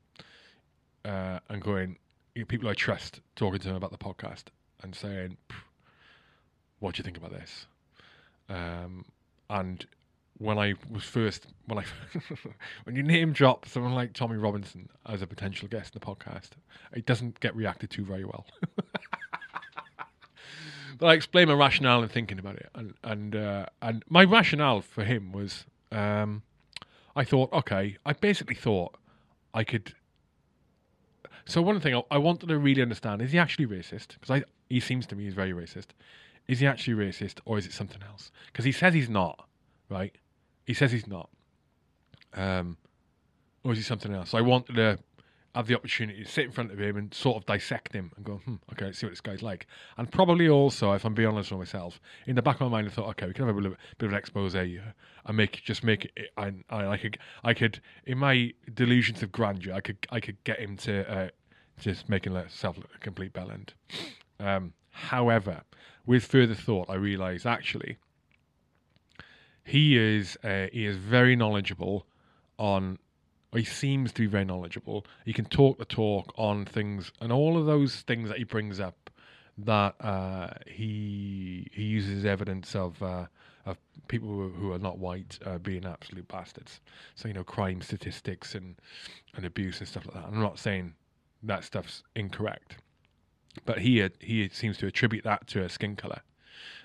uh, 1.05 1.41
and 1.49 1.61
going, 1.61 1.97
you 2.35 2.43
know, 2.43 2.47
people 2.47 2.69
I 2.69 2.75
trust, 2.75 3.21
talking 3.35 3.59
to 3.61 3.67
them 3.67 3.77
about 3.77 3.91
the 3.91 3.99
podcast 3.99 4.45
and 4.83 4.95
saying, 4.95 5.37
"What 6.79 6.95
do 6.95 7.01
you 7.01 7.05
think 7.05 7.17
about 7.17 7.33
this?" 7.33 7.67
Um, 8.49 9.05
and 9.49 9.85
when 10.41 10.59
I 10.59 10.75
was 10.91 11.05
first 11.05 11.47
when 11.67 11.79
I 11.79 11.85
when 12.85 12.97
you 12.97 13.03
name 13.03 13.33
drop 13.33 13.67
someone 13.67 13.95
like 13.95 14.15
Tommy 14.15 14.39
Robinson 14.39 14.89
as 15.07 15.21
a 15.23 15.27
potential 15.27 15.69
guest 15.69 15.95
in 15.95 16.01
the 16.01 16.07
podcast, 16.07 16.51
it 16.95 17.05
doesn't 17.07 17.39
get 17.41 17.55
reacted 17.55 17.91
to 17.91 18.05
very 18.05 18.25
well. 18.25 18.47
but 20.99 21.07
I 21.07 21.13
explained 21.13 21.51
my 21.51 21.55
rationale 21.55 22.03
and 22.03 22.11
thinking 22.11 22.39
about 22.39 22.57
it, 22.57 22.71
and 22.75 22.95
and 23.05 23.37
uh, 23.37 23.67
and 23.83 24.03
my 24.09 24.25
rationale 24.25 24.81
for 24.81 25.05
him 25.05 25.31
was, 25.31 25.67
um, 25.93 26.43
I 27.15 27.23
thought, 27.23 27.53
okay, 27.53 27.99
I 28.07 28.15
basically 28.15 28.57
thought 28.57 28.97
I 29.53 29.63
could. 29.63 29.95
So 31.45 31.61
one 31.61 31.81
thing 31.81 31.95
I, 31.95 32.03
I 32.11 32.19
wanted 32.19 32.49
to 32.49 32.59
really 32.59 32.81
understand 32.81 33.21
is 33.21 33.33
he 33.33 33.39
actually 33.39 33.67
racist? 33.67 34.19
Because 34.19 34.43
he 34.71 34.81
seems 34.81 35.07
to 35.09 35.17
me 35.17 35.25
he's 35.25 35.35
very 35.35 35.53
racist. 35.53 35.89
Is 36.49 36.61
he 36.61 36.67
actually 36.67 36.95
racist, 36.95 37.41
or 37.45 37.59
is 37.59 37.67
it 37.67 37.73
something 37.73 38.03
else? 38.09 38.31
Because 38.47 38.65
he 38.65 38.73
says 38.73 38.95
he's 38.95 39.11
not, 39.11 39.47
right? 39.91 40.17
He 40.71 40.75
says 40.75 40.93
he's 40.93 41.09
not. 41.09 41.29
Um, 42.33 42.77
or 43.65 43.73
is 43.73 43.79
he 43.79 43.83
something 43.83 44.15
else? 44.15 44.35
I 44.35 44.41
wanted 44.41 44.77
to 44.77 45.01
have 45.57 45.67
the 45.67 45.75
opportunity 45.75 46.23
to 46.23 46.31
sit 46.31 46.45
in 46.45 46.53
front 46.53 46.71
of 46.71 46.81
him 46.81 46.97
and 46.97 47.13
sort 47.13 47.39
of 47.39 47.45
dissect 47.45 47.93
him 47.93 48.13
and 48.15 48.25
go, 48.25 48.37
hmm, 48.45 48.55
okay, 48.71 48.85
let's 48.85 48.99
see 48.99 49.07
what 49.07 49.11
this 49.11 49.21
guy's 49.21 49.43
like. 49.43 49.67
And 49.99 50.09
probably 50.13 50.49
also, 50.49 50.93
if 50.93 51.05
I'm 51.05 51.13
being 51.13 51.27
honest 51.27 51.51
with 51.51 51.59
myself, 51.59 52.01
in 52.29 52.37
the 52.37 52.43
back 52.43 52.61
of 52.61 52.61
my 52.61 52.69
mind, 52.69 52.87
I 52.87 52.91
thought, 52.93 53.09
okay, 53.09 53.27
we 53.27 53.33
can 53.33 53.49
have 53.49 53.57
a 53.57 53.61
bit 53.61 53.73
of, 53.73 54.13
an 54.13 54.15
expose 54.15 54.55
and 54.55 54.81
make 55.33 55.61
just 55.65 55.83
make 55.83 56.05
it. 56.05 56.31
I, 56.37 56.53
I, 56.71 56.87
I 56.87 56.97
could, 56.99 57.19
I 57.43 57.53
could, 57.53 57.81
in 58.07 58.19
my 58.19 58.53
delusions 58.73 59.25
of 59.25 59.33
grandeur, 59.33 59.75
I 59.75 59.81
could, 59.81 60.07
I 60.11 60.21
could 60.21 60.37
get 60.45 60.61
him 60.61 60.77
to 60.77 61.13
uh, 61.13 61.29
just 61.81 62.09
making 62.09 62.37
himself 62.37 62.77
look 62.77 62.91
a 62.95 62.99
complete 62.99 63.33
bellend. 63.33 63.71
Um, 64.39 64.75
however, 64.91 65.63
with 66.07 66.25
further 66.27 66.55
thought, 66.55 66.89
I 66.89 66.95
realised 66.95 67.45
actually 67.45 67.99
he 69.71 69.97
is 69.97 70.37
uh, 70.43 70.67
he 70.73 70.85
is 70.85 70.97
very 70.97 71.37
knowledgeable 71.37 72.05
on 72.59 72.99
he 73.55 73.65
seems 73.65 74.13
to 74.13 74.23
be 74.23 74.27
very 74.27 74.45
knowledgeable. 74.45 75.05
He 75.25 75.33
can 75.33 75.45
talk 75.45 75.79
the 75.79 75.85
talk 75.85 76.33
on 76.37 76.65
things, 76.65 77.13
and 77.21 77.33
all 77.33 77.57
of 77.57 77.67
those 77.67 77.97
things 78.03 78.29
that 78.29 78.39
he 78.39 78.45
brings 78.45 78.81
up 78.81 79.11
that 79.59 79.95
uh, 80.01 80.51
he 80.67 81.69
he 81.73 81.85
uses 81.85 82.25
evidence 82.25 82.75
of 82.75 83.01
uh, 83.01 83.27
of 83.65 83.79
people 84.09 84.29
who 84.29 84.47
are, 84.47 84.51
who 84.51 84.73
are 84.73 84.79
not 84.79 84.99
white 84.99 85.39
uh, 85.47 85.59
being 85.59 85.85
absolute 85.85 86.27
bastards. 86.27 86.81
So 87.15 87.29
you 87.29 87.35
know, 87.35 87.45
crime 87.45 87.81
statistics 87.81 88.57
and 88.57 88.75
and 89.37 89.45
abuse 89.45 89.79
and 89.79 89.89
stuff 89.89 90.07
like 90.07 90.15
that. 90.15 90.25
I'm 90.25 90.41
not 90.41 90.59
saying 90.59 90.95
that 91.45 91.63
stuff's 91.63 92.03
incorrect, 92.17 92.79
but 93.67 93.79
he 93.79 94.09
he 94.19 94.49
seems 94.49 94.79
to 94.79 94.89
attribute 94.89 95.23
that 95.25 95.47
to 95.49 95.63
a 95.63 95.69
skin 95.69 95.95
color, 95.95 96.23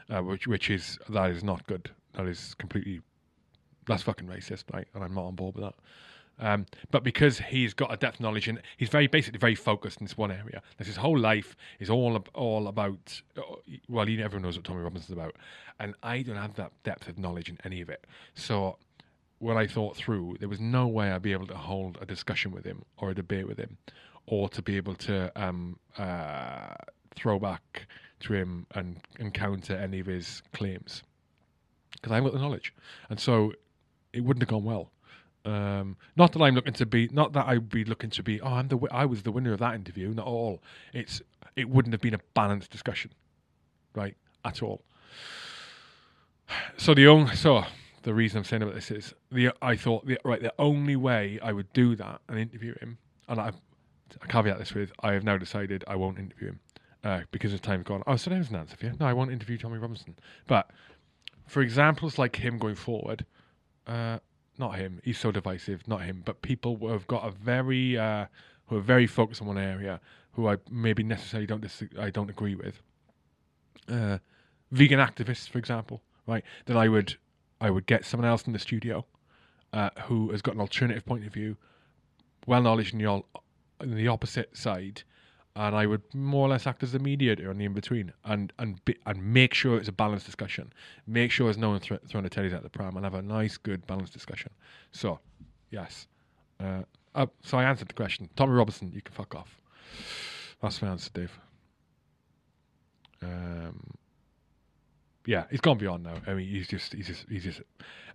uh, 0.09 0.21
which 0.21 0.45
which 0.47 0.69
is 0.69 0.99
that 1.09 1.31
is 1.31 1.43
not 1.43 1.65
good. 1.65 1.89
That 2.15 2.27
is 2.27 2.55
completely 2.55 3.01
that's 3.87 4.03
fucking 4.03 4.27
racist, 4.27 4.63
right? 4.73 4.87
And 4.93 5.03
I'm 5.03 5.13
not 5.13 5.25
on 5.25 5.35
board 5.35 5.55
with 5.55 5.65
that. 5.65 5.75
Um, 6.37 6.65
but 6.91 7.03
because 7.03 7.39
he's 7.39 7.73
got 7.73 7.93
a 7.93 7.97
depth 7.97 8.15
of 8.15 8.21
knowledge 8.21 8.47
and 8.49 8.61
he's 8.75 8.89
very 8.89 9.07
basically 9.07 9.39
very 9.39 9.55
focused 9.55 10.01
in 10.01 10.05
this 10.05 10.17
one 10.17 10.31
area. 10.31 10.61
That's 10.77 10.87
his 10.87 10.97
whole 10.97 11.17
life 11.17 11.55
is 11.79 11.89
all 11.89 12.21
all 12.33 12.67
about. 12.67 13.21
Uh, 13.37 13.41
well, 13.87 14.05
he 14.05 14.17
never 14.17 14.39
knows 14.39 14.57
what 14.57 14.65
Tommy 14.65 14.81
Robinson's 14.81 15.17
about, 15.17 15.35
and 15.79 15.95
I 16.03 16.23
don't 16.23 16.35
have 16.35 16.55
that 16.55 16.71
depth 16.83 17.07
of 17.07 17.17
knowledge 17.17 17.49
in 17.49 17.57
any 17.63 17.79
of 17.81 17.89
it. 17.89 18.05
So 18.33 18.77
when 19.39 19.57
I 19.57 19.65
thought 19.65 19.95
through, 19.95 20.37
there 20.39 20.49
was 20.49 20.59
no 20.59 20.87
way 20.87 21.11
I'd 21.11 21.21
be 21.21 21.31
able 21.31 21.47
to 21.47 21.55
hold 21.55 21.97
a 22.01 22.05
discussion 22.05 22.51
with 22.51 22.65
him 22.65 22.83
or 22.97 23.11
a 23.11 23.15
debate 23.15 23.47
with 23.47 23.57
him, 23.57 23.77
or 24.25 24.49
to 24.49 24.61
be 24.61 24.75
able 24.75 24.95
to 24.95 25.31
um, 25.41 25.79
uh, 25.97 26.73
throw 27.15 27.39
back 27.39 27.87
to 28.21 28.33
him 28.33 28.65
and, 28.71 28.97
and 29.19 29.33
counter 29.33 29.75
any 29.75 29.99
of 29.99 30.07
his 30.07 30.41
claims 30.53 31.03
because 32.05 32.11
I 32.11 32.15
haven't 32.17 32.33
got 32.33 32.37
the 32.37 32.43
knowledge, 32.43 32.71
and 33.09 33.19
so 33.19 33.51
it 34.13 34.23
wouldn't 34.23 34.43
have 34.43 34.49
gone 34.49 34.63
well. 34.63 34.91
Um, 35.43 35.97
not 36.15 36.33
that 36.33 36.41
I'm 36.43 36.53
looking 36.53 36.73
to 36.73 36.85
be, 36.85 37.09
not 37.11 37.33
that 37.33 37.47
I'd 37.47 37.67
be 37.67 37.83
looking 37.83 38.11
to 38.11 38.21
be. 38.21 38.39
Oh, 38.41 38.53
I'm 38.53 38.67
the, 38.67 38.77
I 38.91 39.05
was 39.05 39.23
the 39.23 39.31
winner 39.31 39.53
of 39.53 39.59
that 39.59 39.73
interview. 39.73 40.13
Not 40.13 40.27
at 40.27 40.29
all. 40.29 40.61
It's, 40.93 41.23
it 41.55 41.67
wouldn't 41.67 41.93
have 41.93 42.01
been 42.01 42.13
a 42.13 42.19
balanced 42.35 42.69
discussion, 42.69 43.11
right, 43.95 44.15
at 44.43 44.61
all. 44.61 44.83
So 46.77 46.93
the 46.93 47.07
only, 47.07 47.35
so 47.35 47.63
the 48.03 48.13
reason 48.13 48.37
I'm 48.37 48.43
saying 48.43 48.61
about 48.61 48.75
this 48.75 48.91
is 48.91 49.15
the 49.31 49.49
I 49.63 49.75
thought 49.75 50.05
the, 50.05 50.19
right 50.23 50.43
the 50.43 50.53
only 50.59 50.95
way 50.95 51.39
I 51.41 51.53
would 51.53 51.73
do 51.73 51.95
that 51.95 52.21
and 52.29 52.37
interview 52.37 52.75
him, 52.81 52.99
and 53.27 53.41
I, 53.41 53.51
I 54.21 54.27
caveat 54.27 54.59
this 54.59 54.75
with 54.75 54.91
I 54.99 55.13
have 55.13 55.23
now 55.23 55.39
decided 55.39 55.83
I 55.87 55.95
won't 55.95 56.19
interview 56.19 56.49
him 56.49 56.59
uh, 57.05 57.21
because 57.31 57.53
as 57.53 57.61
time's 57.61 57.83
gone. 57.83 58.03
Oh, 58.07 58.15
so 58.15 58.29
there's 58.31 58.49
an 58.49 58.55
answer 58.57 58.75
for 58.75 58.87
you. 58.87 58.93
No, 58.99 59.05
I 59.05 59.13
won't 59.13 59.31
interview 59.31 59.57
Tommy 59.57 59.77
Robinson. 59.77 60.15
But 60.47 60.69
for 61.45 61.61
examples 61.61 62.17
like 62.17 62.37
him 62.37 62.57
going 62.57 62.75
forward, 62.75 63.25
uh, 63.87 64.19
not 64.57 64.75
him. 64.75 64.99
He's 65.03 65.17
so 65.17 65.31
divisive. 65.31 65.87
Not 65.87 66.01
him, 66.01 66.21
but 66.25 66.41
people 66.41 66.77
who 66.77 66.87
have 66.89 67.07
got 67.07 67.27
a 67.27 67.31
very 67.31 67.97
uh, 67.97 68.25
who 68.67 68.77
are 68.77 68.81
very 68.81 69.07
focused 69.07 69.41
on 69.41 69.47
one 69.47 69.57
area, 69.57 69.99
who 70.33 70.47
I 70.47 70.57
maybe 70.69 71.03
necessarily 71.03 71.47
don't 71.47 71.61
dis- 71.61 71.83
I 71.99 72.09
don't 72.09 72.29
agree 72.29 72.55
with. 72.55 72.81
Uh, 73.87 74.17
vegan 74.71 74.99
activists, 74.99 75.47
for 75.47 75.59
example, 75.59 76.01
right? 76.25 76.43
Then 76.65 76.77
I 76.77 76.87
would 76.87 77.17
I 77.61 77.69
would 77.69 77.85
get 77.85 78.05
someone 78.05 78.29
else 78.29 78.43
in 78.47 78.53
the 78.53 78.59
studio 78.59 79.05
uh, 79.73 79.89
who 80.05 80.31
has 80.31 80.41
got 80.41 80.55
an 80.55 80.61
alternative 80.61 81.05
point 81.05 81.25
of 81.25 81.33
view, 81.33 81.57
well 82.45 82.61
knowledge 82.61 82.93
in 82.93 82.99
the, 82.99 83.05
on 83.05 83.23
the 83.81 84.07
opposite 84.07 84.55
side, 84.57 85.03
and 85.55 85.75
I 85.75 85.85
would 85.85 86.01
more 86.13 86.45
or 86.45 86.49
less 86.49 86.67
act 86.67 86.83
as 86.83 86.91
the 86.91 86.99
mediator 86.99 87.49
on 87.49 87.57
the 87.57 87.65
in 87.65 87.73
between 87.73 88.11
and 88.25 88.51
and 88.59 88.83
be, 88.83 88.97
and 89.05 89.23
make 89.33 89.53
sure 89.53 89.77
it's 89.77 89.87
a 89.87 89.93
balanced 89.93 90.25
discussion. 90.25 90.73
Make 91.07 91.31
sure 91.31 91.47
there's 91.47 91.57
no 91.57 91.69
one 91.69 91.79
th- 91.79 92.01
throwing 92.07 92.23
the 92.23 92.29
teddies 92.29 92.53
at 92.53 92.63
the 92.63 92.69
pram 92.69 92.95
and 92.97 93.05
have 93.05 93.13
a 93.13 93.21
nice, 93.21 93.57
good, 93.57 93.87
balanced 93.87 94.13
discussion. 94.13 94.51
So, 94.91 95.19
yes. 95.69 96.07
Uh, 96.59 96.83
uh, 97.13 97.27
so 97.41 97.57
I 97.57 97.63
answered 97.63 97.87
the 97.87 97.93
question. 97.93 98.29
Tommy 98.35 98.53
Robinson, 98.53 98.91
you 98.93 99.01
can 99.01 99.13
fuck 99.13 99.33
off. 99.33 99.61
That's 100.61 100.81
my 100.81 100.89
answer, 100.89 101.09
Dave. 101.13 101.39
Um, 103.21 103.91
yeah, 105.25 105.45
he's 105.49 105.61
gone 105.61 105.77
beyond 105.77 106.03
now. 106.03 106.15
I 106.27 106.33
mean, 106.33 106.47
he's 106.47 106.67
just, 106.67 106.93
he's 106.93 107.07
just, 107.07 107.25
he's 107.29 107.43
just. 107.43 107.61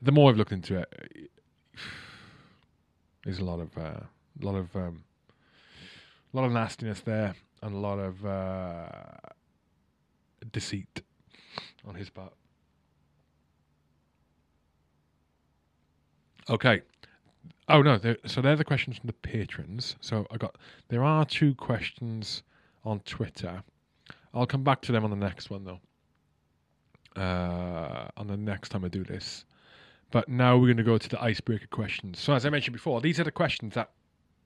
The 0.02 0.12
more 0.12 0.30
I've 0.30 0.36
looked 0.36 0.52
into 0.52 0.78
it, 0.78 1.30
there's 3.24 3.38
a 3.38 3.44
lot 3.44 3.60
of, 3.60 3.76
uh, 3.78 4.00
a 4.00 4.44
lot 4.44 4.56
of, 4.56 4.74
um, 4.76 5.04
a 6.32 6.36
lot 6.36 6.44
of 6.44 6.52
nastiness 6.52 7.00
there, 7.00 7.34
and 7.62 7.74
a 7.74 7.78
lot 7.78 7.98
of 7.98 8.24
uh, 8.24 8.86
deceit 10.52 11.02
on 11.86 11.94
his 11.94 12.10
part. 12.10 12.32
Okay. 16.48 16.82
Oh 17.68 17.82
no! 17.82 17.98
They're, 17.98 18.16
so 18.26 18.40
they're 18.40 18.56
the 18.56 18.64
questions 18.64 18.98
from 18.98 19.06
the 19.06 19.12
patrons. 19.12 19.96
So 20.00 20.26
I 20.30 20.36
got 20.36 20.56
there 20.88 21.04
are 21.04 21.24
two 21.24 21.54
questions 21.54 22.42
on 22.84 23.00
Twitter. 23.00 23.62
I'll 24.34 24.46
come 24.46 24.64
back 24.64 24.80
to 24.82 24.92
them 24.92 25.04
on 25.04 25.10
the 25.10 25.16
next 25.16 25.50
one 25.50 25.64
though 25.64 25.80
uh, 27.16 28.08
on 28.16 28.26
the 28.26 28.36
next 28.36 28.70
time 28.70 28.84
I 28.84 28.88
do 28.88 29.04
this. 29.04 29.44
But 30.10 30.28
now 30.28 30.56
we're 30.56 30.66
going 30.66 30.76
to 30.76 30.82
go 30.82 30.98
to 30.98 31.08
the 31.08 31.22
icebreaker 31.22 31.68
questions. 31.68 32.18
So, 32.18 32.34
as 32.34 32.44
I 32.44 32.50
mentioned 32.50 32.72
before, 32.72 33.00
these 33.00 33.20
are 33.20 33.24
the 33.24 33.30
questions 33.30 33.74
that 33.74 33.90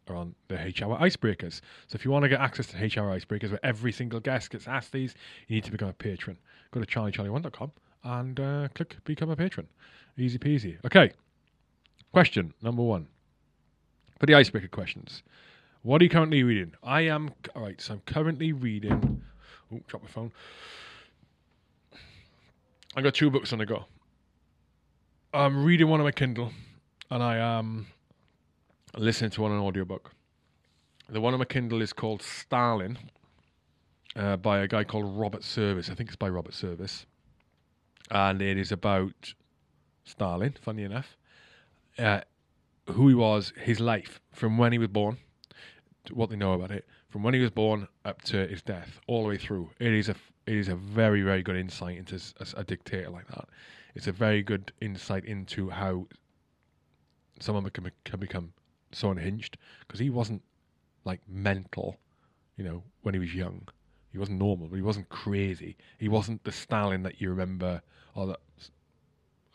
are 0.09 0.17
on 0.17 0.35
the 0.49 0.61
H 0.61 0.83
Hour 0.83 0.99
Icebreakers. 0.99 1.61
So, 1.87 1.97
if 1.97 2.05
you 2.05 2.11
want 2.11 2.25
to 2.25 2.29
get 2.29 2.41
access 2.41 2.67
to 2.69 2.83
H 2.83 2.99
Hour 2.99 3.19
Icebreakers, 3.19 3.51
where 3.51 3.65
every 3.65 3.93
single 3.93 4.21
guest 4.21 4.51
gets 4.51 4.69
asked 4.69 4.93
these, 4.93 5.15
you 5.49 5.57
need 5.57 5.65
to 5.65 5.71
become 5.71 5.89
a 5.89 5.93
patron. 5.93 6.39
Go 6.71 6.81
to 6.81 6.87
charliecharlie1.com 6.87 7.73
and 8.05 8.39
uh, 8.39 8.69
click 8.75 8.97
Become 9.05 9.31
a 9.31 9.37
Patron. 9.37 9.67
Easy 10.19 10.39
peasy. 10.39 10.77
Okay. 10.85 11.13
Question 12.13 12.55
number 12.63 12.83
one 12.83 13.09
for 14.21 14.27
the 14.27 14.35
icebreaker 14.35 14.69
questions. 14.69 15.23
What 15.83 16.01
are 16.01 16.05
you 16.05 16.11
currently 16.11 16.43
reading? 16.43 16.73
I 16.83 17.03
am, 17.03 17.33
all 17.55 17.63
right, 17.63 17.81
so 17.81 17.95
I'm 17.95 18.03
currently 18.07 18.53
reading. 18.53 19.23
Oh, 19.73 19.81
drop 19.89 20.03
my 20.03 20.09
phone. 20.09 20.33
I 22.97 23.03
got 23.03 23.15
two 23.15 23.31
books 23.31 23.53
on 23.53 23.59
the 23.59 23.67
go. 23.67 23.85
I'm 25.33 25.65
reading 25.65 25.89
one 25.89 26.01
on 26.01 26.05
my 26.05 26.13
Kindle, 26.13 26.53
and 27.11 27.23
I 27.23 27.37
am 27.37 27.89
listening 28.97 29.31
to 29.31 29.45
on 29.45 29.53
audiobook. 29.53 30.13
The 31.09 31.21
one 31.21 31.35
on 31.35 31.39
my 31.39 31.45
Kindle 31.45 31.83
is 31.83 31.93
called 31.93 32.23
Stalin, 32.23 32.99
uh, 34.17 34.37
by 34.37 34.61
a 34.61 34.69
guy 34.69 34.85
called 34.85 35.19
Robert 35.19 35.45
Service. 35.45 35.91
I 35.91 35.95
think 35.95 36.09
it's 36.09 36.17
by 36.17 36.29
Robert 36.29 36.55
Service, 36.55 37.07
and 38.11 38.41
it 38.41 38.57
is 38.57 38.73
about 38.73 39.35
Stalin. 40.05 40.55
Funny 40.61 40.85
enough, 40.85 41.17
uh, 41.99 42.21
who 42.87 43.09
he 43.09 43.15
was, 43.15 43.53
his 43.61 43.81
life 43.81 44.21
from 44.33 44.59
when 44.59 44.73
he 44.73 44.79
was 44.79 44.89
born, 44.89 45.19
what 46.13 46.31
they 46.31 46.37
know 46.37 46.53
about 46.53 46.71
it, 46.71 46.87
from 47.09 47.23
when 47.23 47.35
he 47.35 47.41
was 47.41 47.51
born 47.51 47.89
up 48.05 48.23
to 48.23 48.47
his 48.47 48.63
death, 48.63 49.01
all 49.07 49.23
the 49.23 49.29
way 49.29 49.39
through. 49.39 49.71
It 49.79 49.93
is 49.93 50.09
a 50.09 50.15
it 50.47 50.57
is 50.57 50.69
a 50.69 50.77
very 50.77 51.23
very 51.23 51.43
good 51.43 51.57
insight 51.57 51.99
into 51.99 52.21
a, 52.41 52.61
a 52.61 52.65
dictator 52.65 53.11
like 53.11 53.27
that. 53.29 53.49
It's 53.95 54.07
a 54.07 54.13
very 54.13 54.43
good 54.43 54.73
insight 54.81 55.25
into 55.25 55.71
how 55.71 56.07
someone 57.41 57.69
can, 57.71 57.91
can 58.05 58.21
become 58.21 58.53
so 58.95 59.11
unhinged 59.11 59.57
because 59.81 60.01
he 60.01 60.11
wasn't 60.11 60.43
like 61.05 61.21
mental, 61.29 61.97
you 62.57 62.65
know, 62.65 62.83
when 63.03 63.15
he 63.15 63.21
was 63.21 63.35
young. 63.35 63.69
He 64.13 64.19
wasn't 64.19 64.39
normal, 64.39 64.69
but 64.69 64.77
he 64.77 64.83
wasn't 64.83 65.09
crazy. 65.09 65.77
He 65.99 66.09
wasn't 66.09 66.45
the 66.45 66.53
Stalin 66.53 67.03
that 67.03 67.21
you 67.21 67.31
remember 67.31 67.83
or 68.15 68.27
that 68.29 68.41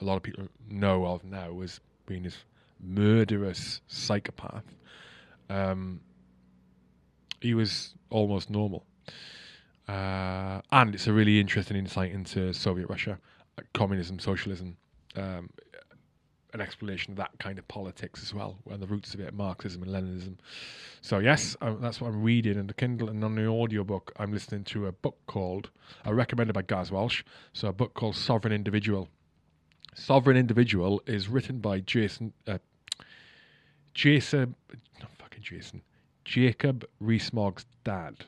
a 0.02 0.06
lot 0.06 0.18
of 0.18 0.24
people 0.24 0.48
know 0.70 1.06
of 1.06 1.24
now 1.24 1.62
as 1.62 1.80
being 2.06 2.24
this 2.24 2.38
murderous 2.80 3.82
psychopath. 3.88 4.64
Um, 5.50 6.02
he 7.42 7.54
was 7.54 7.96
almost 8.10 8.50
normal. 8.50 8.86
Uh, 9.88 10.62
and 10.72 10.94
it's 10.94 11.08
a 11.08 11.14
really 11.14 11.40
interesting 11.40 11.78
insight 11.78 12.12
into 12.12 12.54
Soviet 12.54 12.88
Russia, 12.90 13.18
uh, 13.58 13.64
communism, 13.74 14.20
socialism, 14.20 14.78
um, 15.16 15.50
an 16.54 16.62
explanation 16.62 17.12
of 17.12 17.18
that 17.18 17.32
kind 17.40 17.60
of 17.60 17.68
politics 17.68 18.22
as 18.24 18.34
well, 18.34 18.58
and 18.70 18.82
the 18.82 18.88
roots 18.88 19.14
of 19.14 19.20
it, 19.20 19.34
Marxism 19.34 19.84
and 19.84 19.92
Leninism. 19.92 20.38
So 21.02 21.20
yes, 21.20 21.56
um, 21.62 21.80
that's 21.82 22.02
what 22.02 22.08
I'm 22.08 22.24
reading 22.24 22.58
in 22.58 22.68
the 22.68 22.74
Kindle, 22.74 23.10
and 23.10 23.24
on 23.24 23.36
the 23.36 23.48
audiobook, 23.48 24.12
I'm 24.18 24.34
listening 24.34 24.64
to 24.66 24.88
a 24.88 24.92
book 24.92 25.18
called, 25.28 25.70
uh, 26.06 26.14
recommended 26.14 26.54
by 26.54 26.62
Gaz 26.62 26.92
Walsh, 26.92 27.24
so 27.54 27.68
a 27.68 27.74
book 27.74 27.94
called 27.94 28.16
Sovereign 28.16 28.54
Individual. 28.54 29.10
Sovereign 29.96 30.38
Individual 30.38 31.02
is 31.06 31.28
written 31.28 31.60
by 31.60 31.80
Jason, 31.80 32.34
uh, 32.48 32.58
Jason, 33.94 34.56
not 35.00 35.12
fucking 35.18 35.44
Jason, 35.44 35.82
Jacob 36.24 36.86
Rees-Mogg's 37.00 37.66
dad 37.84 38.26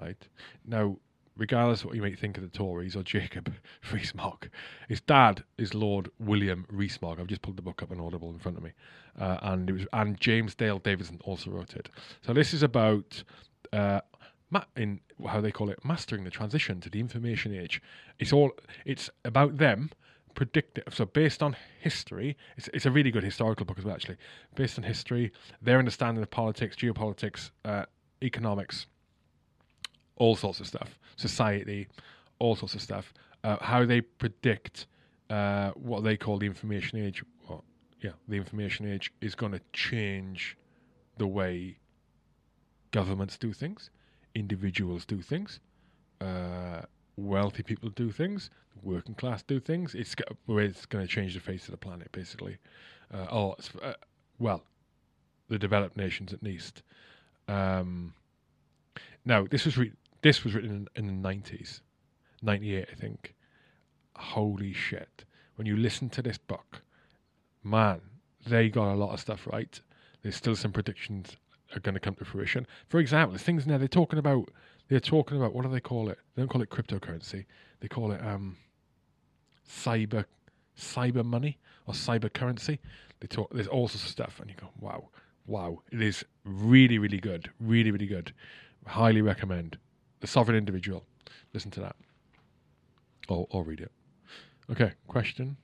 right? 0.00 0.28
Now, 0.66 0.96
regardless 1.36 1.80
of 1.80 1.86
what 1.86 1.96
you 1.96 2.02
might 2.02 2.18
think 2.18 2.36
of 2.36 2.42
the 2.42 2.48
Tories 2.48 2.96
or 2.96 3.02
Jacob 3.02 3.52
Rees-Mogg, 3.92 4.48
his 4.88 5.00
dad 5.00 5.44
is 5.58 5.74
Lord 5.74 6.10
William 6.18 6.66
Rees-Mogg. 6.70 7.20
I've 7.20 7.26
just 7.26 7.42
pulled 7.42 7.56
the 7.56 7.62
book 7.62 7.82
up 7.82 7.90
on 7.90 8.00
Audible 8.00 8.30
in 8.30 8.38
front 8.38 8.56
of 8.56 8.64
me, 8.64 8.72
uh, 9.18 9.38
and 9.42 9.68
it 9.68 9.72
was 9.72 9.86
and 9.92 10.20
James 10.20 10.54
Dale 10.54 10.78
Davidson 10.78 11.20
also 11.24 11.50
wrote 11.50 11.74
it. 11.74 11.88
So 12.22 12.32
this 12.32 12.54
is 12.54 12.62
about. 12.62 13.22
Uh, 13.72 14.00
in 14.76 15.00
how 15.26 15.40
they 15.40 15.50
call 15.50 15.68
it, 15.68 15.84
mastering 15.84 16.22
the 16.22 16.30
transition 16.30 16.80
to 16.80 16.88
the 16.88 17.00
information 17.00 17.52
age. 17.52 17.82
It's 18.20 18.32
all. 18.32 18.52
It's 18.84 19.10
about 19.24 19.56
them 19.56 19.90
predictive. 20.34 20.84
So 20.90 21.06
based 21.06 21.42
on 21.42 21.56
history, 21.80 22.36
it's, 22.56 22.68
it's 22.72 22.86
a 22.86 22.90
really 22.90 23.10
good 23.10 23.24
historical 23.24 23.64
book 23.66 23.78
as 23.78 23.84
well. 23.84 23.94
Actually, 23.94 24.16
based 24.54 24.78
on 24.78 24.84
history, 24.84 25.32
their 25.62 25.78
understanding 25.78 26.22
of 26.22 26.30
politics, 26.30 26.76
geopolitics, 26.76 27.50
uh, 27.64 27.84
economics, 28.22 28.86
all 30.16 30.36
sorts 30.36 30.60
of 30.60 30.66
stuff, 30.66 30.98
society, 31.16 31.88
all 32.38 32.56
sorts 32.56 32.74
of 32.74 32.82
stuff. 32.82 33.12
Uh, 33.42 33.56
how 33.60 33.84
they 33.84 34.00
predict 34.00 34.86
uh, 35.30 35.70
what 35.72 36.02
they 36.04 36.16
call 36.16 36.38
the 36.38 36.46
information 36.46 36.98
age. 36.98 37.22
Well, 37.48 37.64
yeah, 38.00 38.12
the 38.28 38.36
information 38.36 38.90
age 38.90 39.12
is 39.20 39.34
going 39.34 39.52
to 39.52 39.60
change 39.72 40.56
the 41.18 41.26
way 41.26 41.78
governments 42.90 43.36
do 43.36 43.52
things, 43.52 43.90
individuals 44.34 45.04
do 45.04 45.20
things, 45.20 45.60
uh, 46.20 46.82
wealthy 47.16 47.62
people 47.62 47.88
do 47.90 48.10
things, 48.10 48.50
working 48.82 49.14
class 49.14 49.42
do 49.42 49.60
things. 49.60 49.94
It's 49.94 50.14
it's 50.48 50.86
going 50.86 51.06
to 51.06 51.12
change 51.12 51.34
the 51.34 51.40
face 51.40 51.64
of 51.66 51.72
the 51.72 51.76
planet, 51.76 52.10
basically. 52.12 52.58
Uh, 53.12 53.26
or 53.30 53.56
it's, 53.58 53.70
uh, 53.82 53.94
well, 54.38 54.62
the 55.48 55.58
developed 55.58 55.96
nations 55.96 56.32
at 56.32 56.42
least. 56.42 56.82
Um, 57.48 58.14
now 59.24 59.46
this 59.50 59.64
was 59.64 59.76
re- 59.76 59.92
this 60.24 60.42
was 60.42 60.54
written 60.54 60.88
in, 60.96 61.06
the 61.06 61.12
nineties, 61.12 61.82
ninety 62.40 62.76
eight, 62.76 62.88
I 62.90 62.94
think. 62.94 63.34
Holy 64.16 64.72
shit! 64.72 65.24
When 65.56 65.66
you 65.66 65.76
listen 65.76 66.08
to 66.10 66.22
this 66.22 66.38
book, 66.38 66.80
man, 67.62 68.00
they 68.46 68.70
got 68.70 68.90
a 68.90 68.96
lot 68.96 69.12
of 69.12 69.20
stuff 69.20 69.46
right. 69.52 69.78
There's 70.22 70.34
still 70.34 70.56
some 70.56 70.72
predictions 70.72 71.36
are 71.76 71.80
going 71.80 71.92
to 71.92 72.00
come 72.00 72.14
to 72.14 72.24
fruition. 72.24 72.66
For 72.88 73.00
example, 73.00 73.32
there's 73.32 73.42
things 73.42 73.66
now 73.66 73.76
they're 73.76 73.86
talking 73.86 74.18
about. 74.18 74.48
They're 74.88 74.98
talking 74.98 75.36
about 75.36 75.54
what 75.54 75.62
do 75.62 75.70
they 75.70 75.80
call 75.80 76.08
it? 76.08 76.18
They 76.34 76.40
don't 76.40 76.48
call 76.48 76.62
it 76.62 76.70
cryptocurrency. 76.70 77.44
They 77.80 77.88
call 77.88 78.12
it 78.12 78.24
um, 78.24 78.56
cyber 79.68 80.24
cyber 80.78 81.24
money 81.24 81.58
or 81.86 81.92
cyber 81.92 82.32
currency. 82.32 82.80
They 83.20 83.26
talk. 83.26 83.52
There's 83.52 83.68
all 83.68 83.88
sorts 83.88 84.04
of 84.04 84.10
stuff, 84.10 84.40
and 84.40 84.48
you 84.48 84.56
go, 84.58 84.70
wow, 84.80 85.10
wow. 85.46 85.82
It 85.92 86.00
is 86.00 86.24
really, 86.44 86.96
really 86.96 87.20
good. 87.20 87.50
Really, 87.60 87.90
really 87.90 88.06
good. 88.06 88.32
Highly 88.86 89.20
recommend. 89.20 89.76
The 90.24 90.28
Sovereign 90.28 90.56
Individual. 90.56 91.04
Listen 91.52 91.70
to 91.72 91.80
that, 91.80 91.96
or 93.28 93.46
or 93.50 93.62
read 93.62 93.80
it. 93.80 93.92
Okay, 94.70 94.92
question 95.06 95.58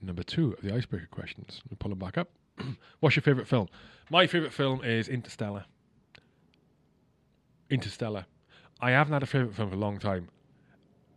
number 0.00 0.22
two 0.22 0.52
of 0.52 0.60
the 0.62 0.72
icebreaker 0.72 1.08
questions. 1.10 1.60
Me 1.68 1.76
pull 1.76 1.88
them 1.88 1.98
back 1.98 2.16
up. 2.16 2.28
What's 3.00 3.16
your 3.16 3.24
favorite 3.24 3.48
film? 3.48 3.66
My 4.08 4.28
favorite 4.28 4.52
film 4.52 4.84
is 4.84 5.08
Interstellar. 5.08 5.64
Interstellar. 7.68 8.26
I 8.80 8.92
haven't 8.92 9.12
had 9.12 9.24
a 9.24 9.26
favorite 9.26 9.56
film 9.56 9.70
for 9.70 9.74
a 9.74 9.80
long 9.80 9.98
time. 9.98 10.28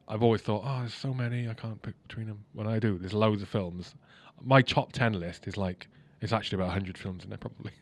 I've 0.07 0.23
always 0.23 0.41
thought, 0.41 0.63
oh, 0.65 0.79
there's 0.79 0.95
so 0.95 1.13
many, 1.13 1.47
I 1.47 1.53
can't 1.53 1.79
pick 1.83 1.93
between 2.07 2.25
them. 2.25 2.43
When 2.53 2.65
I 2.65 2.79
do, 2.79 2.97
there's 2.97 3.13
loads 3.13 3.43
of 3.43 3.49
films. 3.49 3.93
My 4.41 4.63
top 4.63 4.93
10 4.93 5.13
list 5.19 5.47
is 5.47 5.57
like, 5.57 5.87
it's 6.21 6.33
actually 6.33 6.55
about 6.55 6.69
100 6.69 6.97
films 6.97 7.23
in 7.23 7.29
there, 7.29 7.37
probably. 7.37 7.73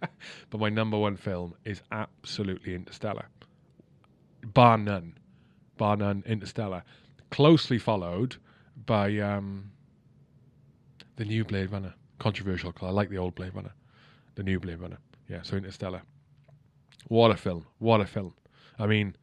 but 0.50 0.60
my 0.60 0.68
number 0.68 0.98
one 0.98 1.16
film 1.16 1.54
is 1.64 1.80
absolutely 1.90 2.74
Interstellar. 2.74 3.24
Bar 4.44 4.78
none. 4.78 5.18
Bar 5.76 5.96
none, 5.96 6.22
Interstellar. 6.26 6.82
Closely 7.30 7.78
followed 7.78 8.36
by 8.86 9.18
um, 9.18 9.70
the 11.16 11.24
new 11.24 11.44
Blade 11.44 11.70
Runner. 11.70 11.94
Controversial, 12.18 12.72
because 12.72 12.88
I 12.88 12.90
like 12.90 13.08
the 13.08 13.18
old 13.18 13.34
Blade 13.34 13.54
Runner. 13.54 13.72
The 14.34 14.42
new 14.42 14.60
Blade 14.60 14.80
Runner. 14.80 14.98
Yeah, 15.28 15.42
so 15.42 15.56
Interstellar. 15.56 16.02
What 17.08 17.30
a 17.30 17.36
film. 17.36 17.66
What 17.78 18.00
a 18.00 18.06
film. 18.06 18.34
I 18.78 18.86
mean, 18.86 19.16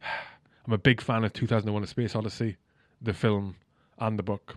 I'm 0.66 0.72
a 0.72 0.78
big 0.78 1.00
fan 1.00 1.24
of 1.24 1.32
2001 1.32 1.82
A 1.82 1.86
Space 1.86 2.16
Odyssey, 2.16 2.56
the 3.00 3.12
film 3.12 3.56
and 3.98 4.18
the 4.18 4.22
book. 4.22 4.56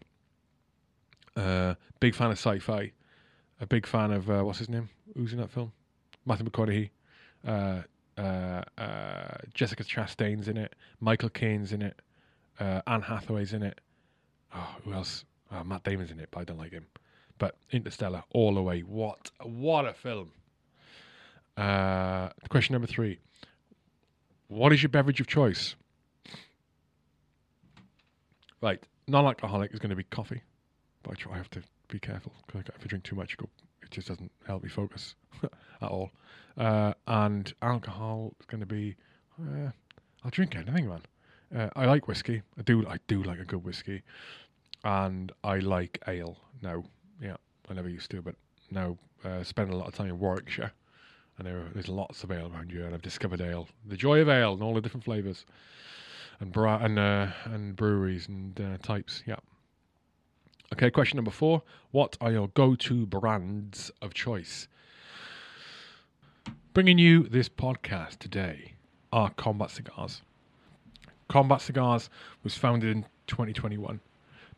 Uh, 1.35 1.75
big 1.99 2.15
fan 2.15 2.31
of 2.31 2.37
sci 2.37 2.59
fi. 2.59 2.91
A 3.59 3.65
big 3.67 3.85
fan 3.85 4.11
of, 4.11 4.29
uh, 4.29 4.41
what's 4.43 4.59
his 4.59 4.69
name? 4.69 4.89
Who's 5.15 5.33
in 5.33 5.39
that 5.39 5.51
film? 5.51 5.71
Matthew 6.25 6.45
McConaughey. 6.49 6.89
Uh, 7.45 7.81
uh, 8.17 8.63
uh, 8.77 9.37
Jessica 9.53 9.83
Chastain's 9.83 10.47
in 10.47 10.57
it. 10.57 10.75
Michael 10.99 11.29
Caine's 11.29 11.71
in 11.71 11.81
it. 11.81 12.01
Uh, 12.59 12.81
Anne 12.87 13.01
Hathaway's 13.01 13.53
in 13.53 13.63
it. 13.63 13.79
Oh, 14.53 14.75
who 14.83 14.93
else? 14.93 15.25
Oh, 15.51 15.63
Matt 15.63 15.83
Damon's 15.83 16.11
in 16.11 16.19
it, 16.19 16.29
but 16.31 16.39
I 16.39 16.43
don't 16.43 16.57
like 16.57 16.71
him. 16.71 16.87
But 17.37 17.55
Interstellar, 17.71 18.23
all 18.33 18.55
the 18.55 18.61
way. 18.61 18.81
What, 18.81 19.29
what 19.43 19.85
a 19.85 19.93
film! 19.93 20.31
Uh, 21.55 22.29
question 22.49 22.73
number 22.73 22.87
three: 22.87 23.19
What 24.47 24.73
is 24.73 24.81
your 24.81 24.89
beverage 24.89 25.19
of 25.21 25.27
choice? 25.27 25.75
Right, 28.61 28.81
non-alcoholic 29.07 29.73
is 29.73 29.79
going 29.79 29.91
to 29.91 29.95
be 29.95 30.03
coffee, 30.03 30.41
but 31.03 31.11
I 31.11 31.15
try 31.15 31.33
I 31.33 31.37
have 31.37 31.49
to 31.51 31.61
be 31.87 31.99
careful 31.99 32.33
because 32.45 32.61
if 32.67 32.83
I 32.83 32.87
drink 32.87 33.03
too 33.03 33.15
much, 33.15 33.37
it 33.87 33.91
just 33.95 34.07
doesn't 34.07 34.31
help 34.45 34.63
me 34.63 34.69
focus 34.69 35.15
at 35.43 35.89
all. 35.89 36.11
Uh, 36.57 36.93
and 37.07 37.53
alcohol 37.61 38.33
is 38.39 38.45
going 38.45 38.59
to 38.59 38.65
be, 38.65 38.95
uh, 39.41 39.69
I'll 40.23 40.31
drink 40.31 40.55
anything, 40.55 40.87
man. 40.87 41.01
Uh, 41.55 41.69
I 41.75 41.85
like 41.85 42.07
whiskey. 42.07 42.41
I 42.57 42.61
do. 42.63 42.85
I 42.87 42.97
do 43.07 43.23
like 43.23 43.39
a 43.39 43.45
good 43.45 43.63
whiskey, 43.63 44.01
and 44.83 45.31
I 45.45 45.59
like 45.59 46.01
ale 46.07 46.37
now. 46.61 46.83
Yeah, 47.21 47.37
I 47.69 47.73
never 47.73 47.87
used 47.87 48.11
to, 48.11 48.21
but 48.21 48.35
now 48.69 48.97
uh, 49.23 49.43
spend 49.43 49.71
a 49.71 49.77
lot 49.77 49.87
of 49.87 49.95
time 49.95 50.07
in 50.07 50.19
Warwickshire, 50.19 50.73
and 51.37 51.47
there, 51.47 51.63
there's 51.73 51.87
lots 51.87 52.25
of 52.25 52.33
ale 52.33 52.51
around 52.53 52.71
here, 52.71 52.83
and 52.83 52.93
I've 52.93 53.01
discovered 53.01 53.39
ale, 53.39 53.69
the 53.85 53.95
joy 53.95 54.19
of 54.19 54.27
ale, 54.27 54.55
and 54.55 54.61
all 54.61 54.73
the 54.73 54.81
different 54.81 55.05
flavors, 55.05 55.45
and 56.41 56.51
bra- 56.51 56.83
and 56.83 56.99
uh, 56.99 57.27
and 57.45 57.77
breweries 57.77 58.27
and 58.27 58.59
uh, 58.59 58.77
types. 58.79 59.23
Yeah. 59.25 59.37
Okay, 60.73 60.91
question 60.91 61.15
number 61.15 61.31
four: 61.31 61.61
What 61.91 62.17
are 62.19 62.31
your 62.31 62.49
go-to 62.49 63.05
brands 63.05 63.89
of 64.01 64.13
choice? 64.13 64.67
Bringing 66.73 66.97
you 66.97 67.23
this 67.23 67.47
podcast 67.47 68.19
today 68.19 68.73
are 69.13 69.29
Combat 69.29 69.71
Cigars. 69.71 70.21
Combat 71.29 71.61
Cigars 71.61 72.09
was 72.43 72.55
founded 72.55 72.95
in 72.95 73.05
2021 73.27 74.01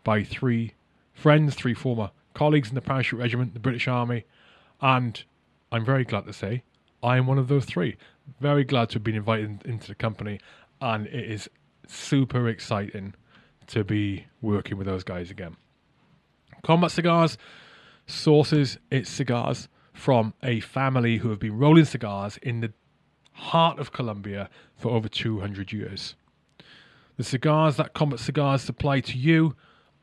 by 0.04 0.24
three 0.24 0.74
friends, 1.14 1.54
three 1.54 1.76
former 1.76 2.10
colleagues 2.34 2.70
in 2.70 2.76
the 2.76 2.82
Parachute 2.82 3.20
Regiment, 3.20 3.54
the 3.54 3.60
British 3.60 3.88
Army, 3.88 4.26
and 4.82 5.24
I'm 5.72 5.86
very 5.86 6.06
glad 6.06 6.26
to 6.26 6.34
say 6.34 6.64
I 7.04 7.18
am 7.18 7.28
one 7.28 7.38
of 7.38 7.50
those 7.50 7.66
three. 7.66 7.98
Very 8.40 8.64
glad 8.64 8.90
to 8.90 8.96
have 8.96 9.04
been 9.04 9.16
invited 9.16 9.62
into 9.64 9.88
the 9.88 9.96
company, 9.96 10.40
and 10.82 11.06
it 11.06 11.32
is 11.32 11.48
super 11.88 12.50
exciting 12.50 13.14
to 13.68 13.84
be 13.84 14.26
working 14.42 14.76
with 14.76 14.88
those 14.88 15.04
guys 15.04 15.30
again. 15.30 15.56
Combat 16.64 16.92
Cigars 16.92 17.38
sources 18.08 18.78
its 18.90 19.10
cigars 19.10 19.68
from 19.94 20.34
a 20.44 20.60
family 20.60 21.18
who 21.18 21.30
have 21.30 21.40
been 21.40 21.58
rolling 21.58 21.86
cigars 21.86 22.38
in 22.38 22.62
the 22.62 22.74
heart 23.34 23.80
of 23.80 23.92
Colombia 23.92 24.50
for 24.76 24.92
over 24.92 25.08
200 25.08 25.72
years. 25.72 26.16
The 27.18 27.24
cigars 27.24 27.76
that 27.78 27.94
Combat 27.94 28.20
Cigars 28.20 28.62
supply 28.62 29.02
to 29.02 29.18
you 29.18 29.56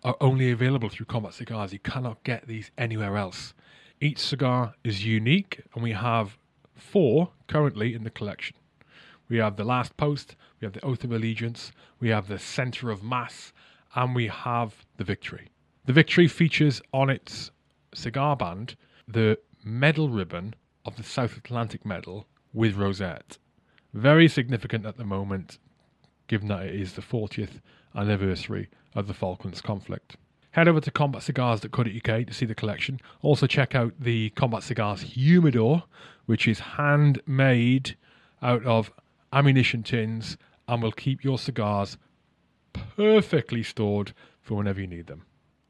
are 0.05 0.17
only 0.21 0.51
available 0.51 0.89
through 0.89 1.07
Combat 1.07 1.35
Cigars. 1.35 1.73
You 1.73 1.79
cannot 1.79 2.23
get 2.25 2.47
these 2.47 2.71
anywhere 2.77 3.17
else. 3.17 3.55
Each 4.01 4.19
cigar 4.19 4.75
is 4.85 5.07
unique, 5.07 5.63
and 5.75 5.83
we 5.83 5.93
have 5.93 6.37
four 6.75 7.31
currently 7.49 7.95
in 7.95 8.05
the 8.05 8.11
collection. 8.11 8.57
We 9.29 9.39
have 9.39 9.57
the 9.57 9.65
Last 9.65 9.97
Post, 9.97 10.37
we 10.61 10.67
have 10.67 10.75
the 10.75 10.85
Oath 10.85 11.03
of 11.05 11.13
Allegiance, 11.13 11.73
we 11.99 12.11
have 12.11 12.29
the 12.29 12.39
Center 12.39 12.91
of 12.91 13.03
Mass, 13.03 13.53
and 13.95 14.15
we 14.15 14.29
have 14.29 14.85
the 14.99 15.05
Victory. 15.05 15.49
The 15.87 15.93
Victory 15.93 16.27
features 16.27 16.83
on 16.93 17.11
its 17.11 17.53
cigar 17.95 18.35
band 18.35 18.75
the 19.07 19.39
medal 19.63 20.09
ribbon 20.09 20.57
of 20.85 20.97
the 20.97 21.05
South 21.05 21.37
Atlantic 21.37 21.87
Medal 21.87 22.27
with 22.53 22.75
rosette. 22.75 23.39
Very 23.95 24.27
significant 24.27 24.85
at 24.85 24.97
the 24.97 25.05
moment, 25.05 25.59
given 26.27 26.49
that 26.49 26.67
it 26.67 26.75
is 26.75 26.95
the 26.95 27.03
40th 27.03 27.61
anniversary 27.95 28.69
of 28.97 29.07
the 29.07 29.15
Falklands 29.15 29.61
conflict. 29.61 30.17
Head 30.51 30.67
over 30.67 30.81
to 30.81 30.91
combatcigars.co.uk 30.91 32.27
to 32.27 32.35
see 32.35 32.47
the 32.47 32.55
collection. 32.57 32.99
Also, 33.23 33.47
check 33.47 33.77
out 33.77 33.95
the 34.01 34.31
Combat 34.31 34.65
Cigars 34.65 35.03
Humidor, 35.03 35.85
which 36.25 36.49
is 36.49 36.59
handmade 36.59 37.97
out 38.43 38.65
of 38.65 38.91
ammunition 39.33 39.85
tins 39.85 40.37
and 40.67 40.83
will 40.83 40.91
keep 40.91 41.23
your 41.23 41.39
cigars 41.39 41.97
perfectly 42.73 43.63
stored 43.63 44.13
for 44.43 44.57
whenever 44.57 44.81
you 44.81 44.89
need 44.89 45.07
them. 45.07 45.23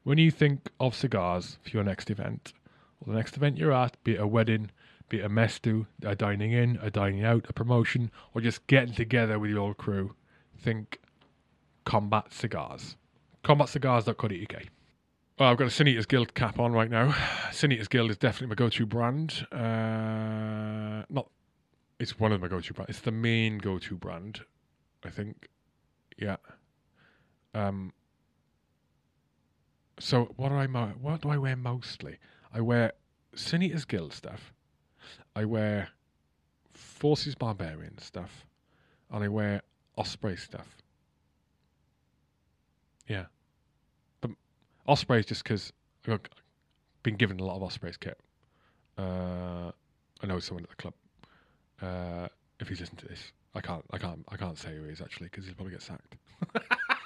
When 0.07 0.17
you 0.17 0.31
think 0.31 0.69
of 0.79 0.95
cigars 0.95 1.57
for 1.63 1.69
your 1.71 1.83
next 1.83 2.09
event, 2.09 2.53
or 3.01 3.11
the 3.11 3.17
next 3.17 3.35
event 3.35 3.57
you're 3.57 3.73
at, 3.73 4.01
be 4.05 4.13
it 4.13 4.21
a 4.21 4.25
wedding, 4.25 4.71
be 5.09 5.19
it 5.19 5.25
a 5.25 5.27
mess 5.27 5.59
do, 5.59 5.85
a 6.01 6.15
dining 6.15 6.53
in, 6.53 6.79
a 6.81 6.89
dining 6.89 7.25
out, 7.25 7.45
a 7.49 7.51
promotion, 7.51 8.09
or 8.33 8.39
just 8.39 8.65
getting 8.67 8.93
together 8.93 9.37
with 9.37 9.49
your 9.49 9.59
old 9.59 9.75
crew, 9.75 10.15
think 10.57 11.01
Combat 11.83 12.31
Cigars. 12.31 12.95
CombatCigars.co.uk. 13.43 14.63
Well, 15.37 15.49
I've 15.49 15.57
got 15.57 15.67
a 15.67 15.69
Sin 15.69 15.89
Eaters 15.89 16.05
Guild 16.05 16.33
cap 16.33 16.57
on 16.57 16.71
right 16.71 16.89
now. 16.89 17.13
Sin 17.51 17.73
Eaters 17.73 17.89
Guild 17.89 18.09
is 18.09 18.17
definitely 18.17 18.47
my 18.47 18.55
go-to 18.55 18.85
brand. 18.85 19.45
Uh, 19.51 21.03
not, 21.09 21.29
it's 21.99 22.17
one 22.17 22.31
of 22.31 22.39
my 22.39 22.47
go-to 22.47 22.73
brands. 22.73 22.91
It's 22.91 23.01
the 23.01 23.11
main 23.11 23.57
go-to 23.57 23.97
brand, 23.97 24.39
I 25.03 25.09
think. 25.09 25.49
Yeah. 26.17 26.37
Um. 27.53 27.91
So 29.99 30.25
what 30.35 30.49
do 30.49 30.55
I 30.55 30.67
mo- 30.67 30.93
what 31.01 31.21
do 31.21 31.29
I 31.29 31.37
wear 31.37 31.55
mostly? 31.55 32.17
I 32.53 32.61
wear 32.61 32.93
Sin 33.35 33.61
Guild 33.87 34.13
stuff. 34.13 34.53
I 35.35 35.45
wear 35.45 35.89
Forces 36.71 37.35
Barbarian 37.35 37.97
stuff, 37.97 38.45
and 39.11 39.23
I 39.23 39.27
wear 39.27 39.61
Osprey 39.97 40.35
stuff. 40.35 40.77
Yeah, 43.07 43.25
but 44.21 44.31
Osprey 44.85 45.19
is 45.19 45.25
just 45.25 45.43
because 45.43 45.73
I've 46.07 46.19
been 47.03 47.15
given 47.15 47.39
a 47.39 47.43
lot 47.43 47.55
of 47.55 47.63
Osprey's 47.63 47.97
kit. 47.97 48.19
Uh, 48.97 49.71
I 50.21 50.27
know 50.27 50.39
someone 50.39 50.63
at 50.63 50.69
the 50.69 50.75
club, 50.75 50.93
uh, 51.81 52.27
if 52.59 52.67
he's 52.67 52.79
listening 52.79 52.99
to 53.01 53.07
this. 53.07 53.31
I 53.55 53.61
can't, 53.61 53.83
I 53.91 53.97
can't, 53.97 54.23
I 54.29 54.37
can't 54.37 54.57
say 54.57 54.75
who 54.75 54.83
he 54.83 54.91
is 54.91 55.01
actually 55.01 55.27
because 55.27 55.45
he'll 55.45 55.55
probably 55.55 55.73
get 55.73 55.81
sacked. 55.81 56.15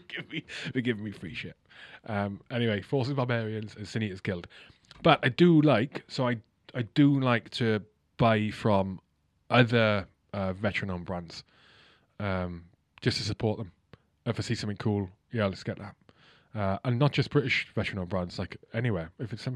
give 0.08 0.30
me, 0.30 0.44
they're 0.72 0.82
giving 0.82 1.04
me 1.04 1.10
free 1.10 1.34
shit. 1.34 1.56
Um, 2.06 2.40
anyway, 2.50 2.80
Forces 2.80 3.14
Barbarians 3.14 3.76
and 3.76 3.86
Sin 3.86 4.02
Eaters 4.02 4.20
Guild. 4.20 4.46
But 5.02 5.20
I 5.22 5.28
do 5.28 5.60
like, 5.62 6.04
so 6.08 6.28
I, 6.28 6.36
I 6.74 6.82
do 6.94 7.20
like 7.20 7.50
to 7.50 7.80
buy 8.16 8.50
from 8.50 9.00
other 9.50 10.06
uh, 10.32 10.52
veteran-owned 10.54 11.04
brands, 11.04 11.44
um, 12.20 12.64
just 13.00 13.18
to 13.18 13.24
support 13.24 13.58
them. 13.58 13.72
If 14.26 14.38
I 14.38 14.42
see 14.42 14.54
something 14.54 14.76
cool, 14.76 15.08
yeah, 15.32 15.46
let's 15.46 15.62
get 15.62 15.78
that. 15.78 15.94
Uh, 16.54 16.78
and 16.84 16.98
not 16.98 17.12
just 17.12 17.30
British 17.30 17.66
veteran-owned 17.74 18.08
brands, 18.08 18.38
like 18.38 18.56
anywhere. 18.74 19.10
If 19.18 19.32
it's 19.32 19.48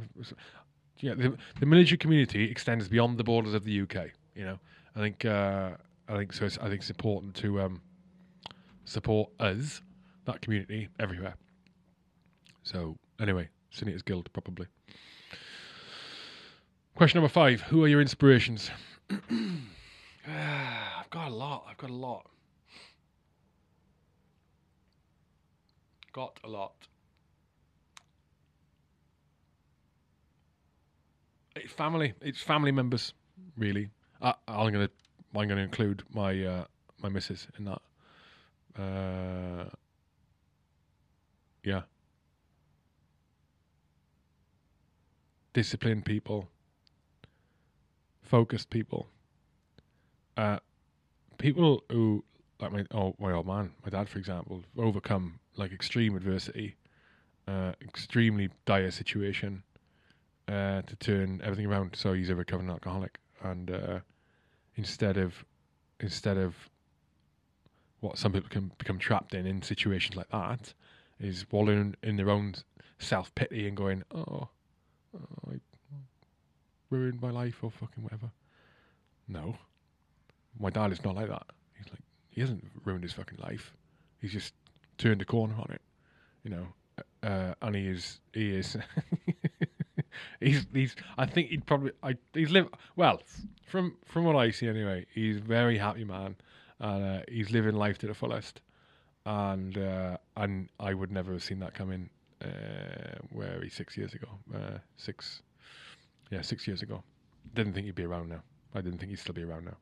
yeah, 1.01 1.15
the, 1.15 1.37
the 1.61 1.67
military 1.67 1.99
community 1.99 2.51
extends 2.51 2.89
beyond 2.89 3.19
the 3.19 3.25
borders 3.25 3.55
of 3.55 3.65
the 3.65 3.83
UK. 3.83 4.11
You 4.35 4.45
know, 4.45 4.59
I 4.95 5.01
think, 5.01 5.25
uh, 5.25 5.73
I 6.09 6.17
think 6.17 6.33
so. 6.33 6.47
It's, 6.47 6.59
I 6.59 6.69
think 6.69 6.81
it's 6.81 6.91
important 6.91 7.35
to 7.37 7.61
um, 7.61 7.83
support 8.85 9.31
us, 9.39 9.83
that 10.27 10.43
community, 10.43 10.89
everywhere. 11.01 11.35
So 12.63 12.97
anyway, 13.21 13.49
Sin 13.71 13.89
Eaters 13.89 14.03
Guild 14.03 14.33
probably. 14.33 14.67
Question 16.95 17.21
number 17.21 17.33
five: 17.33 17.63
Who 17.63 17.85
are 17.85 17.89
your 17.89 18.01
inspirations? 18.01 18.71
I've 19.11 21.11
got 21.11 21.29
a 21.29 21.35
lot. 21.35 21.65
I've 21.69 21.77
got 21.77 21.91
a 21.91 21.95
lot. 21.95 22.27
Got 26.13 26.41
a 26.45 26.49
lot. 26.49 26.75
It's 31.55 31.73
family. 31.73 32.15
It's 32.21 32.41
family 32.41 32.73
members, 32.73 33.15
really. 33.57 33.91
I, 34.21 34.35
I'm 34.49 34.73
gonna. 34.73 34.91
I'm 35.35 35.49
gonna 35.49 35.61
include 35.61 36.03
my 36.11 36.45
uh, 36.45 36.65
my 37.03 37.09
missus 37.09 37.47
in 37.59 37.67
that. 37.67 37.83
Uh, 38.81 39.69
yeah. 41.67 41.83
Disciplined 45.53 46.05
people. 46.05 46.49
Focused 48.23 48.71
people. 48.71 49.09
Uh, 50.37 50.59
people 51.39 51.83
who 51.91 52.25
like 52.61 52.73
my 52.73 52.85
oh 52.93 53.17
my 53.19 53.33
old 53.33 53.47
man, 53.47 53.73
my 53.85 53.91
dad, 53.91 54.09
for 54.09 54.19
example, 54.19 54.63
overcome 54.79 55.41
like 55.57 55.73
extreme 55.73 56.15
adversity, 56.15 56.77
uh, 57.49 57.73
extremely 57.83 58.49
dire 58.65 58.91
situation, 58.93 59.65
uh, 60.47 60.83
to 60.83 60.97
turn 60.97 61.41
everything 61.43 61.67
around. 61.67 61.97
So 61.97 62.13
he's 62.13 62.31
a 62.31 62.37
recovering 62.37 62.71
alcoholic, 62.71 63.19
and 63.43 63.71
uh, 63.73 63.99
instead 64.77 65.17
of 65.17 65.45
instead 65.99 66.37
of 66.37 66.55
what 68.01 68.19
some 68.19 68.33
people 68.33 68.51
can 68.51 68.71
become 68.79 68.99
trapped 68.99 69.35
in 69.35 69.47
in 69.47 69.63
situations 69.63 70.17
like 70.17 70.29
that, 70.31 70.75
is 71.21 71.47
wallowing 71.51 71.97
in 72.03 72.17
their 72.17 72.31
own 72.31 72.55
self 72.99 73.35
pity 73.35 73.67
and 73.67 73.77
going, 73.77 74.03
oh, 74.15 74.49
oh, 75.15 75.51
I 75.51 75.55
ruined 76.91 77.21
my 77.21 77.31
life 77.31 77.63
or 77.63 77.71
fucking 77.71 78.03
whatever. 78.03 78.31
No, 79.29 79.57
my 80.59 80.71
dad 80.71 80.93
is 80.93 81.05
not 81.05 81.17
like 81.17 81.29
that. 81.29 81.47
He's 81.77 81.91
like 81.91 82.03
he 82.29 82.41
hasn't 82.41 82.65
ruined 82.85 83.03
his 83.03 83.13
fucking 83.13 83.39
life. 83.39 83.73
He's 84.21 84.33
just 84.33 84.55
turned 84.99 85.21
a 85.23 85.25
corner 85.25 85.55
on 85.55 85.71
it, 85.73 85.83
you 86.45 86.51
know. 86.51 86.67
Uh, 87.23 87.55
and 87.61 87.75
he 87.75 87.89
is 87.89 88.21
he 88.33 88.55
is 88.55 88.77
he's 90.41 90.67
he's 90.73 90.97
I 91.19 91.27
think 91.27 91.49
he'd 91.49 91.67
probably 91.67 91.93
I 92.03 92.17
he's 92.33 92.51
live 92.51 92.69
well 92.95 93.21
from 93.67 93.97
from 94.05 94.25
what 94.25 94.37
I 94.37 94.51
see 94.51 94.69
anyway. 94.69 95.07
He's 95.13 95.39
a 95.39 95.41
very 95.41 95.79
happy 95.79 96.05
man, 96.05 96.37
and 96.79 97.05
uh, 97.05 97.23
he's 97.29 97.51
living 97.51 97.75
life 97.75 97.99
to 97.99 98.07
the 98.07 98.15
fullest. 98.15 98.61
And 99.27 99.77
uh, 99.77 100.17
and 100.37 100.71
I 100.81 100.95
would 100.95 101.13
never 101.13 101.33
have 101.33 101.43
seen 101.43 101.59
that 101.61 101.75
coming. 101.75 102.09
Uh, 102.45 103.17
where 103.31 103.63
he 103.63 103.71
six 103.71 103.97
years 103.97 104.13
ago, 104.13 104.29
uh, 104.55 104.79
six, 104.97 105.41
yeah, 106.31 106.43
six 106.43 106.67
years 106.69 106.83
ago. 106.83 107.03
Didn't 107.55 107.73
think 107.73 107.87
he'd 107.87 107.95
be 107.95 108.05
around 108.05 108.29
now. 108.29 108.43
I 108.75 108.83
didn't 108.83 108.99
think 108.99 109.11
he'd 109.11 109.19
still 109.19 109.35
be 109.35 109.43
around 109.43 109.65
now 109.65 109.77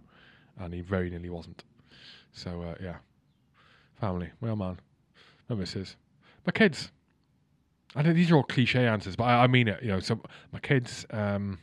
and 0.58 0.72
he 0.72 0.80
very 0.80 1.10
nearly 1.10 1.30
wasn't. 1.30 1.64
So 2.32 2.62
uh, 2.62 2.74
yeah, 2.82 2.96
family, 4.00 4.30
well 4.40 4.56
man, 4.56 4.78
my 5.48 5.56
missus, 5.56 5.96
my 6.46 6.52
kids. 6.52 6.90
I 7.96 8.02
know 8.02 8.12
these 8.12 8.30
are 8.30 8.36
all 8.36 8.42
cliche 8.42 8.86
answers, 8.86 9.14
but 9.14 9.24
I, 9.24 9.44
I 9.44 9.46
mean 9.46 9.68
it. 9.68 9.82
You 9.82 9.88
know, 9.88 10.00
so 10.00 10.20
my 10.52 10.58
kids. 10.58 11.06
Um, 11.10 11.58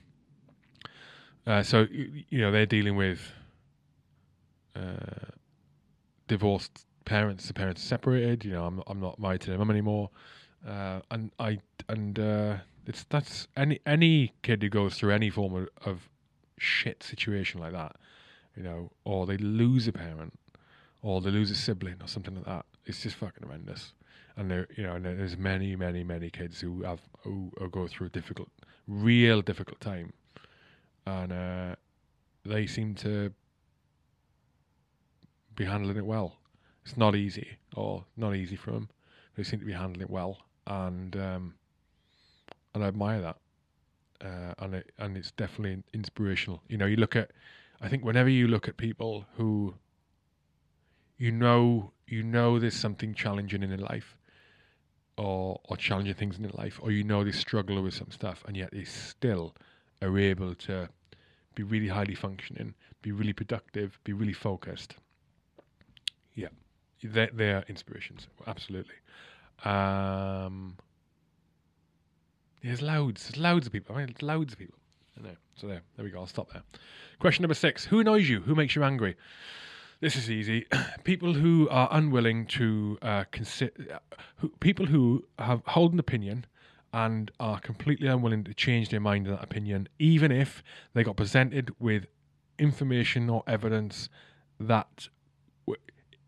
uh, 1.45 1.63
so 1.63 1.87
you, 1.91 2.39
know 2.39 2.51
they're 2.51 2.65
dealing 2.65 2.95
with 2.95 3.19
uh, 4.75 5.31
divorced 6.27 6.85
parents. 7.05 7.47
The 7.47 7.53
parents 7.53 7.81
separated. 7.81 8.45
You 8.45 8.51
know, 8.51 8.65
I'm 8.65 8.83
I'm 8.87 8.99
not 8.99 9.19
married 9.19 9.41
to 9.41 9.49
their 9.49 9.59
mum 9.59 9.71
anymore, 9.71 10.09
uh, 10.67 11.01
and 11.09 11.31
I 11.39 11.59
and 11.89 12.17
uh, 12.17 12.55
it's 12.85 13.05
that's 13.09 13.47
any 13.55 13.79
any 13.85 14.33
kid 14.43 14.61
who 14.63 14.69
goes 14.69 14.95
through 14.95 15.11
any 15.11 15.29
form 15.29 15.55
of, 15.55 15.69
of 15.85 16.09
shit 16.57 17.03
situation 17.03 17.59
like 17.59 17.73
that 17.73 17.95
you 18.55 18.63
know, 18.63 18.91
or 19.05 19.25
they 19.25 19.37
lose 19.37 19.87
a 19.87 19.91
parent, 19.91 20.37
or 21.01 21.21
they 21.21 21.31
lose 21.31 21.51
a 21.51 21.55
sibling, 21.55 21.95
or 22.01 22.07
something 22.07 22.35
like 22.35 22.45
that. 22.45 22.65
It's 22.85 23.01
just 23.01 23.15
fucking 23.15 23.43
horrendous. 23.43 23.93
And 24.35 24.49
there, 24.49 24.67
you 24.75 24.83
know, 24.83 24.95
and 24.95 25.05
there's 25.05 25.37
many, 25.37 25.75
many, 25.75 26.03
many 26.03 26.29
kids 26.29 26.59
who 26.59 26.83
have 26.83 27.01
who, 27.23 27.51
who 27.57 27.69
go 27.69 27.87
through 27.87 28.07
a 28.07 28.09
difficult, 28.09 28.49
real 28.87 29.41
difficult 29.41 29.79
time, 29.79 30.13
and 31.05 31.31
uh, 31.31 31.75
they 32.45 32.65
seem 32.65 32.95
to 32.95 33.33
be 35.55 35.65
handling 35.65 35.97
it 35.97 36.05
well. 36.05 36.37
It's 36.83 36.97
not 36.97 37.15
easy, 37.15 37.57
or 37.75 38.05
not 38.17 38.35
easy 38.35 38.55
for 38.55 38.71
them. 38.71 38.89
They 39.35 39.43
seem 39.43 39.59
to 39.59 39.65
be 39.65 39.73
handling 39.73 40.01
it 40.01 40.09
well, 40.09 40.39
and 40.67 41.15
um, 41.15 41.53
and 42.73 42.83
I 42.83 42.87
admire 42.87 43.21
that. 43.21 43.37
Uh, 44.23 44.53
and 44.59 44.75
it 44.75 44.91
and 44.99 45.17
it's 45.17 45.31
definitely 45.31 45.83
inspirational. 45.93 46.61
You 46.67 46.77
know, 46.77 46.85
you 46.85 46.95
look 46.97 47.15
at 47.15 47.31
I 47.81 47.87
think 47.89 48.05
whenever 48.05 48.29
you 48.29 48.47
look 48.47 48.67
at 48.67 48.77
people 48.77 49.25
who 49.37 49.75
you 51.17 51.31
know 51.31 51.91
you 52.07 52.23
know 52.23 52.59
there's 52.59 52.75
something 52.75 53.13
challenging 53.13 53.63
in 53.63 53.69
their 53.69 53.79
life 53.79 54.17
or 55.17 55.59
or 55.65 55.77
challenging 55.77 56.13
things 56.13 56.37
in 56.37 56.43
their 56.43 56.51
life 56.53 56.79
or 56.81 56.91
you 56.91 57.03
know 57.03 57.23
they 57.23 57.31
struggle 57.31 57.81
with 57.81 57.93
some 57.93 58.11
stuff 58.11 58.43
and 58.47 58.55
yet 58.55 58.71
they 58.71 58.83
still 58.83 59.55
are 60.01 60.17
able 60.17 60.55
to 60.55 60.89
be 61.55 61.63
really 61.63 61.87
highly 61.87 62.15
functioning, 62.15 62.73
be 63.01 63.11
really 63.11 63.33
productive, 63.33 63.99
be 64.03 64.13
really 64.13 64.33
focused. 64.33 64.95
Yeah. 66.33 66.49
They're, 67.03 67.29
they're 67.33 67.63
inspirations, 67.67 68.27
absolutely. 68.45 68.95
Um, 69.63 70.77
there's 72.63 72.81
loads, 72.81 73.23
there's 73.23 73.37
loads 73.37 73.67
of 73.67 73.73
people. 73.73 73.95
I 73.95 73.99
mean, 73.99 74.15
loads 74.21 74.53
of 74.53 74.59
people. 74.59 74.77
So 75.61 75.67
there, 75.67 75.81
there 75.95 76.03
we 76.03 76.09
go. 76.09 76.19
I'll 76.19 76.25
stop 76.25 76.51
there. 76.51 76.63
Question 77.19 77.43
number 77.43 77.53
six: 77.53 77.85
Who 77.85 77.99
annoys 77.99 78.27
you? 78.27 78.41
Who 78.41 78.55
makes 78.55 78.75
you 78.75 78.83
angry? 78.83 79.15
This 79.99 80.15
is 80.15 80.31
easy. 80.31 80.65
people 81.03 81.35
who 81.35 81.69
are 81.69 81.87
unwilling 81.91 82.47
to 82.47 82.97
uh, 83.03 83.25
consider, 83.31 83.99
who, 84.37 84.49
people 84.59 84.87
who 84.87 85.23
have 85.37 85.61
hold 85.67 85.93
an 85.93 85.99
opinion 85.99 86.45
and 86.93 87.29
are 87.39 87.59
completely 87.59 88.07
unwilling 88.07 88.43
to 88.45 88.55
change 88.55 88.89
their 88.89 88.99
mind 88.99 89.27
on 89.27 89.35
that 89.35 89.43
opinion, 89.43 89.87
even 89.99 90.31
if 90.31 90.63
they 90.95 91.03
got 91.03 91.15
presented 91.15 91.69
with 91.79 92.07
information 92.57 93.29
or 93.29 93.43
evidence 93.45 94.09
that 94.59 95.09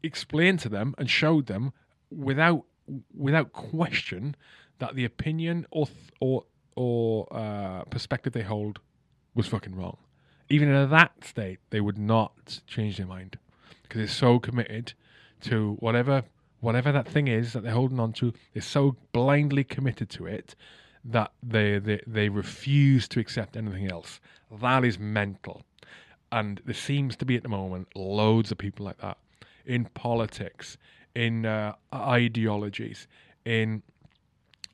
explained 0.03 0.59
to 0.59 0.69
them 0.69 0.93
and 0.97 1.09
showed 1.09 1.47
them 1.47 1.73
without 2.11 2.65
without 3.15 3.53
question 3.53 4.35
that 4.79 4.95
the 4.95 5.05
opinion 5.05 5.65
or 5.71 5.87
th- 5.87 5.97
or 6.19 6.43
or 6.75 7.27
uh, 7.31 7.83
perspective 7.85 8.33
they 8.33 8.41
hold 8.41 8.79
was 9.33 9.47
fucking 9.47 9.75
wrong. 9.75 9.97
Even 10.49 10.69
in 10.69 10.89
that 10.89 11.23
state, 11.23 11.59
they 11.69 11.79
would 11.79 11.97
not 11.97 12.59
change 12.67 12.97
their 12.97 13.07
mind 13.07 13.37
because 13.83 13.99
they're 13.99 14.07
so 14.07 14.39
committed 14.39 14.93
to 15.41 15.77
whatever 15.79 16.23
whatever 16.59 16.91
that 16.91 17.07
thing 17.07 17.27
is 17.27 17.53
that 17.53 17.63
they're 17.63 17.73
holding 17.73 17.99
on 17.99 18.13
to. 18.13 18.33
They're 18.53 18.61
so 18.61 18.97
blindly 19.11 19.63
committed 19.63 20.09
to 20.11 20.25
it 20.25 20.55
that 21.05 21.31
they 21.41 21.79
they, 21.79 22.01
they 22.05 22.29
refuse 22.29 23.07
to 23.09 23.19
accept 23.19 23.55
anything 23.55 23.89
else. 23.89 24.19
That 24.51 24.83
is 24.83 24.99
mental, 24.99 25.63
and 26.31 26.61
there 26.65 26.75
seems 26.75 27.15
to 27.17 27.25
be 27.25 27.35
at 27.37 27.43
the 27.43 27.49
moment 27.49 27.87
loads 27.95 28.51
of 28.51 28.57
people 28.57 28.85
like 28.85 28.97
that 28.99 29.17
in 29.65 29.85
politics, 29.85 30.77
in 31.15 31.45
uh, 31.45 31.73
ideologies, 31.93 33.07
in 33.45 33.83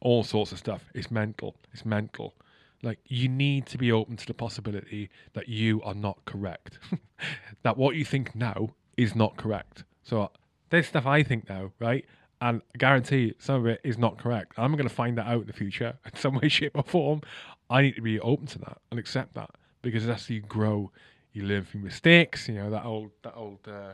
all 0.02 0.24
sorts 0.24 0.52
of 0.52 0.58
stuff. 0.58 0.90
It's 0.94 1.12
mental. 1.12 1.56
It's 1.74 1.86
mental. 1.86 2.34
Like 2.82 3.00
you 3.06 3.28
need 3.28 3.66
to 3.68 3.78
be 3.78 3.92
open 3.92 4.16
to 4.18 4.26
the 4.26 4.34
possibility 4.34 5.10
that 5.34 5.50
you 5.50 5.82
are 5.84 5.94
not 5.94 6.24
correct. 6.26 6.80
that 7.64 7.78
what 7.78 7.96
you 7.96 8.06
think 8.06 8.36
now 8.36 8.70
is 8.96 9.16
not 9.16 9.36
correct. 9.38 9.84
So 10.04 10.32
there's 10.70 10.88
stuff 10.88 11.06
I 11.06 11.24
think 11.24 11.50
now, 11.50 11.72
right? 11.80 12.06
And 12.42 12.62
I 12.74 12.78
guarantee 12.78 13.34
some 13.38 13.56
of 13.56 13.66
it 13.66 13.82
is 13.84 13.98
not 13.98 14.18
correct. 14.18 14.54
I'm 14.58 14.72
going 14.72 14.88
to 14.88 14.94
find 14.94 15.18
that 15.18 15.28
out 15.28 15.42
in 15.42 15.48
the 15.48 15.54
future 15.54 15.98
in 16.06 16.16
some 16.16 16.36
way, 16.36 16.48
shape, 16.48 16.72
or 16.76 16.84
form. 16.84 17.22
I 17.70 17.82
need 17.82 17.96
to 17.96 18.02
be 18.02 18.20
open 18.20 18.48
to 18.48 18.60
that 18.60 18.78
and 18.90 19.00
accept 19.00 19.34
that 19.36 19.52
because 19.82 20.06
that's 20.06 20.28
how 20.28 20.36
you 20.36 20.42
grow. 20.42 20.92
you 21.34 21.44
learn 21.44 21.66
from 21.66 21.84
mistakes. 21.84 22.48
You 22.48 22.56
know 22.56 22.70
that 22.72 22.86
old 22.86 23.12
that 23.24 23.36
old 23.36 23.60
uh, 23.68 23.94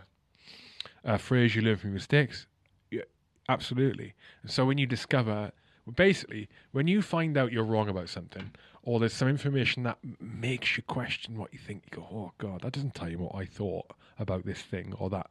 uh, 1.06 1.18
phrase, 1.18 1.56
you 1.56 1.62
learn 1.62 1.78
from 1.78 1.94
mistakes. 1.94 2.48
Yeah, 2.90 3.04
absolutely. 3.48 4.14
And 4.42 4.52
so 4.52 4.66
when 4.66 4.78
you 4.78 4.88
discover, 4.88 5.52
basically, 5.94 6.50
when 6.72 6.88
you 6.88 7.02
find 7.02 7.38
out 7.38 7.52
you're 7.52 7.64
wrong 7.64 7.88
about 7.90 8.10
something, 8.10 8.52
or 8.84 9.00
there's 9.00 9.14
some 9.14 9.28
information 9.28 9.84
that 9.84 10.00
makes 10.20 10.78
you 10.78 10.84
question 10.84 11.38
what 11.38 11.54
you 11.54 11.60
think, 11.60 11.84
you 11.86 11.98
go, 11.98 12.08
"Oh 12.12 12.32
God, 12.38 12.62
that 12.62 12.74
doesn't 12.74 12.96
tell 12.96 13.10
you 13.10 13.20
what 13.20 13.36
I 13.36 13.46
thought 13.46 13.92
about 14.20 14.46
this 14.46 14.62
thing, 14.62 14.94
or 14.98 15.10
that 15.12 15.30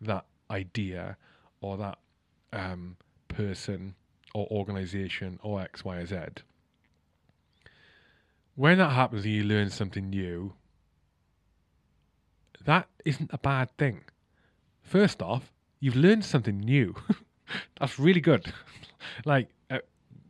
that 0.00 0.24
idea, 0.50 1.16
or 1.60 1.76
that 1.76 1.98
um, 2.52 2.96
person, 3.28 3.94
or 4.34 4.46
organization, 4.50 5.38
or 5.42 5.60
X, 5.60 5.84
Y, 5.84 5.96
or 5.96 6.06
Z." 6.06 6.16
When 8.54 8.78
that 8.78 8.90
happens 8.90 9.24
and 9.24 9.34
you 9.34 9.44
learn 9.44 9.70
something 9.70 10.08
new, 10.08 10.54
that 12.64 12.88
isn't 13.04 13.30
a 13.32 13.38
bad 13.38 13.76
thing. 13.76 14.04
First 14.86 15.20
off, 15.20 15.52
you've 15.80 15.96
learned 15.96 16.24
something 16.24 16.60
new. 16.60 16.94
That's 17.80 17.98
really 17.98 18.20
good. 18.20 18.52
like, 19.24 19.48
uh, 19.68 19.78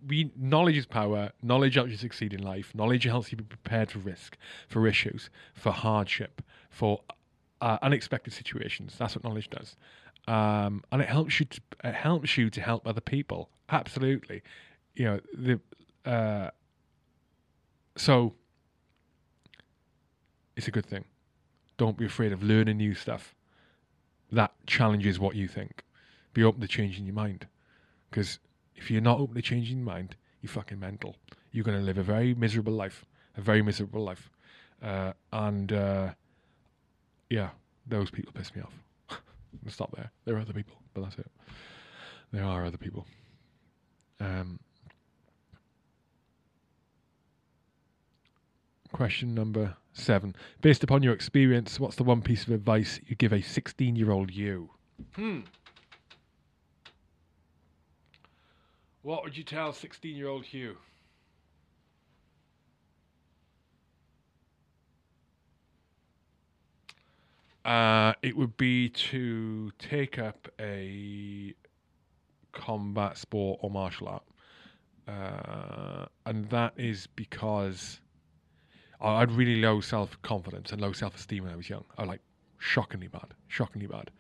we 0.09 0.31
knowledge 0.35 0.79
is 0.79 0.87
power. 0.87 1.31
Knowledge 1.43 1.75
helps 1.75 1.91
you 1.91 1.99
succeed 1.99 2.33
in 2.33 2.43
life. 2.43 2.75
Knowledge 2.75 3.05
helps 3.05 3.31
you 3.31 3.37
be 3.37 3.45
prepared 3.45 3.91
for 3.91 3.99
risk, 3.99 4.39
for 4.67 4.87
issues, 4.87 5.29
for 5.55 5.73
hardship, 5.73 6.41
for 6.71 7.03
uh, 7.61 7.77
unexpected 7.83 8.33
situations. 8.33 8.97
That's 8.99 9.15
what 9.15 9.25
knowledge 9.25 9.51
does, 9.51 9.77
um, 10.27 10.83
and 10.91 11.03
it 11.03 11.09
helps 11.09 11.39
you. 11.39 11.47
To, 11.47 11.61
it 11.85 11.95
helps 11.95 12.39
you 12.39 12.49
to 12.49 12.61
help 12.63 12.87
other 12.87 13.03
people. 13.03 13.51
Absolutely, 13.69 14.43
you 14.95 15.05
know 15.05 15.21
the. 15.37 15.61
Uh, 16.11 16.51
so 17.97 18.33
it's 20.57 20.69
a 20.69 20.71
good 20.71 20.87
thing. 20.87 21.05
Don't 21.77 21.99
be 21.99 22.07
afraid 22.07 22.33
of 22.33 22.43
learning 22.43 22.79
new 22.79 22.95
stuff. 22.95 23.36
That 24.33 24.53
challenges 24.67 25.19
what 25.19 25.37
you 25.37 25.49
think. 25.49 25.83
Be 26.33 26.45
open 26.45 26.61
to 26.61 26.69
changing 26.69 27.07
your 27.07 27.15
mind. 27.15 27.47
Because 28.11 28.39
if 28.75 28.91
you're 28.91 29.01
not 29.01 29.19
open 29.19 29.35
to 29.37 29.43
changing 29.43 29.79
your 29.79 29.87
mind, 29.87 30.17
you're 30.43 30.51
fucking 30.51 30.79
mental. 30.79 31.17
You're 31.53 31.65
going 31.65 31.79
to 31.79 31.85
live 31.85 31.99
a 31.99 32.03
very 32.03 32.35
miserable 32.35 32.73
life. 32.73 33.05
A 33.37 33.41
very 33.41 33.63
miserable 33.63 34.05
life. 34.05 34.31
Uh, 34.83 35.13
and 35.33 35.73
uh, 35.73 36.11
yeah, 37.31 37.51
those 37.87 38.11
people 38.11 38.33
piss 38.33 38.55
me 38.55 38.63
off. 38.63 39.19
stop 39.69 39.95
there. 39.97 40.11
There 40.25 40.37
are 40.37 40.41
other 40.41 40.53
people, 40.53 40.77
but 40.95 41.03
that's 41.03 41.19
it. 41.19 41.31
There 42.33 42.45
are 42.45 42.65
other 42.65 42.77
people. 42.77 43.07
Um, 44.21 44.59
question 48.97 49.35
number 49.35 49.77
seven. 49.93 50.35
Based 50.63 50.83
upon 50.83 51.03
your 51.03 51.13
experience, 51.13 51.79
what's 51.79 51.97
the 51.97 52.03
one 52.03 52.23
piece 52.23 52.45
of 52.45 52.51
advice 52.55 52.99
you 53.07 53.15
give 53.15 53.31
a 53.31 53.43
16 53.43 53.95
year 53.95 54.11
old 54.11 54.31
you? 54.33 54.71
Hmm. 55.15 55.41
What 59.03 59.23
would 59.23 59.37
you 59.37 59.45
tell 59.45 59.75
16 59.75 60.17
year 60.17 60.29
old 60.29 60.47
Hugh? 60.47 60.79
Uh, 67.67 68.15
it 68.23 68.35
would 68.35 68.57
be 68.57 68.89
to 68.89 69.73
take 69.79 70.19
up 70.19 70.49
a 70.59 71.53
combat 72.53 73.19
sport 73.19 73.59
or 73.61 73.71
martial 73.71 74.09
art. 74.09 74.23
Uh, 75.07 76.07
and 76.25 76.49
that 76.49 76.73
is 76.79 77.07
because 77.09 78.01
I 79.01 79.21
had 79.21 79.33
really 79.33 79.61
low 79.61 79.81
self 79.81 80.21
confidence 80.23 80.73
and 80.73 80.81
low 80.81 80.93
self 80.93 81.17
esteem 81.17 81.45
when 81.45 81.53
I 81.53 81.57
was 81.57 81.69
young. 81.69 81.85
I 81.99 82.03
was 82.03 82.09
like 82.09 82.21
shockingly 82.59 83.09
bad, 83.09 83.35
shockingly 83.49 83.87
bad. 83.87 84.11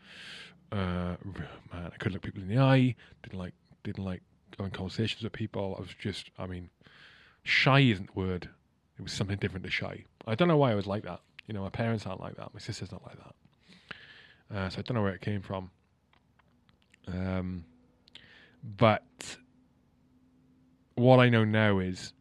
Uh, 0.72 1.16
man, 1.72 1.90
I 1.92 1.96
couldn't 1.98 2.14
look 2.14 2.22
people 2.22 2.42
in 2.42 2.48
the 2.48 2.58
eye. 2.58 2.94
Didn't 3.22 3.38
like, 3.38 3.54
didn't 3.84 4.04
like 4.04 4.22
having 4.58 4.72
conversations 4.72 5.22
with 5.22 5.32
people. 5.32 5.74
I 5.78 5.80
was 5.80 5.90
just, 5.98 6.30
I 6.38 6.46
mean, 6.46 6.70
shy 7.42 7.80
isn't 7.80 8.14
the 8.14 8.20
word. 8.20 8.48
It 8.98 9.02
was 9.02 9.12
something 9.12 9.36
different 9.38 9.64
to 9.64 9.70
shy. 9.70 10.04
I 10.26 10.34
don't 10.34 10.48
know 10.48 10.56
why 10.56 10.72
I 10.72 10.74
was 10.74 10.86
like 10.86 11.04
that. 11.04 11.20
You 11.46 11.54
know, 11.54 11.62
my 11.62 11.70
parents 11.70 12.06
aren't 12.06 12.20
like 12.20 12.36
that. 12.36 12.52
My 12.52 12.60
sister's 12.60 12.90
not 12.90 13.02
like 13.04 13.16
that. 13.18 14.56
Uh, 14.56 14.70
so 14.70 14.78
I 14.78 14.82
don't 14.82 14.94
know 14.94 15.02
where 15.02 15.14
it 15.14 15.20
came 15.20 15.42
from. 15.42 15.70
Um, 17.08 17.64
but 18.76 19.36
what 20.96 21.20
I 21.20 21.28
know 21.28 21.44
now 21.44 21.78
is 21.78 22.12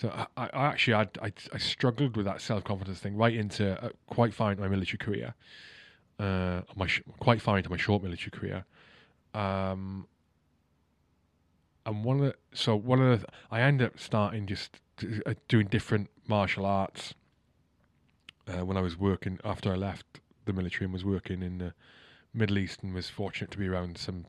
so 0.00 0.26
I, 0.36 0.48
I 0.54 0.66
actually 0.66 0.94
I, 0.94 1.02
I, 1.20 1.32
I, 1.52 1.58
struggled 1.58 2.16
with 2.16 2.24
that 2.24 2.40
self 2.40 2.64
confidence 2.64 3.00
thing 3.00 3.16
right 3.16 3.34
into 3.34 3.82
uh, 3.84 3.90
quite 4.06 4.32
far 4.32 4.50
into 4.50 4.62
my 4.62 4.68
military 4.68 4.96
career, 4.96 5.34
uh, 6.18 6.62
my 6.74 6.86
sh- 6.86 7.02
quite 7.18 7.42
far 7.42 7.58
into 7.58 7.68
my 7.68 7.76
short 7.76 8.02
military 8.02 8.30
career, 8.30 8.64
um, 9.34 10.06
and 11.84 12.02
one 12.02 12.20
of 12.20 12.22
the, 12.24 12.34
so 12.54 12.76
one 12.76 13.02
of 13.02 13.20
the 13.20 13.26
I 13.50 13.60
ended 13.60 13.88
up 13.88 14.00
starting 14.00 14.46
just 14.46 14.80
uh, 15.26 15.34
doing 15.48 15.66
different 15.66 16.08
martial 16.26 16.64
arts 16.64 17.12
uh, 18.48 18.64
when 18.64 18.78
I 18.78 18.80
was 18.80 18.96
working 18.96 19.38
after 19.44 19.70
I 19.70 19.76
left 19.76 20.06
the 20.46 20.54
military 20.54 20.86
and 20.86 20.94
was 20.94 21.04
working 21.04 21.42
in 21.42 21.58
the 21.58 21.74
Middle 22.32 22.56
East 22.56 22.82
and 22.82 22.94
was 22.94 23.10
fortunate 23.10 23.50
to 23.50 23.58
be 23.58 23.68
around 23.68 23.98
some 23.98 24.24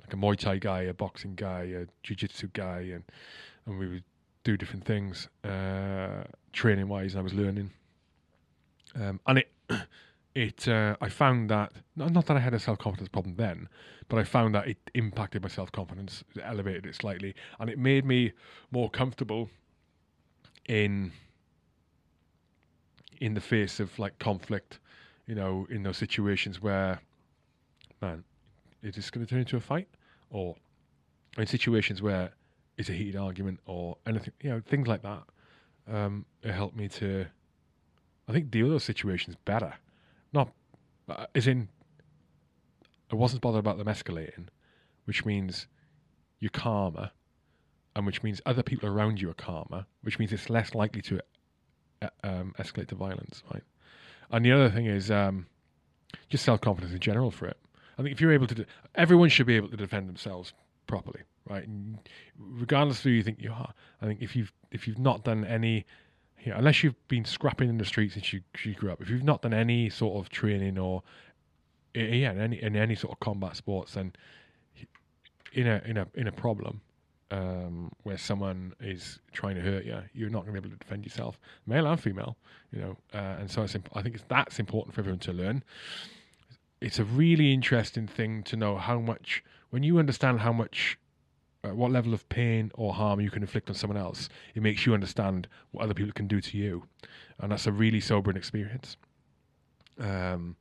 like 0.00 0.14
a 0.14 0.16
Muay 0.16 0.38
Thai 0.38 0.56
guy, 0.56 0.82
a 0.82 0.94
boxing 0.94 1.34
guy, 1.34 1.64
a 1.64 1.86
Jiu 2.02 2.16
Jitsu 2.16 2.48
guy, 2.54 2.80
and 2.94 3.04
and 3.66 3.78
we 3.78 3.88
would 3.88 4.04
do 4.46 4.56
different 4.56 4.84
things, 4.84 5.28
uh, 5.42 6.22
training 6.52 6.86
wise. 6.86 7.16
I 7.16 7.20
was 7.20 7.34
learning, 7.34 7.72
um, 8.94 9.18
and 9.26 9.38
it 9.38 9.50
it 10.36 10.68
uh, 10.68 10.96
I 11.00 11.08
found 11.08 11.50
that 11.50 11.72
not 11.96 12.26
that 12.26 12.36
I 12.36 12.40
had 12.40 12.54
a 12.54 12.60
self 12.60 12.78
confidence 12.78 13.08
problem 13.08 13.34
then, 13.36 13.68
but 14.08 14.18
I 14.18 14.24
found 14.24 14.54
that 14.54 14.68
it 14.68 14.78
impacted 14.94 15.42
my 15.42 15.48
self 15.48 15.72
confidence, 15.72 16.22
elevated 16.40 16.86
it 16.86 16.94
slightly, 16.94 17.34
and 17.58 17.68
it 17.68 17.76
made 17.76 18.04
me 18.04 18.32
more 18.70 18.88
comfortable 18.88 19.50
in 20.66 21.12
in 23.18 23.34
the 23.34 23.40
face 23.40 23.80
of 23.80 23.98
like 23.98 24.16
conflict, 24.20 24.78
you 25.26 25.34
know, 25.34 25.66
in 25.70 25.82
those 25.82 25.96
situations 25.96 26.62
where, 26.62 27.00
man, 28.00 28.22
is 28.84 28.94
this 28.94 29.10
going 29.10 29.26
to 29.26 29.28
turn 29.28 29.40
into 29.40 29.56
a 29.56 29.60
fight, 29.60 29.88
or 30.30 30.54
in 31.36 31.46
situations 31.48 32.00
where 32.00 32.30
it's 32.78 32.88
a 32.88 32.92
heated 32.92 33.16
argument 33.16 33.60
or 33.66 33.96
anything, 34.06 34.32
you 34.40 34.50
know, 34.50 34.60
things 34.64 34.86
like 34.86 35.02
that. 35.02 35.22
Um, 35.90 36.26
it 36.42 36.52
helped 36.52 36.76
me 36.76 36.88
to, 36.88 37.26
I 38.28 38.32
think, 38.32 38.50
deal 38.50 38.66
with 38.66 38.74
those 38.74 38.84
situations 38.84 39.36
better. 39.44 39.74
Not 40.32 40.52
uh, 41.08 41.26
as 41.34 41.46
in, 41.46 41.68
I 43.10 43.14
wasn't 43.14 43.42
bothered 43.42 43.60
about 43.60 43.78
them 43.78 43.86
escalating, 43.86 44.48
which 45.04 45.24
means 45.24 45.68
you're 46.40 46.50
calmer, 46.50 47.10
and 47.94 48.04
which 48.04 48.22
means 48.22 48.40
other 48.44 48.62
people 48.62 48.88
around 48.88 49.20
you 49.20 49.30
are 49.30 49.34
calmer, 49.34 49.86
which 50.02 50.18
means 50.18 50.32
it's 50.32 50.50
less 50.50 50.74
likely 50.74 51.02
to 51.02 51.20
uh, 52.02 52.08
um, 52.24 52.54
escalate 52.58 52.88
to 52.88 52.94
violence, 52.94 53.42
right? 53.52 53.62
And 54.30 54.44
the 54.44 54.52
other 54.52 54.68
thing 54.70 54.86
is 54.86 55.10
um, 55.10 55.46
just 56.28 56.44
self 56.44 56.60
confidence 56.60 56.92
in 56.92 57.00
general 57.00 57.30
for 57.30 57.46
it. 57.46 57.56
I 57.98 58.02
think 58.02 58.12
if 58.12 58.20
you're 58.20 58.32
able 58.32 58.48
to, 58.48 58.66
everyone 58.94 59.28
should 59.30 59.46
be 59.46 59.56
able 59.56 59.68
to 59.68 59.76
defend 59.76 60.08
themselves 60.08 60.52
properly 60.86 61.22
right? 61.48 61.66
And 61.66 61.98
regardless 62.38 62.98
of 62.98 63.04
who 63.04 63.10
you 63.10 63.22
think 63.22 63.40
you 63.40 63.52
are, 63.52 63.72
I 64.02 64.06
think 64.06 64.20
if 64.22 64.36
you've 64.36 64.52
if 64.70 64.86
you've 64.86 64.98
not 64.98 65.24
done 65.24 65.44
any, 65.44 65.86
you 66.44 66.52
know, 66.52 66.58
unless 66.58 66.82
you've 66.82 67.08
been 67.08 67.24
scrapping 67.24 67.68
in 67.68 67.78
the 67.78 67.84
streets 67.84 68.14
since 68.14 68.32
you, 68.32 68.40
you 68.64 68.74
grew 68.74 68.90
up, 68.90 69.00
if 69.00 69.08
you've 69.08 69.22
not 69.22 69.42
done 69.42 69.54
any 69.54 69.88
sort 69.88 70.18
of 70.18 70.30
training 70.30 70.78
or 70.78 71.02
yeah, 71.94 72.32
in 72.32 72.40
any 72.40 72.62
in 72.62 72.76
any 72.76 72.94
sort 72.94 73.12
of 73.12 73.20
combat 73.20 73.56
sports, 73.56 73.94
then 73.94 74.12
in 75.52 75.66
a 75.66 75.82
in 75.86 75.96
a 75.96 76.06
in 76.14 76.26
a 76.26 76.32
problem 76.32 76.80
um, 77.30 77.90
where 78.02 78.18
someone 78.18 78.74
is 78.80 79.18
trying 79.32 79.56
to 79.56 79.62
hurt 79.62 79.84
you, 79.84 79.98
you're 80.12 80.30
not 80.30 80.44
going 80.44 80.54
to 80.54 80.60
be 80.60 80.68
able 80.68 80.76
to 80.76 80.84
defend 80.84 81.04
yourself, 81.04 81.38
male 81.66 81.86
and 81.86 82.00
female, 82.00 82.36
you 82.72 82.80
know. 82.80 82.96
Uh, 83.14 83.36
and 83.40 83.50
so 83.50 83.62
imp- 83.62 83.88
I 83.94 84.02
think 84.02 84.16
it's, 84.16 84.24
that's 84.28 84.58
important 84.58 84.94
for 84.94 85.00
everyone 85.00 85.20
to 85.20 85.32
learn. 85.32 85.64
It's 86.80 86.98
a 86.98 87.04
really 87.04 87.54
interesting 87.54 88.06
thing 88.06 88.42
to 88.44 88.56
know 88.56 88.76
how 88.76 89.00
much 89.00 89.42
when 89.70 89.82
you 89.82 89.98
understand 89.98 90.40
how 90.40 90.52
much 90.52 90.98
uh, 91.64 91.74
what 91.74 91.90
level 91.90 92.14
of 92.14 92.28
pain 92.28 92.70
or 92.74 92.94
harm 92.94 93.20
you 93.20 93.30
can 93.30 93.42
inflict 93.42 93.68
on 93.68 93.74
someone 93.74 93.96
else, 93.96 94.28
it 94.54 94.62
makes 94.62 94.86
you 94.86 94.94
understand 94.94 95.48
what 95.72 95.82
other 95.84 95.94
people 95.94 96.12
can 96.12 96.26
do 96.26 96.40
to 96.40 96.56
you, 96.56 96.84
and 97.40 97.52
that's 97.52 97.66
a 97.66 97.72
really 97.72 98.00
sobering 98.00 98.36
experience. 98.36 98.96
Um, 99.98 100.56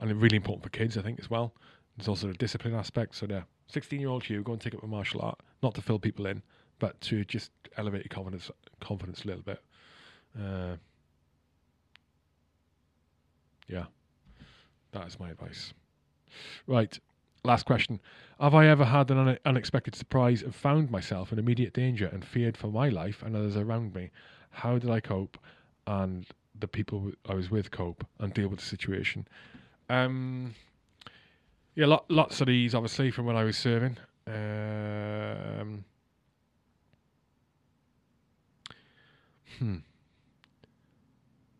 and 0.00 0.20
really 0.20 0.36
important 0.36 0.62
for 0.62 0.70
kids, 0.70 0.96
I 0.98 1.02
think, 1.02 1.18
as 1.18 1.30
well. 1.30 1.54
There's 1.96 2.08
also 2.08 2.26
the 2.28 2.34
discipline 2.34 2.74
aspect. 2.74 3.14
So 3.16 3.26
the 3.26 3.44
16-year-old 3.72 4.28
you 4.28 4.42
go 4.42 4.52
and 4.52 4.60
take 4.60 4.74
up 4.74 4.82
a 4.82 4.86
martial 4.86 5.22
art, 5.22 5.40
not 5.62 5.74
to 5.74 5.82
fill 5.82 5.98
people 5.98 6.26
in, 6.26 6.42
but 6.78 7.00
to 7.02 7.24
just 7.24 7.50
elevate 7.76 8.04
your 8.04 8.10
confidence, 8.10 8.50
confidence 8.80 9.22
a 9.24 9.26
little 9.28 9.42
bit. 9.42 9.62
Uh, 10.38 10.76
yeah, 13.68 13.84
that 14.92 15.06
is 15.06 15.18
my 15.18 15.30
advice. 15.30 15.72
Right, 16.66 16.98
Last 17.44 17.66
question. 17.66 18.00
Have 18.40 18.54
I 18.54 18.66
ever 18.68 18.86
had 18.86 19.10
an 19.10 19.38
unexpected 19.44 19.94
surprise 19.94 20.42
and 20.42 20.54
found 20.54 20.90
myself 20.90 21.30
in 21.30 21.38
immediate 21.38 21.74
danger 21.74 22.06
and 22.06 22.24
feared 22.24 22.56
for 22.56 22.68
my 22.68 22.88
life 22.88 23.22
and 23.22 23.36
others 23.36 23.56
around 23.56 23.94
me? 23.94 24.10
How 24.50 24.78
did 24.78 24.88
I 24.88 25.00
cope? 25.00 25.36
And 25.86 26.26
the 26.58 26.66
people 26.66 27.12
I 27.28 27.34
was 27.34 27.50
with 27.50 27.70
cope 27.70 28.06
and 28.18 28.32
deal 28.32 28.48
with 28.48 28.60
the 28.60 28.64
situation. 28.64 29.28
Um, 29.90 30.54
yeah, 31.74 31.84
lot, 31.84 32.10
lots 32.10 32.40
of 32.40 32.46
these, 32.46 32.74
obviously, 32.74 33.10
from 33.10 33.26
when 33.26 33.36
I 33.36 33.44
was 33.44 33.58
serving. 33.58 33.98
Um, 34.26 35.84
hmm. 39.58 39.76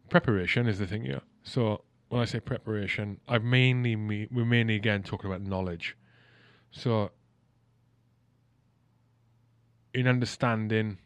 Preparation 0.09 0.67
is 0.67 0.79
the 0.79 0.87
thing, 0.87 1.05
yeah. 1.05 1.21
So 1.43 1.83
when 2.15 2.23
I 2.23 2.27
say 2.27 2.39
preparation, 2.39 3.19
I've 3.27 3.43
mainly 3.43 3.97
me, 3.97 4.29
we're 4.31 4.45
mainly 4.45 4.77
again 4.77 5.03
talking 5.03 5.29
about 5.29 5.43
knowledge. 5.43 5.97
So 6.71 7.11
in 9.93 10.07
understanding 10.07 10.99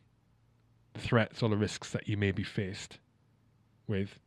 the 0.93 1.01
threats 1.01 1.43
or 1.43 1.49
the 1.49 1.57
risks 1.57 1.93
that 1.93 2.09
you 2.09 2.19
may 2.19 2.31
be 2.31 2.43
faced 2.43 2.99
with 3.87 4.19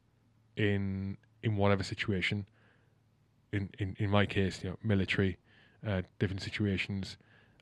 in 0.57 1.17
in 1.43 1.55
whatever 1.55 1.83
situation. 1.83 2.47
In 3.53 3.69
in, 3.77 3.95
in 3.99 4.09
my 4.09 4.25
case, 4.25 4.63
you 4.63 4.71
know, 4.71 4.77
military, 4.81 5.37
uh, 5.85 6.01
different 6.17 6.41
situations. 6.41 7.15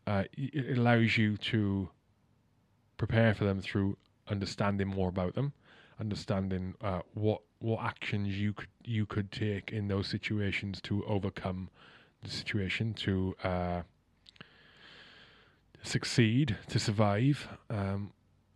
Uh, 0.07 0.24
it 0.38 0.78
allows 0.78 1.17
you 1.17 1.36
to 1.36 1.89
prepare 2.95 3.34
for 3.34 3.43
them 3.43 3.59
through 3.59 3.97
understanding 4.30 4.88
more 4.88 5.09
about 5.09 5.36
them, 5.36 5.51
understanding 5.99 6.74
uh, 6.80 7.01
what 7.15 7.41
what 7.60 7.84
actions 7.84 8.38
you 8.38 8.53
could 8.53 8.70
you 8.84 9.05
could 9.05 9.32
take 9.32 9.72
in 9.72 9.88
those 9.88 10.07
situations 10.07 10.82
to 10.82 11.05
overcome 11.05 11.70
the 12.24 12.30
situation 12.30 12.93
to 12.93 13.36
uh, 13.43 13.82
succeed, 15.84 16.57
to 16.68 16.80
survive, 16.80 17.47
um, 17.70 18.12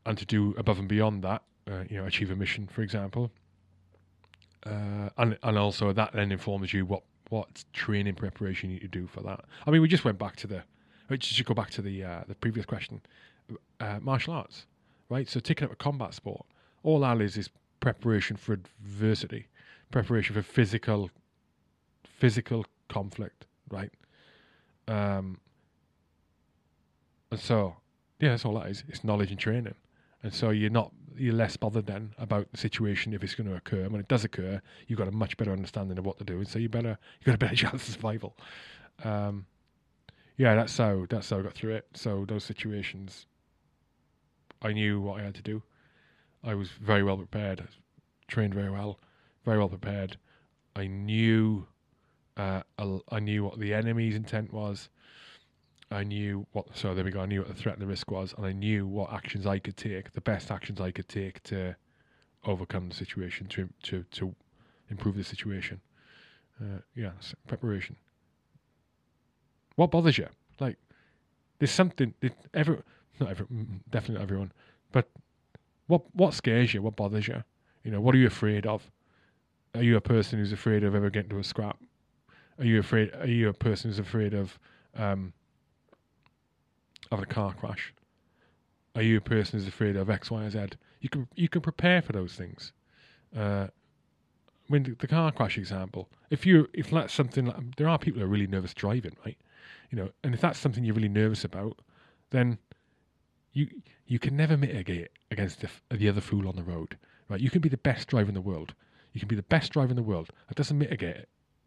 and 0.05 0.17
to 0.17 0.25
do 0.25 0.53
above 0.57 0.79
and 0.79 0.87
beyond 0.87 1.23
that. 1.23 1.43
Uh, 1.69 1.83
you 1.89 1.97
know, 1.97 2.05
achieve 2.05 2.29
a 2.31 2.35
mission, 2.35 2.67
for 2.67 2.81
example. 2.81 3.31
Uh, 4.65 5.09
and 5.17 5.37
and 5.43 5.57
also 5.57 5.91
that 5.91 6.13
then 6.13 6.31
informs 6.31 6.73
you 6.73 6.85
what 6.85 7.03
what 7.29 7.63
training 7.73 8.15
preparation 8.15 8.69
you 8.69 8.75
need 8.75 8.81
to 8.81 8.87
do 8.87 9.07
for 9.07 9.21
that. 9.21 9.43
I 9.65 9.71
mean, 9.71 9.81
we 9.81 9.87
just 9.87 10.05
went 10.05 10.19
back 10.19 10.35
to 10.37 10.47
the, 10.47 10.63
we 11.09 11.17
should 11.19 11.45
go 11.45 11.53
back 11.53 11.71
to 11.71 11.81
the 11.81 12.03
uh, 12.03 12.23
the 12.27 12.35
previous 12.35 12.65
question, 12.65 13.01
uh, 13.79 13.99
martial 14.01 14.33
arts, 14.33 14.65
right? 15.09 15.27
So 15.27 15.39
taking 15.39 15.65
up 15.65 15.73
a 15.73 15.75
combat 15.75 16.13
sport, 16.13 16.45
all 16.83 16.99
that 17.01 17.19
is 17.21 17.37
is 17.37 17.49
preparation 17.83 18.37
for 18.37 18.53
adversity, 18.53 19.47
preparation 19.91 20.33
for 20.33 20.41
physical 20.41 21.09
physical 22.05 22.65
conflict, 22.87 23.45
right? 23.69 23.91
Um, 24.87 25.37
and 27.29 27.39
so, 27.39 27.75
yeah, 28.21 28.29
that's 28.29 28.45
all 28.45 28.53
that 28.53 28.67
is. 28.67 28.85
It's 28.87 29.03
knowledge 29.03 29.31
and 29.31 29.39
training. 29.39 29.75
And 30.23 30.33
so 30.33 30.51
you're 30.51 30.69
not 30.69 30.93
you're 31.15 31.33
less 31.33 31.57
bothered 31.57 31.85
then 31.85 32.13
about 32.17 32.49
the 32.51 32.57
situation 32.57 33.13
if 33.13 33.21
it's 33.21 33.35
going 33.35 33.49
to 33.49 33.55
occur. 33.55 33.89
When 33.89 33.99
it 33.99 34.07
does 34.07 34.23
occur, 34.23 34.61
you've 34.87 34.97
got 34.97 35.09
a 35.09 35.11
much 35.11 35.35
better 35.35 35.51
understanding 35.51 35.97
of 35.97 36.05
what 36.05 36.17
to 36.19 36.23
do, 36.23 36.37
and 36.37 36.47
so 36.47 36.59
you 36.59 36.69
better 36.69 36.97
you've 37.19 37.25
got 37.25 37.35
a 37.35 37.37
better 37.37 37.55
chance 37.67 37.89
of 37.89 37.95
survival. 37.95 38.37
Um, 39.03 39.45
yeah, 40.37 40.55
that's 40.55 40.77
how 40.77 41.05
that's 41.09 41.29
how 41.29 41.39
I 41.39 41.41
got 41.41 41.53
through 41.53 41.73
it. 41.73 41.87
So 41.95 42.23
those 42.25 42.45
situations, 42.45 43.25
I 44.61 44.71
knew 44.71 45.01
what 45.01 45.19
I 45.19 45.23
had 45.25 45.35
to 45.35 45.41
do. 45.41 45.61
I 46.43 46.55
was 46.55 46.69
very 46.69 47.03
well 47.03 47.17
prepared, 47.17 47.67
trained 48.27 48.53
very 48.53 48.69
well, 48.69 48.99
very 49.45 49.57
well 49.57 49.69
prepared. 49.69 50.17
I 50.75 50.87
knew, 50.87 51.67
uh, 52.35 52.63
I 53.09 53.19
knew 53.19 53.43
what 53.43 53.59
the 53.59 53.73
enemy's 53.73 54.15
intent 54.15 54.51
was. 54.51 54.89
I 55.91 56.03
knew 56.03 56.45
what. 56.51 56.75
So 56.75 56.93
there 56.93 57.05
we 57.05 57.11
go. 57.11 57.21
I 57.21 57.27
knew 57.27 57.41
what 57.41 57.47
the 57.47 57.53
threat 57.53 57.75
and 57.75 57.81
the 57.81 57.87
risk 57.87 58.09
was, 58.09 58.33
and 58.35 58.45
I 58.45 58.51
knew 58.51 58.87
what 58.87 59.13
actions 59.13 59.45
I 59.45 59.59
could 59.59 59.77
take, 59.77 60.11
the 60.11 60.21
best 60.21 60.49
actions 60.49 60.81
I 60.81 60.91
could 60.91 61.07
take 61.07 61.43
to 61.43 61.75
overcome 62.45 62.89
the 62.89 62.95
situation, 62.95 63.47
to 63.47 63.69
to 63.83 64.03
to 64.11 64.35
improve 64.89 65.15
the 65.15 65.23
situation. 65.23 65.79
Uh, 66.59 66.79
yeah, 66.95 67.11
preparation. 67.47 67.95
What 69.75 69.91
bothers 69.91 70.17
you? 70.17 70.27
Like, 70.59 70.77
there's 71.59 71.71
something. 71.71 72.13
Every 72.53 72.77
not 73.19 73.29
every, 73.29 73.45
definitely 73.91 74.15
not 74.15 74.23
everyone, 74.23 74.51
but 74.91 75.09
what 75.93 76.15
what 76.15 76.33
scares 76.33 76.73
you? 76.73 76.81
What 76.81 76.95
bothers 76.95 77.27
you? 77.27 77.43
You 77.83 77.91
know, 77.91 78.01
what 78.01 78.15
are 78.15 78.17
you 78.17 78.25
afraid 78.25 78.65
of? 78.65 78.89
Are 79.75 79.83
you 79.83 79.95
a 79.95 80.01
person 80.01 80.39
who's 80.39 80.51
afraid 80.51 80.83
of 80.83 80.95
ever 80.95 81.11
getting 81.11 81.29
to 81.29 81.37
a 81.37 81.43
scrap? 81.43 81.77
Are 82.57 82.65
you 82.65 82.79
afraid? 82.79 83.11
Are 83.13 83.27
you 83.27 83.49
a 83.49 83.53
person 83.53 83.89
who's 83.91 83.99
afraid 83.99 84.33
of 84.33 84.57
um, 84.95 85.33
having 87.11 87.23
a 87.23 87.27
car 87.27 87.53
crash? 87.53 87.93
Are 88.95 89.03
you 89.03 89.17
a 89.17 89.21
person 89.21 89.59
who's 89.59 89.67
afraid 89.67 89.95
of 89.95 90.09
X, 90.09 90.31
Y, 90.31 90.49
Z? 90.49 90.69
You 91.01 91.09
can 91.09 91.27
you 91.35 91.47
can 91.47 91.61
prepare 91.61 92.01
for 92.01 92.11
those 92.11 92.33
things. 92.33 92.73
Uh, 93.35 93.67
mean, 94.69 94.83
the, 94.83 94.95
the, 94.95 95.07
car 95.07 95.31
crash 95.31 95.57
example. 95.59 96.09
If 96.31 96.45
you 96.45 96.69
if 96.73 96.89
that's 96.89 97.13
something 97.13 97.45
like, 97.45 97.75
there 97.75 97.87
are 97.87 97.99
people 97.99 98.19
who 98.19 98.25
are 98.25 98.29
really 98.29 98.47
nervous 98.47 98.73
driving, 98.73 99.15
right? 99.23 99.37
You 99.91 99.97
know, 99.99 100.09
and 100.23 100.33
if 100.33 100.41
that's 100.41 100.57
something 100.57 100.83
you're 100.83 100.95
really 100.95 101.07
nervous 101.09 101.43
about, 101.43 101.79
then 102.31 102.57
you 103.51 103.67
you 104.07 104.17
can 104.17 104.35
never 104.35 104.57
mitigate 104.57 105.09
against 105.33 105.59
the, 105.61 105.69
the 105.95 106.07
other 106.07 106.21
fool 106.21 106.47
on 106.47 106.55
the 106.55 106.63
road, 106.63 106.97
right? 107.29 107.41
You 107.41 107.49
can 107.49 107.61
be 107.61 107.69
the 107.69 107.77
best 107.77 108.07
driver 108.07 108.29
in 108.29 108.33
the 108.33 108.41
world. 108.41 108.73
You 109.11 109.19
can 109.19 109.27
be 109.27 109.35
the 109.35 109.43
best 109.43 109.73
driver 109.73 109.89
in 109.89 109.95
the 109.95 110.03
world. 110.03 110.29
That 110.47 110.55
doesn't 110.55 110.77
mitigate 110.77 111.25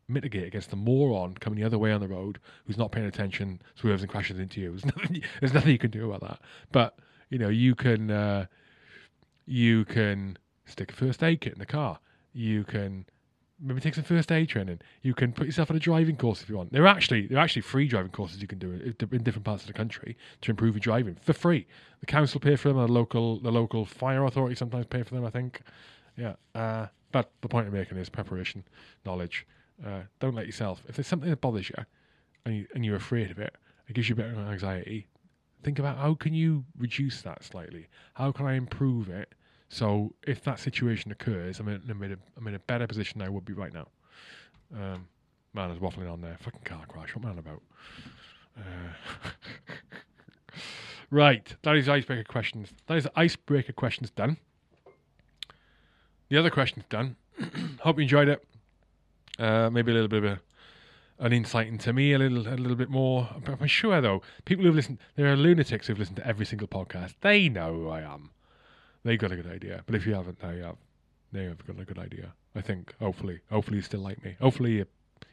mitigate 0.09 0.47
against 0.47 0.71
the 0.71 0.77
moron 0.77 1.35
coming 1.35 1.59
the 1.59 1.67
other 1.67 1.79
way 1.79 1.91
on 1.91 2.01
the 2.01 2.07
road 2.07 2.39
who's 2.65 2.79
not 2.79 2.93
paying 2.93 3.07
attention, 3.07 3.61
swerves 3.75 4.03
and 4.03 4.11
crashes 4.11 4.39
into 4.39 4.61
you. 4.61 4.71
There's 4.71 4.85
nothing, 4.87 5.23
there's 5.41 5.53
nothing 5.53 5.73
you 5.73 5.79
can 5.79 5.91
do 5.91 6.13
about 6.13 6.21
that. 6.21 6.41
But 6.71 6.99
you 7.29 7.39
know, 7.39 7.49
you 7.49 7.75
can 7.75 8.11
uh, 8.11 8.47
you 9.47 9.85
can 9.85 10.39
stick 10.65 10.93
a 10.93 10.95
first 10.95 11.23
aid 11.23 11.41
kit 11.41 11.55
in 11.55 11.59
the 11.59 11.67
car. 11.67 11.99
You 12.33 12.65
can 12.65 13.07
maybe 13.61 13.81
take 13.81 13.95
some 13.95 14.05
first 14.05 14.31
aid 14.31 14.49
training. 14.49 14.81
You 15.03 15.15
can 15.15 15.33
put 15.33 15.47
yourself 15.47 15.71
on 15.71 15.77
a 15.77 15.81
driving 15.81 16.17
course 16.17 16.43
if 16.43 16.49
you 16.49 16.57
want. 16.57 16.73
There 16.73 16.85
are 16.85 16.89
actually 16.89 17.27
there 17.27 17.39
are 17.39 17.43
actually 17.43 17.63
free 17.63 17.89
driving 17.89 18.13
courses 18.13 18.41
you 18.41 18.49
can 18.49 18.59
do 18.59 18.73
in 18.73 19.23
different 19.23 19.45
parts 19.45 19.63
of 19.63 19.67
the 19.69 19.73
country 19.73 20.17
to 20.43 20.51
improve 20.51 20.75
your 20.75 20.81
driving 20.81 21.17
for 21.21 21.33
free. 21.33 21.67
The 22.01 22.07
council 22.07 22.41
pay 22.41 22.57
for 22.57 22.69
them, 22.69 22.79
the 22.79 22.89
local 22.89 23.41
the 23.41 23.53
local 23.53 23.85
fire 23.85 24.25
authority 24.25 24.57
sometimes 24.57 24.87
pay 24.87 25.03
for 25.03 25.15
them. 25.15 25.25
I 25.25 25.31
think. 25.31 25.63
Yeah. 26.17 26.35
Uh, 26.55 26.87
but 27.13 27.31
the 27.41 27.49
point 27.49 27.67
I'm 27.67 27.73
making 27.73 27.99
is 27.99 28.09
preparation, 28.09 28.65
knowledge, 29.05 29.47
uh, 29.85 30.03
don't 30.21 30.35
let 30.35 30.47
yourself. 30.47 30.83
If 30.89 30.97
there's 30.97 31.07
something 31.07 31.31
that 31.31 31.41
bothers 31.41 31.69
you, 31.69 31.85
and 32.45 32.57
you 32.57 32.67
and 32.75 32.85
you're 32.85 32.97
afraid 32.97 33.31
of 33.31 33.39
it, 33.39 33.55
it 33.89 33.95
gives 33.95 34.09
you 34.09 34.15
a 34.15 34.17
bit 34.17 34.27
of 34.27 34.39
anxiety. 34.39 35.09
Think 35.63 35.79
about 35.79 35.99
how 35.99 36.15
can 36.15 36.35
you 36.35 36.65
reduce 36.79 37.23
that 37.23 37.43
slightly. 37.43 37.89
How 38.15 38.33
can 38.33 38.47
I 38.47 38.55
improve 38.55 39.09
it? 39.09 39.33
So 39.69 40.15
if 40.27 40.43
that 40.45 40.59
situation 40.59 41.11
occurs, 41.11 41.59
I'm 41.61 41.69
in, 41.69 41.83
I'm 41.89 42.03
in, 42.03 42.13
a, 42.13 42.17
I'm 42.37 42.47
in 42.47 42.55
a 42.55 42.61
better 42.61 42.87
position 42.87 43.19
than 43.19 43.27
I 43.27 43.31
would 43.31 43.45
be 43.45 43.53
right 43.53 43.73
now. 43.73 43.89
Um, 44.75 45.09
man, 45.55 45.71
I 45.71 45.75
was 45.75 45.79
waffling 45.79 46.11
on 46.11 46.21
there. 46.21 46.37
Fucking 46.41 46.61
car 46.65 46.85
crash. 46.89 47.15
What 47.15 47.25
man 47.25 47.39
about? 47.39 47.63
Uh, 48.57 49.31
right, 51.11 51.55
that 51.63 51.77
is 51.77 51.89
icebreaker 51.89 52.25
questions. 52.25 52.69
That 52.87 52.99
is 52.99 53.09
icebreaker 53.17 53.73
questions 53.73 54.11
done. 54.11 54.39
The 56.29 56.39
other 56.39 56.51
questions 56.51 56.85
done. 56.89 57.17
Hope 57.81 57.97
you 57.97 58.03
enjoyed 58.03 58.29
it. 58.29 58.45
Uh, 59.39 59.71
maybe 59.71 59.91
a 59.91 59.95
little 59.95 60.09
bit 60.09 60.25
of 60.25 60.31
a, 60.33 60.41
an 61.19 61.33
insight 61.33 61.69
into 61.69 61.93
me, 61.93 62.13
a 62.13 62.19
little, 62.19 62.49
a 62.49 62.57
little 62.57 62.77
bit 62.77 62.89
more. 62.89 63.29
I'm 63.47 63.67
sure 63.67 64.01
though, 64.01 64.23
people 64.45 64.65
who've 64.65 64.75
listened, 64.75 64.99
there 65.15 65.31
are 65.31 65.37
lunatics 65.37 65.87
who've 65.87 65.99
listened 65.99 66.17
to 66.17 66.27
every 66.27 66.47
single 66.47 66.69
podcast. 66.69 67.15
They 67.21 67.49
know 67.49 67.75
who 67.75 67.89
I 67.89 68.01
am. 68.01 68.31
They 69.07 69.17
got 69.17 69.31
a 69.31 69.37
good 69.37 69.47
idea. 69.47 69.85
But 69.87 69.95
if 69.95 70.05
you 70.05 70.15
haven't, 70.15 70.41
they 70.41 70.59
have. 70.59 70.77
They 71.31 71.45
have 71.45 71.65
got 71.65 71.79
a 71.79 71.85
good 71.85 71.99
idea. 71.99 72.33
I 72.57 72.61
think. 72.61 72.93
Hopefully, 72.99 73.39
hopefully 73.51 73.77
you 73.77 73.83
still 73.83 74.01
like 74.01 74.23
me. 74.25 74.37
Hopefully, 74.41 74.73
you, 74.73 74.87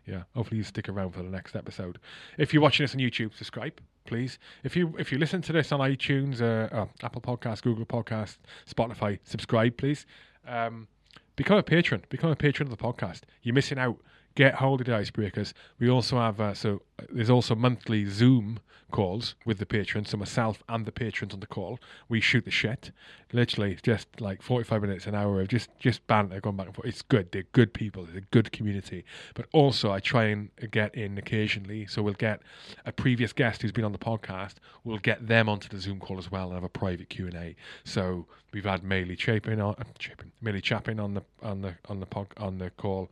yeah. 0.05 0.23
Hopefully 0.35 0.57
you 0.57 0.63
stick 0.63 0.89
around 0.89 1.13
for 1.13 1.23
the 1.23 1.29
next 1.29 1.55
episode. 1.55 1.97
If 2.37 2.53
you're 2.53 2.61
watching 2.61 2.83
this 2.83 2.93
on 2.93 2.99
YouTube, 2.99 3.35
subscribe, 3.35 3.81
please. 4.05 4.37
If 4.63 4.75
you 4.75 4.93
if 4.99 5.11
you 5.11 5.17
listen 5.17 5.41
to 5.41 5.51
this 5.51 5.71
on 5.71 5.79
iTunes, 5.79 6.39
uh, 6.39 6.75
uh, 6.75 6.85
Apple 7.01 7.21
Podcast, 7.21 7.63
Google 7.63 7.85
Podcast, 7.85 8.37
Spotify, 8.69 9.17
subscribe, 9.23 9.75
please. 9.75 10.05
Um, 10.47 10.87
become 11.35 11.57
a 11.57 11.63
patron. 11.63 12.03
Become 12.09 12.29
a 12.29 12.35
patron 12.35 12.71
of 12.71 12.77
the 12.77 12.83
podcast. 12.83 13.21
You're 13.41 13.55
missing 13.55 13.79
out. 13.79 13.97
Get 14.35 14.55
hold 14.55 14.81
of 14.81 14.87
the 14.87 14.93
icebreakers. 14.93 15.53
We 15.79 15.89
also 15.89 16.17
have 16.17 16.39
uh, 16.39 16.53
so 16.53 16.81
uh, 16.99 17.05
there's 17.11 17.29
also 17.29 17.55
monthly 17.55 18.05
Zoom 18.05 18.59
calls 18.93 19.35
with 19.43 19.57
the 19.57 19.65
patrons. 19.65 20.11
So 20.11 20.17
myself 20.17 20.63
and 20.69 20.85
the 20.85 20.91
patrons 20.91 21.33
on 21.33 21.41
the 21.41 21.47
call, 21.47 21.79
we 22.07 22.21
shoot 22.21 22.45
the 22.45 22.51
shit. 22.51 22.91
Literally 23.33 23.77
just 23.81 24.07
like 24.21 24.41
45 24.41 24.81
minutes, 24.83 25.07
an 25.07 25.15
hour 25.15 25.41
of 25.41 25.49
just 25.49 25.69
just 25.79 26.05
banter 26.07 26.39
going 26.39 26.55
back 26.55 26.67
and 26.67 26.75
forth. 26.75 26.87
It's 26.87 27.01
good. 27.01 27.31
They're 27.31 27.43
good 27.51 27.73
people. 27.73 28.05
They're 28.05 28.19
a 28.19 28.21
good 28.31 28.51
community. 28.53 29.03
But 29.33 29.47
also 29.51 29.91
I 29.91 29.99
try 29.99 30.25
and 30.25 30.49
get 30.71 30.95
in 30.95 31.17
occasionally. 31.17 31.87
So 31.87 32.01
we'll 32.01 32.13
get 32.13 32.41
a 32.85 32.93
previous 32.93 33.33
guest 33.33 33.61
who's 33.61 33.71
been 33.71 33.83
on 33.83 33.91
the 33.91 33.97
podcast. 33.97 34.55
We'll 34.83 34.99
get 34.99 35.27
them 35.27 35.49
onto 35.49 35.67
the 35.67 35.79
Zoom 35.79 35.99
call 35.99 36.19
as 36.19 36.31
well 36.31 36.45
and 36.45 36.53
have 36.53 36.63
a 36.63 36.69
private 36.69 37.09
Q 37.09 37.27
and 37.27 37.35
A. 37.35 37.55
So 37.83 38.27
we've 38.53 38.65
had 38.65 38.83
Maylee 38.83 39.19
Chapin 39.19 39.59
on 39.59 39.75
uh, 39.79 39.83
Chapin, 39.99 40.61
Chapin 40.61 40.99
on 40.99 41.15
the 41.15 41.23
on 41.41 41.61
the 41.61 41.75
on 41.89 41.99
the 41.99 42.05
pod, 42.05 42.27
on 42.37 42.59
the 42.59 42.69
call. 42.69 43.09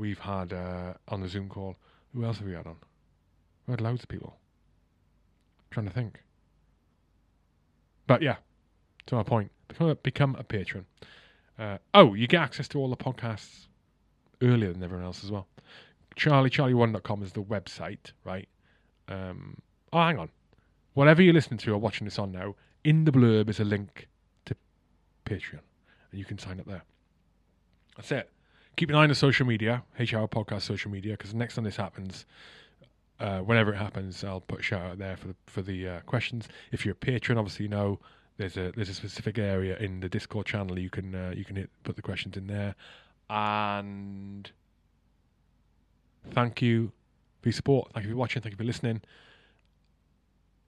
We've 0.00 0.18
had 0.18 0.54
uh, 0.54 0.94
on 1.08 1.20
the 1.20 1.28
Zoom 1.28 1.50
call. 1.50 1.76
Who 2.14 2.24
else 2.24 2.38
have 2.38 2.46
we 2.46 2.54
had 2.54 2.66
on? 2.66 2.76
We 3.66 3.72
had 3.72 3.82
loads 3.82 4.02
of 4.02 4.08
people. 4.08 4.34
I'm 5.58 5.66
trying 5.70 5.86
to 5.88 5.92
think. 5.92 6.22
But 8.06 8.22
yeah, 8.22 8.36
to 9.04 9.16
my 9.16 9.22
point, 9.22 9.52
become 9.68 9.88
a, 9.88 9.94
become 9.96 10.36
a 10.38 10.42
patron. 10.42 10.86
Uh, 11.58 11.76
oh, 11.92 12.14
you 12.14 12.26
get 12.26 12.40
access 12.40 12.66
to 12.68 12.78
all 12.78 12.88
the 12.88 12.96
podcasts 12.96 13.66
earlier 14.40 14.72
than 14.72 14.82
everyone 14.82 15.04
else 15.04 15.22
as 15.22 15.30
well. 15.30 15.46
CharlieCharlie1.com 16.16 17.22
is 17.22 17.32
the 17.32 17.42
website, 17.42 18.12
right? 18.24 18.48
Um, 19.06 19.58
oh, 19.92 19.98
hang 19.98 20.18
on. 20.18 20.30
Whatever 20.94 21.20
you're 21.20 21.34
listening 21.34 21.58
to 21.58 21.74
or 21.74 21.78
watching 21.78 22.06
this 22.06 22.18
on 22.18 22.32
now, 22.32 22.54
in 22.84 23.04
the 23.04 23.12
blurb 23.12 23.50
is 23.50 23.60
a 23.60 23.64
link 23.64 24.08
to 24.46 24.56
Patreon, 25.26 25.60
and 26.10 26.18
you 26.18 26.24
can 26.24 26.38
sign 26.38 26.58
up 26.58 26.64
there. 26.64 26.84
That's 27.96 28.12
it. 28.12 28.30
Keep 28.76 28.90
an 28.90 28.96
eye 28.96 29.02
on 29.02 29.08
the 29.08 29.14
social 29.14 29.46
media, 29.46 29.82
H 29.98 30.14
Hour 30.14 30.28
Podcast 30.28 30.62
social 30.62 30.90
media, 30.90 31.12
because 31.12 31.34
next 31.34 31.54
time 31.56 31.64
this 31.64 31.76
happens, 31.76 32.24
uh, 33.18 33.40
whenever 33.40 33.72
it 33.72 33.76
happens, 33.76 34.24
I'll 34.24 34.40
put 34.40 34.60
a 34.60 34.62
shout 34.62 34.82
out 34.82 34.98
there 34.98 35.16
for 35.16 35.28
the 35.28 35.34
for 35.46 35.62
the 35.62 35.88
uh, 35.88 36.00
questions. 36.00 36.48
If 36.72 36.84
you're 36.84 36.92
a 36.92 36.96
patron, 36.96 37.36
obviously 37.38 37.64
you 37.64 37.68
know 37.68 38.00
there's 38.38 38.56
a 38.56 38.72
there's 38.74 38.88
a 38.88 38.94
specific 38.94 39.38
area 39.38 39.76
in 39.78 40.00
the 40.00 40.08
Discord 40.08 40.46
channel 40.46 40.78
you 40.78 40.88
can 40.88 41.14
uh, 41.14 41.34
you 41.36 41.44
can 41.44 41.56
hit, 41.56 41.70
put 41.84 41.96
the 41.96 42.02
questions 42.02 42.36
in 42.36 42.46
there, 42.46 42.74
and 43.28 44.50
thank 46.30 46.62
you 46.62 46.92
for 47.42 47.48
your 47.48 47.52
support. 47.52 47.92
Thank 47.92 48.06
you 48.06 48.12
for 48.12 48.16
watching. 48.16 48.40
Thank 48.40 48.54
you 48.54 48.58
for 48.58 48.64
listening. 48.64 49.02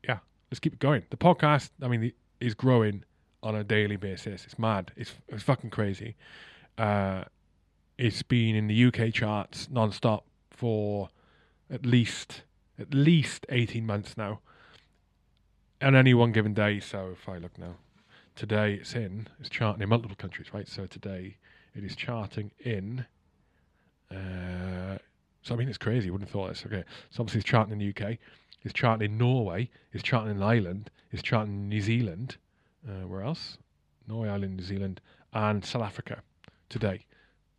Yeah, 0.06 0.18
let's 0.50 0.60
keep 0.60 0.74
it 0.74 0.78
going. 0.78 1.04
The 1.08 1.16
podcast, 1.16 1.70
I 1.80 1.88
mean, 1.88 2.12
is 2.40 2.54
growing 2.54 3.04
on 3.42 3.54
a 3.54 3.64
daily 3.64 3.96
basis. 3.96 4.44
It's 4.44 4.58
mad. 4.58 4.92
It's 4.96 5.14
it's 5.28 5.42
fucking 5.42 5.70
crazy. 5.70 6.16
Uh, 6.76 7.24
it's 8.02 8.22
been 8.22 8.56
in 8.56 8.66
the 8.66 8.86
UK 8.86 9.14
charts 9.14 9.68
non-stop 9.70 10.24
for 10.50 11.08
at 11.70 11.86
least 11.86 12.42
at 12.76 12.92
least 12.92 13.46
18 13.48 13.86
months 13.86 14.16
now. 14.16 14.40
On 15.80 15.94
any 15.94 16.12
one 16.12 16.32
given 16.32 16.52
day 16.52 16.80
so 16.80 17.10
if 17.12 17.28
i 17.28 17.38
look 17.38 17.56
now 17.56 17.76
today 18.34 18.74
it's 18.74 18.94
in 18.94 19.28
it's 19.38 19.48
charting 19.48 19.82
in 19.82 19.88
multiple 19.88 20.16
countries 20.16 20.52
right? 20.52 20.68
So 20.68 20.86
today 20.86 21.36
it 21.76 21.84
is 21.84 21.94
charting 21.94 22.50
in 22.58 23.06
uh, 24.10 24.98
so 25.42 25.54
i 25.54 25.56
mean 25.56 25.68
it's 25.68 25.78
crazy 25.78 26.10
wouldn't 26.10 26.28
have 26.28 26.32
thought 26.32 26.48
this 26.48 26.64
okay. 26.66 26.82
So 27.10 27.20
obviously 27.20 27.38
it's 27.40 27.48
charting 27.48 27.72
in 27.72 27.78
the 27.78 27.90
uk 27.90 28.18
it's 28.62 28.74
charting 28.74 29.12
in 29.12 29.16
norway 29.16 29.70
it's 29.92 30.02
charting 30.02 30.34
in 30.34 30.42
ireland 30.42 30.90
it's 31.12 31.22
charting 31.22 31.54
in 31.54 31.68
new 31.68 31.80
zealand 31.80 32.36
uh, 32.88 33.06
where 33.06 33.22
else? 33.22 33.58
Norway 34.08 34.28
ireland 34.28 34.56
new 34.56 34.64
zealand 34.64 35.00
and 35.32 35.64
south 35.64 35.82
africa 35.82 36.20
today 36.68 37.06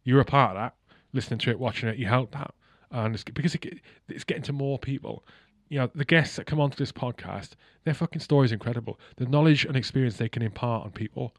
you're 0.04 0.22
a 0.22 0.26
part 0.26 0.52
of 0.52 0.58
that 0.58 0.76
listening 1.14 1.40
to 1.40 1.50
it 1.50 1.60
watching 1.60 1.90
it 1.90 1.98
you 1.98 2.06
helped 2.06 2.34
that 2.34 2.54
and 2.94 3.16
it's, 3.16 3.24
because 3.24 3.56
it, 3.56 3.82
it's 4.08 4.24
getting 4.24 4.44
to 4.44 4.54
more 4.54 4.78
people. 4.78 5.26
You 5.68 5.80
know, 5.80 5.90
the 5.96 6.06
guests 6.06 6.36
that 6.36 6.46
come 6.46 6.62
onto 6.62 6.78
this 6.78 6.92
podcast, 6.92 7.52
their 7.84 7.96
fucking 7.96 8.22
story 8.22 8.46
is 8.46 8.52
incredible. 8.52 9.00
The 9.18 9.26
knowledge 9.26 9.66
and 9.66 9.76
experience 9.76 10.18
they 10.18 10.30
can 10.30 10.44
impart 10.44 10.86
on 10.86 10.92
people 10.92 11.36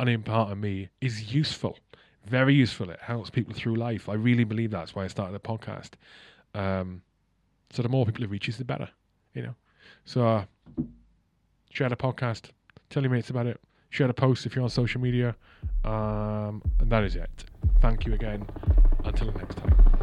and 0.00 0.08
impart 0.08 0.50
on 0.50 0.60
me 0.60 0.88
is 1.00 1.32
useful, 1.32 1.78
very 2.28 2.54
useful. 2.54 2.90
It 2.90 2.98
helps 3.00 3.30
people 3.30 3.54
through 3.54 3.76
life. 3.76 4.08
I 4.08 4.14
really 4.14 4.42
believe 4.42 4.72
that's 4.72 4.94
why 4.94 5.04
I 5.04 5.06
started 5.06 5.32
the 5.32 5.38
podcast. 5.38 5.92
Um, 6.54 7.02
so 7.70 7.82
the 7.82 7.88
more 7.88 8.04
people 8.04 8.24
it 8.24 8.30
reaches, 8.30 8.58
the 8.58 8.64
better. 8.64 8.90
You 9.34 9.42
know, 9.42 9.54
so 10.04 10.26
uh, 10.26 10.44
share 11.70 11.88
the 11.88 11.96
podcast, 11.96 12.50
tell 12.90 13.02
your 13.04 13.12
mates 13.12 13.30
about 13.30 13.46
it, 13.46 13.60
share 13.96 14.06
the 14.06 14.14
post 14.14 14.46
if 14.46 14.54
you're 14.54 14.62
on 14.62 14.70
social 14.70 15.00
media, 15.00 15.34
um, 15.84 16.62
and 16.80 16.90
that 16.90 17.02
is 17.02 17.16
it. 17.16 17.44
Thank 17.80 18.06
you 18.06 18.14
again. 18.14 18.46
Until 19.04 19.32
next 19.32 19.56
time. 19.56 19.95